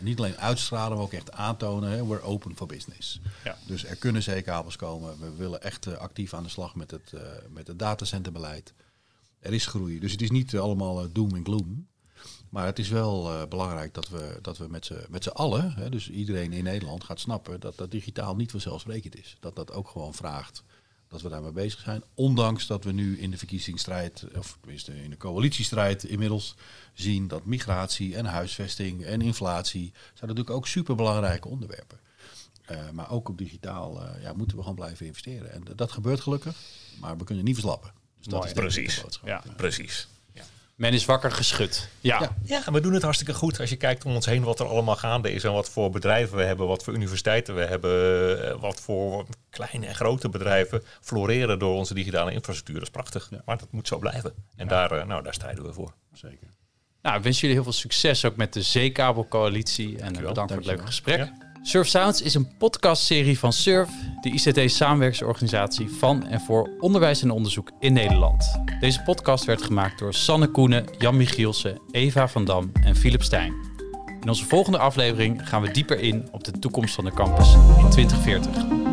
niet 0.02 0.18
alleen 0.18 0.38
uitstralen, 0.38 0.98
maar 0.98 1.06
ook 1.06 1.14
echt 1.14 1.32
aantonen. 1.32 1.90
Hè, 1.90 2.08
we're 2.08 2.22
open 2.22 2.56
for 2.56 2.68
business. 2.68 3.20
Ja. 3.44 3.58
Dus 3.68 3.86
er 3.86 3.96
kunnen 3.96 4.24
zeekabels 4.24 4.76
komen. 4.76 5.20
We 5.20 5.36
willen 5.36 5.62
echt 5.62 5.98
actief 5.98 6.34
aan 6.34 6.44
de 6.44 6.50
slag 6.50 6.76
met 6.76 6.92
het, 6.92 7.14
met 7.50 7.68
het 7.68 7.80
datacenterbeleid. 7.80 8.74
Er 9.44 9.54
is 9.54 9.66
groei. 9.66 10.00
Dus 10.00 10.12
het 10.12 10.22
is 10.22 10.32
niet 10.32 10.54
eh, 10.54 10.60
allemaal 10.60 11.02
eh, 11.02 11.08
doom 11.12 11.36
en 11.36 11.44
gloom. 11.44 11.88
Maar 12.50 12.66
het 12.66 12.80
is 12.80 12.90
wel 12.90 13.30
eh, 13.30 13.48
belangrijk 13.48 13.94
dat 13.94 14.10
we, 14.10 14.40
dat 14.42 14.58
we 14.58 14.68
met 14.68 14.86
z'n 14.86 15.06
met 15.10 15.24
z'n 15.24 15.30
allen, 15.30 15.74
hè, 15.74 15.90
dus 15.90 16.10
iedereen 16.10 16.54
in 16.54 16.64
Nederland, 16.64 17.04
gaat 17.04 17.20
snappen 17.20 17.60
dat 17.60 17.78
dat 17.78 17.92
digitaal 17.92 18.36
niet 18.36 18.52
vanzelfsprekend 18.52 19.18
is. 19.18 19.38
Dat 19.40 19.56
dat 19.56 19.72
ook 19.74 19.88
gewoon 19.88 20.14
vraagt 20.14 20.64
dat 21.08 21.22
we 21.22 21.30
daarmee 21.30 21.52
bezig 21.52 21.80
zijn. 21.80 22.04
Ondanks 22.14 22.68
dat 22.68 22.84
we 22.84 22.92
nu 22.92 23.20
in 23.20 23.32
de 23.32 23.38
verkiezingsstrijd, 23.38 24.26
of 24.38 24.58
tenminste 24.62 25.04
in 25.04 25.10
de 25.10 25.18
coalitiestrijd 25.18 26.04
inmiddels, 26.04 26.56
zien 26.94 27.28
dat 27.28 27.46
migratie 27.46 28.16
en 28.16 28.26
huisvesting 28.26 29.04
en 29.04 29.22
inflatie 29.22 29.92
zijn 29.94 30.30
natuurlijk 30.30 30.50
ook 30.50 30.68
superbelangrijke 30.68 31.48
onderwerpen. 31.48 32.00
Maar 32.92 33.12
ook 33.12 33.30
op 33.30 33.38
digitaal 33.38 34.02
ja, 34.22 34.34
moeten 34.34 34.58
we 34.58 34.64
gewoon 34.64 34.78
blijven 34.78 35.06
investeren. 35.06 35.52
En 35.52 35.64
dat 35.76 35.92
gebeurt 35.92 36.20
gelukkig, 36.20 36.58
maar 37.00 37.18
we 37.18 37.24
kunnen 37.24 37.46
niet 37.46 37.54
verslappen. 37.54 38.03
Dus 38.24 38.34
dat 38.34 38.40
Mooi. 38.40 38.46
is 38.46 38.54
Precies. 38.54 39.04
Ja. 39.26 39.44
Precies. 39.58 40.08
Men 40.76 40.94
is 40.94 41.06
wakker 41.06 41.32
geschud. 41.32 41.90
Ja. 42.00 42.20
Ja. 42.22 42.62
Ja, 42.66 42.72
we 42.72 42.80
doen 42.82 42.94
het 42.94 43.04
hartstikke 43.04 43.34
goed. 43.34 43.60
Als 43.60 43.70
je 43.70 43.76
kijkt 43.76 44.06
om 44.06 44.16
ons 44.16 44.26
heen 44.26 44.44
wat 44.44 44.60
er 44.60 44.68
allemaal 44.68 44.96
gaande 44.96 45.32
is 45.34 45.44
en 45.44 45.52
wat 45.52 45.70
voor 45.70 45.90
bedrijven 45.90 46.38
we 46.38 46.44
hebben, 46.44 46.68
wat 46.68 46.84
voor 46.84 46.94
universiteiten 46.94 47.56
we 47.56 47.62
hebben, 47.62 48.50
eh, 48.50 48.60
wat 48.60 48.82
voor 48.82 49.26
kleine 49.50 49.86
en 49.86 49.96
grote 49.96 50.30
bedrijven 50.30 50.84
floreren 51.02 51.60
door 51.60 51.76
onze 51.76 51.94
digitale 51.94 52.32
infrastructuur. 52.32 52.76
Dat 52.76 52.84
is 52.84 52.90
prachtig. 52.90 53.30
Maar 53.46 53.58
dat 53.58 53.72
moet 53.72 53.88
zo 53.88 53.98
blijven. 53.98 54.34
En 54.56 54.68
daar, 54.68 54.92
eh, 54.92 55.06
nou, 55.06 55.24
daar 55.24 55.34
strijden 55.34 55.66
we 55.66 55.74
voor. 55.74 55.94
Zeker. 56.14 56.48
Nou, 57.02 57.18
ik 57.18 57.24
wens 57.24 57.40
jullie 57.40 57.56
heel 57.56 57.64
veel 57.64 57.74
succes 57.74 58.26
ook 58.26 58.36
met 58.36 58.54
de 58.54 58.62
Zeekabelcoalitie. 58.62 59.92
En 59.92 59.98
Dankjewel. 59.98 60.30
bedankt 60.30 60.52
voor 60.52 60.62
het 60.62 60.70
leuke 60.70 60.86
gesprek. 60.86 61.32
Surf 61.66 61.88
Sounds 61.88 62.22
is 62.22 62.34
een 62.34 62.58
podcastserie 62.58 63.40
van 63.40 63.54
Surf, 63.54 63.90
de 64.22 64.30
ICT-samenwerksorganisatie 64.30 65.90
van 65.90 66.28
en 66.28 66.40
voor 66.40 66.70
onderwijs 66.80 67.22
en 67.22 67.32
onderzoek 67.32 67.72
in 67.80 67.94
Nederland. 67.94 68.60
Deze 68.80 69.02
podcast 69.02 69.46
werd 69.46 69.62
gemaakt 69.62 70.00
door 70.00 70.14
Sanne 70.14 70.48
Koenen, 70.48 70.86
Jan 70.98 71.18
Michielsen, 71.18 71.80
Eva 71.92 72.28
van 72.28 72.46
Dam 72.46 72.72
en 72.74 72.96
Philip 72.96 73.24
Stijn. 73.24 73.54
In 74.22 74.28
onze 74.28 74.46
volgende 74.46 74.78
aflevering 74.78 75.50
gaan 75.50 75.62
we 75.62 75.72
dieper 75.72 76.00
in 76.00 76.28
op 76.32 76.44
de 76.44 76.52
toekomst 76.52 76.96
van 76.96 77.06
de 77.06 77.12
campus 77.12 77.54
in 77.78 77.90
2040. 77.90 78.93